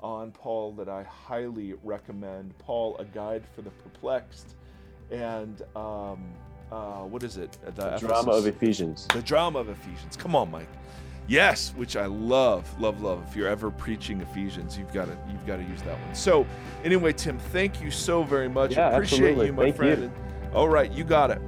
on 0.01 0.33
Paul 0.33 0.73
that 0.73 0.89
I 0.89 1.05
highly 1.05 1.75
recommend. 1.83 2.59
Paul, 2.59 2.97
a 2.99 3.05
guide 3.05 3.45
for 3.55 3.63
the 3.63 3.71
perplexed, 3.71 4.57
and 5.11 5.63
um, 5.77 6.25
uh, 6.73 7.03
what 7.03 7.23
is 7.23 7.37
it? 7.37 7.57
The, 7.77 7.91
the 7.91 7.97
drama 7.99 8.33
of 8.33 8.47
Ephesians. 8.47 9.07
The 9.13 9.23
drama 9.23 9.61
of 9.61 9.69
Ephesians. 9.69 10.17
Come 10.17 10.35
on, 10.35 10.51
Mike. 10.51 10.69
Yes, 11.27 11.73
which 11.77 11.97
I 11.97 12.07
love, 12.07 12.69
love, 12.81 13.01
love. 13.01 13.25
If 13.29 13.35
you're 13.35 13.49
ever 13.49 13.71
preaching 13.71 14.21
Ephesians, 14.21 14.77
you've 14.77 14.93
got 14.93 15.07
to 15.07 15.17
you've 15.31 15.47
got 15.47 15.57
to 15.57 15.63
use 15.63 15.81
that 15.83 15.99
one. 15.99 16.15
So, 16.15 16.47
anyway, 16.85 17.13
Tim, 17.15 17.39
thank 17.39 17.81
you 17.81 17.91
so 17.91 18.23
very 18.23 18.49
much. 18.49 18.77
Yeah, 18.77 18.91
Appreciate 18.91 19.19
absolutely. 19.19 19.47
you, 19.47 19.53
my 19.53 19.63
thank 19.65 19.77
friend. 19.77 20.03
You. 20.03 20.13
All 20.53 20.69
right, 20.69 20.91
you 20.91 21.03
got 21.03 21.31
it. 21.31 21.41